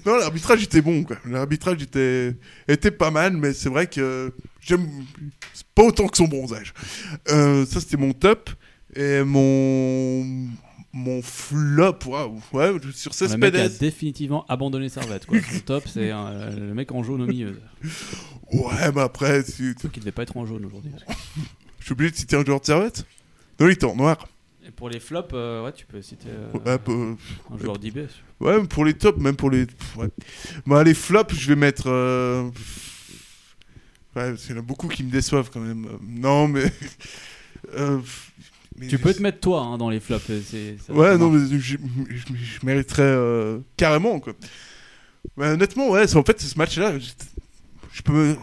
Non, 0.06 0.16
l'arbitrage 0.16 0.62
était 0.62 0.80
bon, 0.80 1.04
quoi. 1.04 1.16
L'arbitrage 1.26 1.82
était, 1.82 2.34
était 2.68 2.90
pas 2.90 3.10
mal, 3.10 3.36
mais 3.36 3.52
c'est 3.52 3.68
vrai 3.68 3.86
que 3.86 4.32
j'aime 4.60 4.86
pas 5.74 5.82
autant 5.82 6.06
que 6.08 6.16
son 6.16 6.28
bronzage. 6.28 6.72
Ça, 7.26 7.80
c'était 7.80 7.96
mon 7.96 8.12
top. 8.12 8.50
Et 8.96 9.22
mon, 9.22 10.24
mon 10.92 11.20
flop, 11.22 11.98
waouh, 12.06 12.40
ouais, 12.52 12.72
sur 12.94 13.12
Le 13.20 13.36
mec 13.36 13.54
a 13.54 13.58
Cespedes. 13.68 13.78
définitivement 13.78 14.44
abandonné 14.48 14.88
Servette, 14.88 15.26
quoi. 15.26 15.38
Son 15.40 15.60
top, 15.60 15.84
c'est 15.86 16.10
euh, 16.12 16.50
le 16.68 16.74
mec 16.74 16.90
en 16.92 17.02
jaune 17.02 17.22
au 17.22 17.26
milieu. 17.26 17.60
Ouais, 18.52 18.90
mais 18.94 19.00
après, 19.02 19.44
tu- 19.44 19.76
Sauf 19.80 19.90
qu'il 19.92 20.00
devait 20.00 20.12
pas 20.12 20.22
être 20.22 20.36
en 20.36 20.46
jaune 20.46 20.64
aujourd'hui. 20.64 20.90
je 21.80 21.84
suis 21.84 21.92
obligé 21.92 22.10
de 22.12 22.16
citer 22.16 22.36
un 22.36 22.44
joueur 22.44 22.60
de 22.60 22.64
servette. 22.66 23.04
Non, 23.60 23.66
il 23.68 23.72
était 23.72 23.84
en 23.84 23.94
noir. 23.96 24.26
Et 24.66 24.70
pour 24.70 24.88
les 24.88 25.00
flops, 25.00 25.30
euh, 25.34 25.64
ouais, 25.64 25.72
tu 25.72 25.84
peux 25.86 26.00
citer 26.02 26.28
euh, 26.28 26.52
Ouais, 26.64 26.78
peu- 26.78 27.16
un 27.52 27.58
joueur 27.58 27.78
d'IB. 27.78 28.06
ouais, 28.40 28.64
pour 28.66 28.84
les 28.84 28.94
tops, 28.94 29.18
même 29.20 29.36
pour 29.36 29.50
les. 29.50 29.66
Ouais. 29.96 30.08
Bah, 30.66 30.82
les 30.84 30.94
flops, 30.94 31.34
je 31.34 31.48
vais 31.48 31.56
mettre. 31.56 31.84
euh, 31.88 32.44
Ouais, 34.16 34.30
parce 34.30 34.42
qu'il 34.46 34.54
y 34.54 34.58
en 34.58 34.60
a 34.60 34.64
beaucoup 34.64 34.88
qui 34.88 35.04
me 35.04 35.10
déçoivent 35.10 35.50
quand 35.52 35.60
même. 35.60 35.84
Euh, 35.86 35.96
Non, 36.02 36.48
mais. 36.48 36.64
euh, 37.74 38.00
mais- 38.80 38.86
Tu 38.88 38.98
peux 38.98 39.12
te 39.14 39.22
mettre 39.22 39.40
toi 39.40 39.60
hein, 39.62 39.78
dans 39.78 39.90
les 39.90 40.00
flops. 40.00 40.28
euh, 40.30 40.40
c'est- 40.44 40.76
ça- 40.86 40.92
Ouais, 40.92 41.16
non, 41.18 41.30
mais 41.30 41.46
je, 41.50 41.58
je- 41.58 41.76
je 42.34 42.66
mériterais 42.66 43.02
euh, 43.02 43.58
carrément, 43.76 44.20
quoi. 44.20 44.32
Mais 45.36 45.46
honnêtement, 45.48 45.90
ouais, 45.90 46.06
c'est- 46.06 46.16
en 46.16 46.22
fait, 46.24 46.40
c'est 46.40 46.48
ce 46.48 46.58
match-là, 46.58 46.98
je, 46.98 47.08
je 47.92 48.02
peux. 48.02 48.36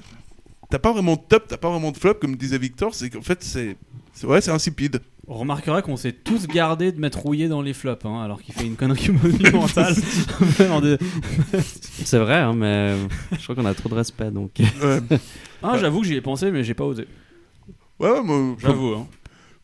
T'as 0.69 0.79
pas 0.79 0.91
vraiment 0.93 1.15
de 1.15 1.21
top, 1.27 1.45
t'as 1.47 1.57
pas 1.57 1.69
vraiment 1.69 1.91
de 1.91 1.97
flop, 1.97 2.15
comme 2.15 2.35
disait 2.35 2.57
Victor, 2.57 2.93
c'est 2.95 3.09
qu'en 3.09 3.21
fait, 3.21 3.43
c'est... 3.43 3.77
c'est- 4.13 4.25
Ouais, 4.27 4.41
c'est 4.41 4.51
insipide. 4.51 4.99
On 5.27 5.35
remarquera 5.39 5.81
qu'on 5.81 5.97
s'est 5.97 6.11
tous 6.11 6.45
gardé 6.47 6.91
de 6.91 6.99
mettre 6.99 7.19
rouillé 7.19 7.47
dans 7.47 7.61
les 7.63 7.73
flops, 7.73 8.05
hein, 8.05 8.21
alors 8.23 8.41
qu'il 8.43 8.53
fait 8.53 8.65
une 8.67 8.75
connerie 8.75 9.09
monumentale. 9.23 9.95
C'est 12.03 12.17
vrai, 12.19 12.35
hein, 12.37 12.53
mais 12.53 12.95
je 13.37 13.43
crois 13.43 13.55
qu'on 13.55 13.65
a 13.65 13.73
trop 13.73 13.89
de 13.89 13.95
respect. 13.95 14.31
Donc, 14.31 14.51
Ouais, 14.59 14.99
Ah, 15.63 15.77
j'avoue 15.79 16.01
que 16.01 16.07
j'y 16.07 16.13
ai 16.15 16.21
pensé, 16.21 16.51
mais 16.51 16.63
j'ai 16.63 16.73
pas 16.75 16.83
osé. 16.83 17.07
ouais, 17.99 18.09
ouais, 18.11 18.21
moi, 18.23 18.55
J'avoue. 18.59 18.93
Hein. 18.95 19.07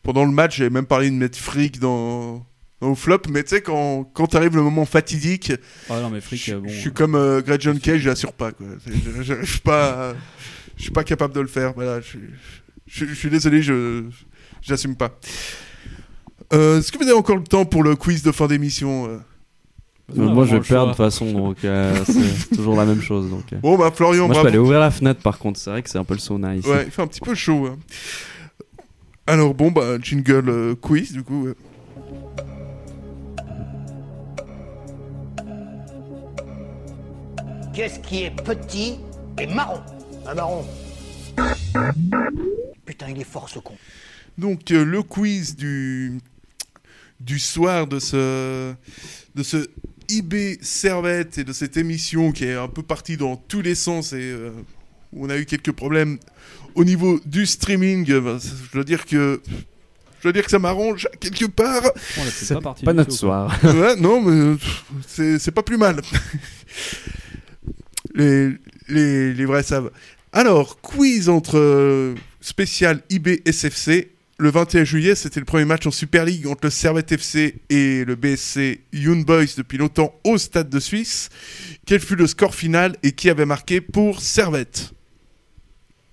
Pendant 0.02 0.24
le 0.24 0.32
match, 0.32 0.56
j'avais 0.58 0.70
même 0.70 0.86
parlé 0.86 1.10
de 1.10 1.14
mettre 1.14 1.38
fric 1.38 1.78
dans... 1.78 2.44
dans 2.80 2.88
le 2.88 2.94
flop, 2.94 3.22
mais 3.30 3.42
tu 3.42 3.50
sais, 3.50 3.60
quand, 3.62 4.04
quand 4.12 4.26
t'arrive 4.26 4.56
le 4.56 4.62
moment 4.62 4.84
fatidique, 4.84 5.52
Ah 5.90 6.00
non, 6.00 6.10
mais 6.10 6.20
fric, 6.20 6.44
je, 6.44 6.54
bon. 6.56 6.68
je 6.68 6.74
suis 6.74 6.92
comme 6.92 7.14
euh, 7.14 7.40
Greg 7.42 7.60
John 7.60 7.78
Cage, 7.78 8.00
j'assure 8.00 8.32
pas, 8.32 8.52
quoi. 8.52 8.66
Je, 8.86 9.22
je- 9.22 9.40
je 9.42 9.46
suis 9.50 9.60
pas... 9.60 10.14
Je 10.76 10.82
suis 10.84 10.90
pas 10.92 11.04
capable 11.04 11.34
de 11.34 11.40
le 11.40 11.46
faire, 11.46 11.72
voilà. 11.74 12.00
Je, 12.00 12.18
je- 12.86 13.04
je 13.06 13.14
suis 13.14 13.30
désolé, 13.30 13.62
je... 13.62 14.04
J'assume 14.62 14.96
pas. 14.96 15.10
Euh, 16.52 16.78
Est-ce 16.78 16.92
que 16.92 16.98
vous 16.98 17.04
avez 17.04 17.12
encore 17.12 17.36
le 17.36 17.44
temps 17.44 17.64
pour 17.64 17.82
le 17.82 17.96
quiz 17.96 18.22
de 18.22 18.30
fin 18.32 18.46
d'émission 18.46 19.06
euh? 19.08 19.18
Moi, 20.14 20.42
a 20.44 20.46
je 20.46 20.52
vais 20.52 20.58
le 20.58 20.62
perdre 20.64 20.86
de 20.88 20.90
toute 20.90 20.96
façon, 20.98 21.32
donc 21.32 21.64
euh, 21.64 21.94
c'est 22.06 22.54
toujours 22.56 22.76
la 22.76 22.84
même 22.84 23.00
chose. 23.00 23.30
Donc, 23.30 23.44
euh. 23.52 23.56
Bon, 23.62 23.78
bah, 23.78 23.90
Florian, 23.94 24.26
Moi, 24.26 24.28
je 24.28 24.32
bravo. 24.34 24.42
peux 24.42 24.48
aller 24.48 24.58
ouvrir 24.58 24.80
la 24.80 24.90
fenêtre 24.90 25.20
par 25.22 25.38
contre. 25.38 25.58
C'est 25.58 25.70
vrai 25.70 25.82
que 25.82 25.88
c'est 25.88 25.98
un 25.98 26.04
peu 26.04 26.14
le 26.14 26.20
sauna 26.20 26.54
ici. 26.54 26.68
Ouais, 26.68 26.84
il 26.86 26.90
fait 26.90 27.00
un 27.02 27.06
petit 27.06 27.20
peu 27.20 27.34
chaud. 27.34 27.66
hein. 27.66 27.78
Alors, 29.26 29.54
bon, 29.54 29.70
bah, 29.70 29.98
jingle 30.00 30.48
euh, 30.48 30.74
quiz, 30.74 31.12
du 31.12 31.22
coup. 31.22 31.46
ouais. 31.46 31.54
Qu'est-ce 37.72 38.00
qui 38.00 38.24
est 38.24 38.30
petit 38.42 38.98
et 39.40 39.46
marron? 39.46 39.80
Un 40.26 40.34
marron. 40.34 40.64
Putain, 42.84 43.08
il 43.10 43.20
est 43.20 43.24
fort 43.24 43.48
ce 43.48 43.60
con. 43.60 43.74
Donc, 44.36 44.70
euh, 44.70 44.84
le 44.84 45.02
quiz 45.02 45.56
du, 45.56 46.18
du 47.20 47.38
soir 47.38 47.86
de 47.86 47.98
ce, 47.98 48.74
de 49.34 49.42
ce 49.42 49.68
IB 50.08 50.58
Servette 50.60 51.38
et 51.38 51.44
de 51.44 51.52
cette 51.52 51.76
émission 51.76 52.32
qui 52.32 52.44
est 52.44 52.54
un 52.54 52.68
peu 52.68 52.82
partie 52.82 53.16
dans 53.16 53.36
tous 53.36 53.62
les 53.62 53.74
sens 53.74 54.12
et 54.12 54.16
euh, 54.20 54.50
où 55.12 55.26
on 55.26 55.30
a 55.30 55.38
eu 55.38 55.46
quelques 55.46 55.72
problèmes 55.72 56.18
au 56.74 56.84
niveau 56.84 57.20
du 57.24 57.46
streaming. 57.46 58.10
euh, 58.10 58.20
bah, 58.20 58.38
je 58.40 58.72
dois 58.72 58.84
dire 58.84 59.06
que. 59.06 59.40
Je 60.18 60.28
dois 60.28 60.32
dire 60.32 60.44
que 60.44 60.50
ça 60.52 60.60
m'arrange 60.60 61.08
quelque 61.18 61.46
part. 61.46 61.82
On 62.18 62.22
C'est 62.30 62.54
pas 62.54 62.60
parti 62.60 62.84
pas 62.84 62.92
notre 62.92 63.10
tout, 63.10 63.16
soir. 63.16 63.52
ouais, 63.64 63.96
non, 63.96 64.20
mais 64.22 64.56
c'est 65.08 65.50
pas 65.50 65.64
plus 65.64 65.78
mal. 65.78 66.00
les, 68.14 68.50
les, 68.88 69.32
les 69.34 69.44
vrais 69.44 69.62
savent. 69.62 69.90
Alors, 70.32 70.80
quiz 70.80 71.28
entre 71.28 71.58
euh, 71.58 72.14
spécial 72.40 73.02
IB 73.10 73.42
SFC. 73.46 74.08
Le 74.38 74.50
21 74.50 74.82
juillet, 74.84 75.14
c'était 75.14 75.38
le 75.38 75.46
premier 75.46 75.66
match 75.66 75.86
en 75.86 75.92
Super 75.92 76.24
League 76.24 76.48
entre 76.48 76.64
le 76.64 76.70
Servette 76.70 77.12
FC 77.12 77.56
et 77.70 78.04
le 78.04 78.16
BSC 78.16 78.80
Young 78.92 79.24
Boys 79.24 79.44
depuis 79.56 79.78
longtemps 79.78 80.18
au 80.24 80.36
Stade 80.36 80.68
de 80.68 80.80
Suisse. 80.80 81.28
Quel 81.86 82.00
fut 82.00 82.16
le 82.16 82.26
score 82.26 82.52
final 82.54 82.96
et 83.04 83.12
qui 83.12 83.30
avait 83.30 83.46
marqué 83.46 83.80
pour 83.80 84.20
Servette? 84.20 84.92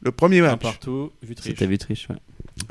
Le 0.02 0.12
premier 0.12 0.40
Un 0.40 0.52
match. 0.52 0.62
partout, 0.62 1.12
Vutriche. 1.22 1.52
C'était 1.54 1.68
Vitriche, 1.68 2.08
ouais. 2.10 2.16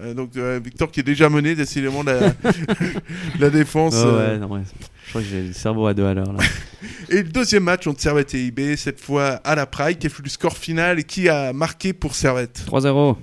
Euh, 0.00 0.12
donc 0.14 0.36
euh, 0.36 0.60
Victor 0.62 0.90
qui 0.90 1.00
est 1.00 1.04
déjà 1.04 1.28
mené 1.30 1.54
décidément 1.54 2.02
la, 2.02 2.32
la 3.40 3.50
défense. 3.50 3.94
Oh, 3.96 4.06
euh, 4.06 4.32
ouais, 4.34 4.38
non, 4.38 4.48
ouais. 4.52 4.60
Je 5.04 5.08
crois 5.10 5.22
que 5.22 5.26
j'ai 5.28 5.42
le 5.48 5.52
cerveau 5.54 5.86
à 5.86 5.94
deux 5.94 6.04
à 6.04 6.14
l'heure. 6.14 6.34
Et 7.10 7.22
le 7.22 7.28
deuxième 7.28 7.64
match 7.64 7.86
entre 7.86 8.00
Servette 8.00 8.34
et 8.34 8.46
IB, 8.46 8.76
cette 8.76 9.00
fois 9.00 9.36
à 9.44 9.54
la 9.54 9.64
Praille, 9.66 9.96
quel 9.96 10.10
fut 10.10 10.22
le 10.22 10.28
score 10.28 10.56
final 10.58 10.98
et 10.98 11.04
qui 11.04 11.28
a 11.30 11.52
marqué 11.54 11.94
pour 11.94 12.14
Servette 12.14 12.64
3-0, 12.66 13.16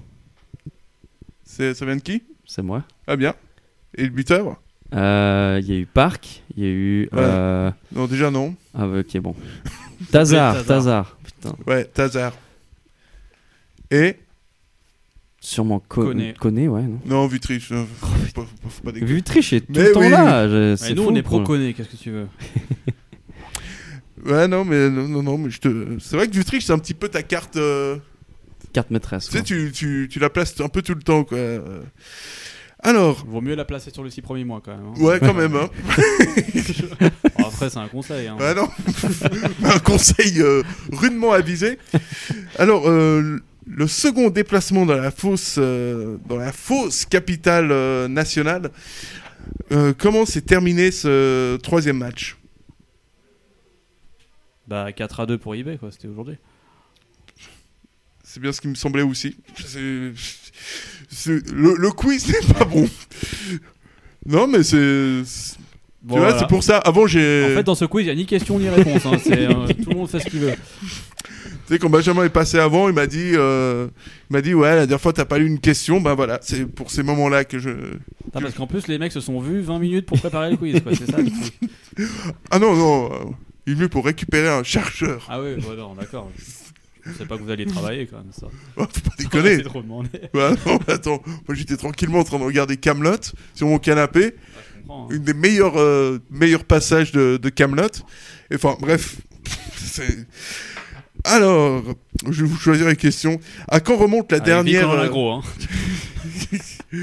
C'est- 1.43 1.74
Ça 1.76 1.86
vient 1.86 1.95
de 1.95 2.01
qui? 2.01 2.24
C'est 2.45 2.64
moi. 2.64 2.84
Ah 3.08 3.16
bien. 3.16 3.34
Et 3.95 4.03
le 4.03 4.10
buteur? 4.10 4.58
Euh, 4.93 5.60
Il 5.62 5.70
y 5.72 5.76
a 5.76 5.80
eu 5.80 5.86
Park, 5.86 6.43
il 6.58 6.64
y 6.64 6.68
a 6.68 6.70
eu. 6.72 7.10
euh, 7.14 7.72
Non, 7.93 8.06
déjà 8.08 8.32
non. 8.32 8.56
Ah, 8.74 8.88
ouais, 8.88 8.99
ok, 9.01 9.18
bon. 9.22 9.36
Tazar, 10.12 10.53
Tazar. 10.66 10.66
Tazar. 10.66 11.18
Putain, 11.24 11.56
Ouais, 11.68 11.86
Tazar. 11.86 12.34
Et 13.96 14.18
sûrement 15.39 15.80
Co- 15.88 16.04
Koné. 16.06 16.34
Koné, 16.39 16.68
ouais, 16.68 16.82
non. 16.82 17.00
Non, 17.06 17.28
Vitriche. 17.28 17.72
euh, 17.72 17.84
faut 18.00 18.41
pas, 18.41 18.48
faut 18.70 18.84
pas-. 18.84 18.91
Vitriche 19.00 19.54
est 19.54 19.62
tout 19.62 19.68
Mais 19.76 19.84
le 19.84 19.91
temps 19.91 20.00
oui. 20.02 20.10
là. 20.10 20.48
je- 20.48 20.93
nous, 20.93 21.04
fou, 21.04 21.10
on 21.12 21.16
est 21.16 21.22
quoi. 21.22 21.38
pro-conné, 21.39 21.74
qu'est-ce 21.74 21.89
que 21.89 21.98
tu 21.98 22.12
veux? 22.12 22.28
Ouais, 24.26 24.48
non, 24.48 24.66
mais 24.66 24.89
non, 24.89 25.08
non, 25.08 25.22
non, 25.22 25.38
mais 25.38 25.52
je 25.52 25.60
te. 25.60 25.98
C'est 26.00 26.16
vrai 26.16 26.28
que 26.28 26.34
Vitriche, 26.36 26.66
c'est 26.66 26.74
un 26.74 26.80
petit 26.80 26.96
peu 26.96 27.10
ta 27.10 27.22
carte. 27.22 27.58
euh, 27.58 27.98
Carte 28.74 28.89
maîtresse. 28.89 29.28
Tu 29.30 29.38
sais, 29.38 29.43
tu, 29.43 29.72
tu, 29.72 30.08
tu 30.10 30.18
la 30.20 30.30
places 30.32 30.60
un 30.62 30.68
peu 30.68 30.82
tout 30.82 30.96
le 30.96 31.02
temps, 31.04 31.24
quoi. 31.24 31.38
Alors, 32.80 33.24
Vaut 33.28 33.41
mieux 33.41 33.56
la 33.56 33.66
placer 33.66 33.91
sur 33.91 34.04
le 34.04 34.10
6 34.10 34.22
premiers 34.22 34.43
mois, 34.43 34.62
quand 34.66 34.76
même. 34.76 34.86
hein. 34.88 34.93
ouais, 35.00 35.20
quand 35.20 35.34
même, 35.34 35.56
hein. 35.56 35.70
Bon, 37.38 37.46
après, 37.46 37.70
c'est 37.70 37.78
un 37.78 37.88
conseil. 37.88 38.28
Hein. 38.28 38.38
Ah 38.39 38.54
non, 38.56 38.68
un 39.64 39.80
conseil 39.80 40.41
euh, 40.41 40.64
rudement 40.91 41.32
avisé. 41.32 41.78
Alors, 42.58 42.88
euh, 42.89 43.39
le 43.68 43.88
second 43.88 44.30
déplacement 44.30 44.86
dans 44.86 44.95
la 44.95 45.11
fausse, 45.11 45.55
euh, 45.57 46.18
dans 46.28 46.38
la 46.38 46.51
fausse 46.51 47.05
capitale 47.05 47.72
euh, 47.72 48.07
nationale, 48.07 48.70
euh, 49.72 49.93
comment 49.97 50.26
s'est 50.26 50.41
terminé 50.41 50.91
ce 50.91 51.57
troisième 51.57 51.97
match? 51.97 52.38
Bah, 54.68 54.91
4 54.91 55.20
à 55.20 55.26
2 55.26 55.38
pour 55.38 55.55
eBay, 55.55 55.78
quoi, 55.78 55.91
c'était 55.91 56.07
aujourd'hui. 56.07 56.38
C'est 58.24 58.39
bien 58.39 58.51
ce 58.51 58.59
qui 58.61 58.68
me 58.68 58.76
semblait 58.76 59.03
aussi. 59.03 59.38
C'est- 59.63 60.11
c'est- 61.09 61.51
le, 61.51 61.76
le 61.78 61.91
quiz 61.91 62.28
n'est 62.28 62.53
pas 62.53 62.66
bon. 62.66 62.89
Non, 64.26 64.47
mais 64.47 64.63
c'est. 64.63 65.22
c'est- 65.26 65.57
Bon, 66.01 66.16
tu 66.16 66.20
vois, 66.20 66.30
voilà. 66.30 66.39
c'est 66.39 66.47
pour 66.47 66.63
ça. 66.63 66.78
Avant, 66.80 67.07
j'ai. 67.07 67.51
En 67.51 67.55
fait, 67.55 67.63
dans 67.63 67.74
ce 67.76 67.86
quiz, 67.86 68.03
il 68.03 68.07
n'y 68.07 68.11
a 68.11 68.16
ni 68.16 68.26
question 68.28 68.59
ni 68.59 68.70
réponse. 68.70 69.05
hein. 69.05 69.18
C'est, 69.24 69.47
euh, 69.47 69.68
tout 69.84 69.89
le 69.89 69.95
monde 69.95 70.09
fait 70.09 70.20
ce 70.20 70.26
qu'il 70.30 70.39
veut. 70.39 70.53
Tu 71.68 71.74
sais, 71.74 71.80
quand 71.80 71.89
Benjamin 71.89 72.24
est 72.26 72.30
passé 72.30 72.59
avant, 72.59 72.88
il 72.89 72.93
m'a 72.93 73.07
dit, 73.07 73.32
euh, 73.34 73.88
il 74.30 74.34
m'a 74.34 74.41
dit, 74.41 74.53
ouais, 74.53 74.70
la 74.70 74.76
dernière 74.86 75.01
fois, 75.01 75.13
t'as 75.13 75.26
pas 75.26 75.39
lu 75.39 75.47
une 75.47 75.59
question. 75.59 75.99
Ben 75.99 76.13
voilà, 76.13 76.38
c'est 76.43 76.66
pour 76.66 76.91
ces 76.91 77.01
moments-là 77.01 77.43
que 77.43 77.57
je. 77.57 77.72
Ah, 78.34 78.39
parce 78.41 78.53
qu'en 78.53 78.68
plus, 78.68 78.88
les 78.88 78.99
mecs 78.99 79.11
se 79.11 79.20
sont 79.20 79.39
vus 79.39 79.61
20 79.61 79.80
minutes 79.80 80.05
pour 80.05 80.20
préparer 80.20 80.51
le 80.51 80.57
quiz, 80.57 80.80
quoi. 80.82 80.91
C'est 80.95 81.09
ça. 81.09 81.18
Ah 82.51 82.59
non, 82.59 82.76
non, 82.76 83.11
euh, 83.13 83.18
il 83.66 83.74
est 83.74 83.76
venu 83.78 83.89
pour 83.89 84.05
récupérer 84.05 84.49
un 84.49 84.63
chercheur. 84.63 85.26
Ah 85.30 85.41
oui, 85.41 85.55
bon, 85.55 85.74
non, 85.76 85.95
d'accord. 85.95 86.30
Je 87.05 87.13
sais 87.13 87.26
pas 87.26 87.38
que 87.38 87.43
vous 87.43 87.49
alliez 87.51 87.66
travailler 87.66 88.05
quand 88.07 88.18
même, 88.18 88.32
ça. 88.32 88.47
Oh, 88.78 88.84
faut 88.91 89.01
pas 89.09 89.16
déconner. 89.18 89.63
Trop 89.63 89.82
demandé. 89.82 90.09
Ouais, 90.34 90.51
non, 90.66 90.80
attends, 90.88 91.22
moi 91.47 91.55
j'étais 91.55 91.78
tranquillement 91.78 92.20
en 92.20 92.24
train 92.24 92.39
de 92.39 92.43
regarder 92.43 92.78
Camelot 92.78 93.18
sur 93.53 93.68
mon 93.68 93.78
canapé, 93.80 94.34
Je 94.76 94.82
comprends. 94.82 95.05
hein. 95.05 95.16
une 95.16 95.24
des 95.24 95.34
meilleurs, 95.34 95.78
euh, 95.80 96.20
meilleurs 96.30 96.63
passages 96.66 97.11
de, 97.11 97.38
Camelot. 97.49 97.88
Et 98.51 98.55
Enfin, 98.55 98.76
bref. 98.80 99.18
c'est- 99.78 100.28
Alors, 101.26 101.82
je 102.30 102.43
vais 102.43 102.47
vous 102.49 102.57
choisir 102.57 102.88
une 102.88 102.95
question. 102.95 103.39
À 103.67 103.80
quand 103.80 103.97
remonte 103.97 104.32
la 104.32 104.38
Allez, 104.38 104.45
dernière. 104.45 104.91
vite, 104.91 104.99
euh, 105.05 105.09
gros, 105.09 105.32
hein. 105.32 105.41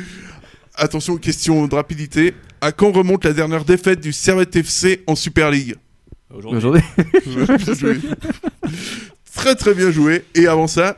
Attention, 0.74 1.16
question 1.16 1.66
de 1.66 1.74
rapidité. 1.74 2.34
À 2.60 2.70
quand 2.72 2.92
remonte 2.92 3.24
la 3.24 3.32
dernière 3.32 3.64
défaite 3.64 4.00
du 4.00 4.12
Servette 4.12 4.54
FC 4.56 5.02
en 5.06 5.14
Super 5.16 5.50
League? 5.50 5.74
Aujourd'hui. 6.32 6.80
Très 9.34 9.54
très 9.54 9.74
bien 9.74 9.90
joué. 9.90 10.24
Et 10.34 10.46
avant 10.46 10.66
ça? 10.66 10.96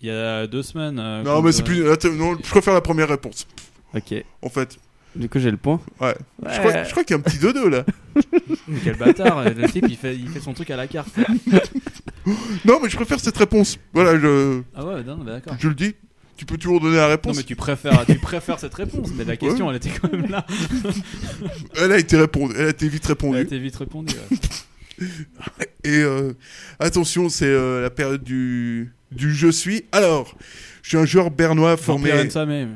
Il 0.00 0.08
y 0.08 0.10
a 0.10 0.46
deux 0.46 0.62
semaines. 0.62 0.98
euh, 0.98 1.22
Non, 1.22 1.42
mais 1.42 1.52
c'est 1.52 1.62
euh, 1.62 1.64
plus. 1.64 1.90
attends, 1.90 2.12
non, 2.12 2.36
je 2.42 2.48
préfère 2.48 2.72
la 2.74 2.80
première 2.80 3.08
réponse. 3.08 3.46
ok. 3.94 4.14
En 4.42 4.48
fait, 4.48 4.78
Du 5.16 5.28
coup, 5.28 5.38
j'ai 5.40 5.50
le 5.50 5.56
point. 5.56 5.80
ouais. 6.00 6.14
Je 6.48 6.58
crois, 6.60 6.84
je 6.84 6.90
crois 6.90 7.04
qu'il 7.04 7.16
y 7.16 7.18
a 7.18 7.20
un 7.20 7.22
petit 7.22 7.38
2-2 7.38 7.68
là. 7.68 7.84
Quel 8.84 8.96
bâtard. 8.96 9.42
Le 9.44 9.68
type, 9.68 9.86
il 9.88 9.96
fait, 9.96 10.14
il 10.16 10.28
fait 10.28 10.40
son 10.40 10.52
truc 10.54 10.70
à 10.70 10.76
la 10.76 10.86
carte. 10.86 11.08
Non, 12.66 12.78
mais 12.82 12.90
je 12.90 12.96
préfère 12.96 13.18
cette 13.18 13.36
réponse. 13.38 13.78
Voilà, 13.94 14.18
je, 14.18 14.60
Ah 14.74 14.84
ouais, 14.84 15.02
non, 15.02 15.16
d'accord. 15.24 15.56
je 15.58 15.68
le 15.68 15.74
dis. 15.74 15.94
Tu 16.36 16.44
peux 16.44 16.56
toujours 16.58 16.78
donner 16.80 16.96
la 16.96 17.04
Non, 17.04 17.08
réponse. 17.08 17.36
mais 17.36 17.42
tu 17.42 17.56
préfères, 17.56 18.04
tu 18.06 18.14
préfères 18.18 18.58
cette 18.58 18.74
réponse, 18.74 19.08
mais 19.16 19.24
la 19.24 19.36
question, 19.36 19.70
elle 19.70 19.76
était 19.76 19.90
quand 19.90 20.12
même 20.12 20.30
là. 20.30 20.46
Elle 21.76 21.92
a 21.92 21.98
été 21.98 22.16
répondue. 22.18 22.54
Elle 22.56 22.66
a 22.66 22.68
été 22.70 22.88
vite 22.88 23.02
Elle 23.04 23.10
a 23.10 23.14
répondue. 23.14 23.40
été 23.40 23.58
vite 23.58 23.76
répondue. 23.76 24.14
ouais. 24.30 25.08
Et 25.84 25.98
euh, 26.02 26.34
attention, 26.78 27.28
c'est 27.30 27.46
euh, 27.46 27.80
la 27.82 27.90
période 27.90 28.22
du 28.22 28.92
du 29.12 29.34
je 29.34 29.48
suis. 29.48 29.84
Alors, 29.92 30.36
je 30.82 30.90
suis 30.90 30.98
un 30.98 31.06
joueur 31.06 31.30
bernois 31.30 31.76
formé. 31.78 32.10
Jean-Pierre 32.10 32.26
Nsamé. 32.26 32.66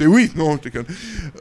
C'est 0.00 0.06
oui, 0.06 0.30
non, 0.34 0.56
je 0.56 0.62
déconne. 0.62 0.86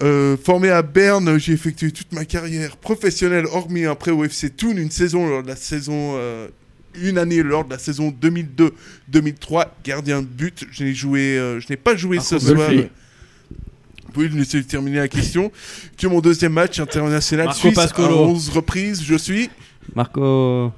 Euh, 0.03 0.35
formé 0.35 0.69
à 0.69 0.81
Berne, 0.81 1.37
j'ai 1.37 1.53
effectué 1.53 1.93
toute 1.93 2.11
ma 2.11 2.25
carrière 2.25 2.75
professionnelle, 2.75 3.45
hormis 3.45 3.85
un 3.85 3.95
prêt 3.95 4.11
au 4.11 4.25
FC 4.25 4.49
Thun, 4.49 4.75
une 4.75 4.91
saison 4.91 5.25
lors 5.25 5.43
de 5.43 5.47
la 5.47 5.55
saison, 5.55 6.15
euh, 6.17 6.49
une 6.93 7.17
année 7.17 7.41
lors 7.41 7.63
de 7.63 7.69
la 7.69 7.79
saison 7.79 8.13
2002-2003, 8.21 9.67
gardien 9.85 10.21
de 10.21 10.27
but. 10.27 10.65
Je 10.71 10.83
n'ai 10.83 10.93
joué, 10.93 11.37
euh, 11.37 11.61
je 11.61 11.67
n'ai 11.69 11.77
pas 11.77 11.95
joué 11.95 12.19
ce 12.19 12.37
soir. 12.37 12.69
Vous 12.69 14.11
pouvez 14.11 14.27
me 14.27 14.39
laisser 14.39 14.61
terminer 14.65 14.97
la 14.97 15.07
question. 15.07 15.53
Que 15.97 16.07
mon 16.07 16.19
deuxième 16.19 16.51
match 16.51 16.81
international 16.81 17.45
Marco 17.45 17.61
suisse 17.61 17.75
Pascolo. 17.75 18.13
à 18.13 18.27
11 18.27 18.49
reprises, 18.49 19.01
je 19.01 19.15
suis. 19.15 19.49
Marco. 19.95 20.73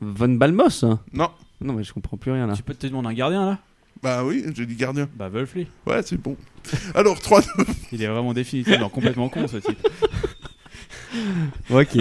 Von 0.00 0.28
Balmos 0.28 0.82
hein? 0.82 0.98
Non. 1.12 1.28
Non, 1.60 1.74
mais 1.74 1.84
je 1.84 1.92
comprends 1.92 2.16
plus 2.16 2.32
rien 2.32 2.46
là. 2.46 2.54
Tu 2.54 2.62
peux 2.62 2.72
te 2.72 2.86
demander 2.86 3.08
un 3.08 3.12
gardien 3.12 3.44
là? 3.44 3.58
Bah 4.02 4.24
oui, 4.24 4.44
j'ai 4.54 4.66
dit 4.66 4.74
gardien. 4.76 5.08
Bah, 5.16 5.28
Wolfley. 5.28 5.66
Ouais, 5.86 6.02
c'est 6.04 6.16
bon. 6.16 6.36
Alors, 6.94 7.20
3 7.20 7.42
Il 7.92 8.02
est 8.02 8.06
vraiment 8.06 8.34
définitivement 8.34 8.88
complètement 8.88 9.28
con 9.28 9.46
ce 9.48 9.56
type. 9.58 9.78
Ok. 11.70 11.96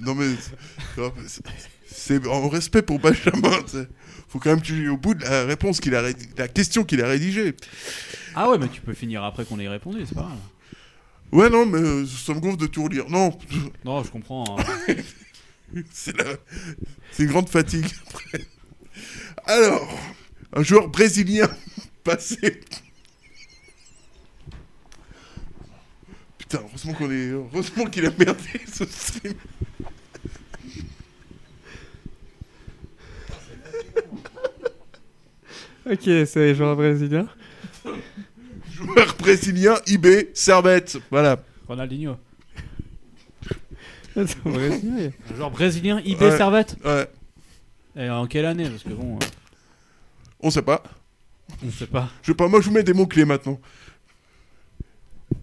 Non 0.00 0.14
mais 0.14 0.26
c'est- 1.86 2.26
en 2.26 2.48
respect 2.48 2.82
pour 2.82 2.98
Benjamin. 2.98 3.62
t'sais. 3.66 3.88
Faut 4.28 4.38
quand 4.38 4.50
même 4.50 4.60
que 4.60 4.66
tu 4.66 4.88
au 4.88 4.96
bout 4.96 5.14
de 5.14 5.22
la 5.24 5.44
réponse 5.44 5.80
qu'il 5.80 5.94
a 5.94 6.02
la 6.36 6.48
question 6.48 6.84
qu'il 6.84 7.02
a 7.02 7.06
rédigée. 7.08 7.54
Ah 8.34 8.50
ouais, 8.50 8.58
mais 8.58 8.68
tu 8.68 8.80
peux 8.80 8.92
finir 8.94 9.24
après 9.24 9.44
qu'on 9.44 9.58
ait 9.58 9.68
répondu, 9.68 10.04
c'est 10.06 10.14
pas 10.14 10.22
grave. 10.22 10.38
Ouais 11.32 11.50
non 11.50 11.66
mais 11.66 11.78
euh, 11.78 12.06
ça 12.06 12.34
me 12.34 12.40
gonfle 12.40 12.58
de 12.58 12.66
tout 12.66 12.84
relire. 12.84 13.08
Non, 13.08 13.36
Non, 13.84 14.02
je 14.04 14.10
comprends. 14.10 14.44
hein. 14.58 14.64
c'est 15.92 16.16
la... 16.16 16.24
c'est 17.12 17.22
une 17.24 17.30
grande 17.30 17.48
fatigue 17.48 17.86
après. 18.08 18.44
Alors, 19.46 19.88
un 20.52 20.62
joueur 20.62 20.88
brésilien 20.88 21.48
passé 22.04 22.60
Heureusement 26.54 26.94
qu'on 26.94 27.10
est, 27.10 27.28
heureusement 27.30 27.84
qu'il 27.86 28.06
a 28.06 28.10
merdé 28.10 28.60
ce 28.72 28.84
stream. 28.86 29.34
Ok, 35.90 36.00
c'est 36.02 36.36
les 36.36 36.54
joueurs 36.54 36.76
brésiliens. 36.76 37.28
Joueur 38.72 39.16
brésilien, 39.18 39.76
IB, 39.86 40.28
Servette. 40.34 40.98
Voilà. 41.10 41.38
Ronaldinho. 41.68 42.16
C'est 44.14 44.42
brésilien. 44.44 45.10
Un 45.30 45.36
joueur 45.36 45.50
brésilien, 45.50 46.00
IB 46.04 46.20
Ouais. 46.20 46.36
Servette. 46.36 46.76
Ouais. 46.84 47.06
Et 47.96 48.10
en 48.10 48.26
quelle 48.26 48.46
année? 48.46 48.68
Parce 48.68 48.82
que 48.82 48.88
bon, 48.90 49.16
euh, 49.16 49.26
On 50.40 50.50
sait 50.50 50.62
pas. 50.62 50.82
on 51.64 51.70
sait 51.70 51.86
pas. 51.86 52.10
Je 52.22 52.28
sais 52.32 52.34
pas, 52.34 52.48
moi 52.48 52.60
je 52.60 52.66
vous 52.66 52.74
mets 52.74 52.82
des 52.82 52.92
mots-clés 52.92 53.24
maintenant. 53.24 53.60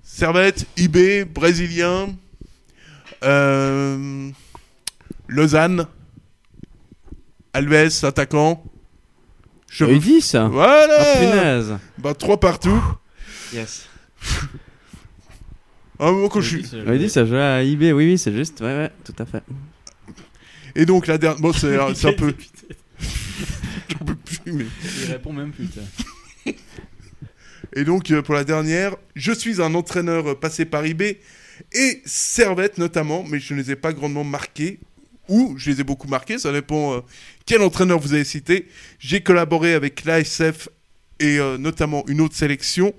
Servette, 0.02 0.66
IB, 0.78 1.26
brésilien. 1.26 2.16
euh, 3.24 4.30
Lausanne. 5.28 5.88
Alves, 7.54 8.04
attaquant. 8.04 8.64
Je 9.70 9.86
dit 9.86 10.22
ça. 10.22 10.48
Voilà 10.48 10.98
Ah, 11.00 11.18
punaise. 11.20 11.78
Bah, 11.98 12.14
trois 12.14 12.40
partout. 12.40 12.82
Yes. 13.54 13.88
Un 16.00 16.12
moment 16.12 16.28
quand 16.28 16.42
je 16.42 16.58
suis... 16.58 16.66
Il 16.88 16.98
dit 17.00 17.10
ça 17.10 17.26
joue 17.26 17.36
à 17.36 17.64
IB. 17.64 17.82
Oui, 17.94 18.06
oui, 18.06 18.18
c'est 18.18 18.34
juste. 18.34 18.62
Ouais, 18.62 18.76
ouais, 18.76 18.92
tout 19.04 19.16
à 19.18 19.26
fait. 19.26 19.44
Et 20.76 20.86
donc 20.86 21.08
la 21.08 21.18
dernière... 21.18 21.40
Bon, 21.42 21.54
c'est 21.54 21.78
c'est 21.96 22.08
un 22.10 22.14
peu... 22.14 22.34
J'en 23.90 24.06
peux 24.06 24.16
plus, 24.44 24.54
mais... 24.54 24.66
Il 25.06 25.12
répond 25.12 25.34
même 25.34 25.52
plus. 25.52 25.68
Et 27.76 27.84
donc, 27.86 28.12
euh, 28.12 28.22
pour 28.22 28.36
la 28.36 28.44
dernière, 28.44 28.96
je 29.16 29.32
suis 29.32 29.62
un 29.62 29.74
entraîneur 29.74 30.28
euh, 30.32 30.36
passé 30.36 30.66
par 30.66 30.86
IB 30.86 31.02
et 31.74 32.02
Servette 32.06 32.78
notamment, 32.78 33.24
mais 33.28 33.40
je 33.40 33.54
ne 33.54 33.62
les 33.62 33.72
ai 33.72 33.76
pas 33.76 33.94
grandement 33.94 34.24
marqués. 34.24 34.80
Ou 35.30 35.56
je 35.58 35.72
les 35.72 35.80
ai 35.80 35.84
beaucoup 35.86 36.08
marqués, 36.10 36.38
ça 36.38 36.52
dépend 36.52 36.96
euh, 36.96 37.00
quel 37.46 37.62
entraîneur 37.62 37.98
vous 38.00 38.14
avez 38.14 38.26
cité. 38.26 38.68
J'ai 39.00 39.22
collaboré 39.22 39.74
avec 39.74 40.04
l'ASF 40.04 40.68
et 41.20 41.40
euh, 41.40 41.58
notamment 41.58 42.04
une 42.08 42.20
autre 42.22 42.36
sélection. 42.36 42.94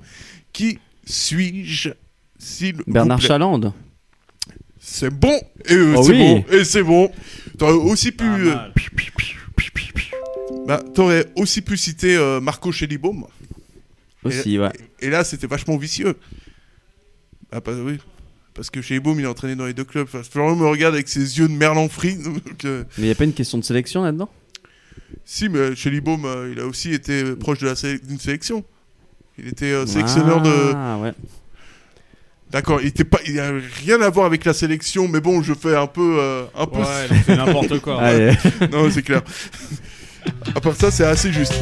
Qui 0.53 0.79
suis-je 1.05 1.91
s'il 2.39 2.77
vous 2.77 2.83
Bernard 2.87 3.19
plaît? 3.19 3.29
Chaland. 3.29 3.75
C'est 4.81 5.11
bon 5.11 5.39
Et 5.67 5.75
euh, 5.75 5.95
Oh 5.97 6.03
c'est 6.03 6.13
oui. 6.13 6.19
bon 6.19 6.45
Et 6.51 6.65
c'est 6.65 6.83
bon 6.83 7.13
T'aurais 7.59 7.73
aussi 7.75 8.11
pu... 8.13 8.25
Pas 10.67 10.79
bah, 10.79 10.83
t'aurais 10.95 11.27
aussi 11.37 11.61
pu 11.63 11.77
citer 11.77 12.17
euh, 12.17 12.41
Marco 12.41 12.73
Schellibaum. 12.73 13.27
Aussi, 14.25 14.59
ouais. 14.59 14.71
Et 15.01 15.11
là, 15.11 15.23
c'était 15.25 15.47
vachement 15.47 15.77
vicieux. 15.77 16.15
Ah, 17.53 17.61
bah 17.61 17.73
oui. 17.85 17.99
Parce 18.55 18.71
que 18.71 18.81
chez 18.81 19.01
Boom, 19.01 19.19
il 19.19 19.25
est 19.25 19.29
entraîné 19.29 19.57
dans 19.57 19.67
les 19.67 19.75
deux 19.75 19.85
clubs. 19.85 20.07
Enfin, 20.07 20.23
Florian 20.23 20.57
me 20.57 20.67
regarde 20.67 20.95
avec 20.95 21.09
ses 21.09 21.39
yeux 21.39 21.49
de 21.49 21.53
merlan 21.53 21.89
frit. 21.89 22.17
donc, 22.25 22.65
euh, 22.65 22.85
Mais 22.99 23.05
il 23.05 23.07
n'y 23.07 23.11
a 23.13 23.15
pas 23.17 23.25
une 23.25 23.33
question 23.33 23.59
de 23.59 23.65
sélection 23.65 24.03
là-dedans? 24.03 24.31
Si, 25.25 25.49
mais 25.49 25.75
chez 25.75 25.91
Libaum, 25.91 26.25
euh, 26.25 26.51
il 26.53 26.61
a 26.61 26.67
aussi 26.67 26.93
été 26.93 27.35
proche 27.37 27.59
de 27.59 27.67
la 27.67 27.75
sé- 27.77 27.99
d'une 27.99 28.19
sélection. 28.19 28.65
Il 29.39 29.49
était 29.49 29.73
euh, 29.73 29.87
sélectionneur 29.87 30.41
de. 30.41 30.73
Ah, 30.75 30.99
ouais. 31.03 31.13
D'accord, 32.51 32.81
il 32.81 32.87
était 32.89 33.05
pas, 33.05 33.19
il 33.27 33.41
a 33.41 33.51
rien 33.85 34.01
à 34.01 34.09
voir 34.11 34.27
avec 34.27 34.45
la 34.45 34.53
sélection, 34.53 35.09
mais 35.09 35.21
bon, 35.21 35.43
je 35.43 35.55
fais 35.55 35.75
un 35.75 35.89
peu, 35.89 36.19
euh, 36.21 36.45
un 36.57 36.67
peu. 36.67 36.79
Ouais, 36.79 37.09
n'importe 37.37 37.81
quoi. 37.81 38.01
Non, 38.71 38.89
c'est 38.91 39.03
clair. 39.03 39.23
À 40.55 40.61
part 40.61 40.75
ça, 40.79 40.91
c'est 40.91 41.05
assez 41.05 41.33
juste. 41.33 41.55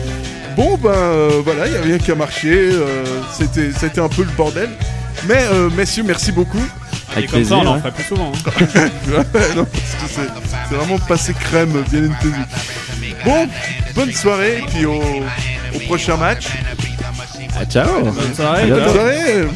Bon, 0.56 0.76
ben 0.76 0.90
euh, 0.90 1.40
voilà, 1.44 1.66
il 1.66 1.72
y 1.72 1.76
a 1.76 1.80
rien 1.80 1.98
qui 1.98 2.10
a 2.10 2.14
marché. 2.14 2.50
euh, 2.52 3.04
c'était, 3.32 3.70
c'était 3.72 4.00
un 4.00 4.08
peu 4.08 4.22
le 4.22 4.30
bordel. 4.36 4.68
Mais 5.26 5.44
euh, 5.52 5.70
messieurs, 5.70 6.02
merci 6.06 6.32
beaucoup. 6.32 6.58
Et 7.14 7.18
Avec 7.18 7.30
comme 7.30 7.44
ça, 7.44 7.56
on 7.56 7.60
plaisir. 7.60 7.70
en 7.70 7.74
ouais. 7.74 7.80
ferait 7.80 7.92
plus 7.92 8.04
souvent. 8.04 8.32
hein. 8.34 8.50
Ouais, 9.08 9.54
non, 9.56 9.64
parce 9.64 9.94
que 10.14 10.20
c'est, 10.68 10.74
vraiment 10.74 10.98
passé 10.98 11.34
crème, 11.34 11.82
bien 11.90 12.04
entendu. 12.10 12.34
Bon, 13.24 13.48
bonne 13.94 14.12
soirée, 14.12 14.58
et 14.58 14.62
puis 14.70 14.84
au, 14.86 15.00
au 15.00 15.78
prochain 15.86 16.16
match. 16.16 16.46
Ah, 17.58 17.64
ciao. 17.66 18.02
Bonne 18.02 18.34
soirée. 18.34 18.66
Bonne 18.66 18.92
soirée 18.92 19.46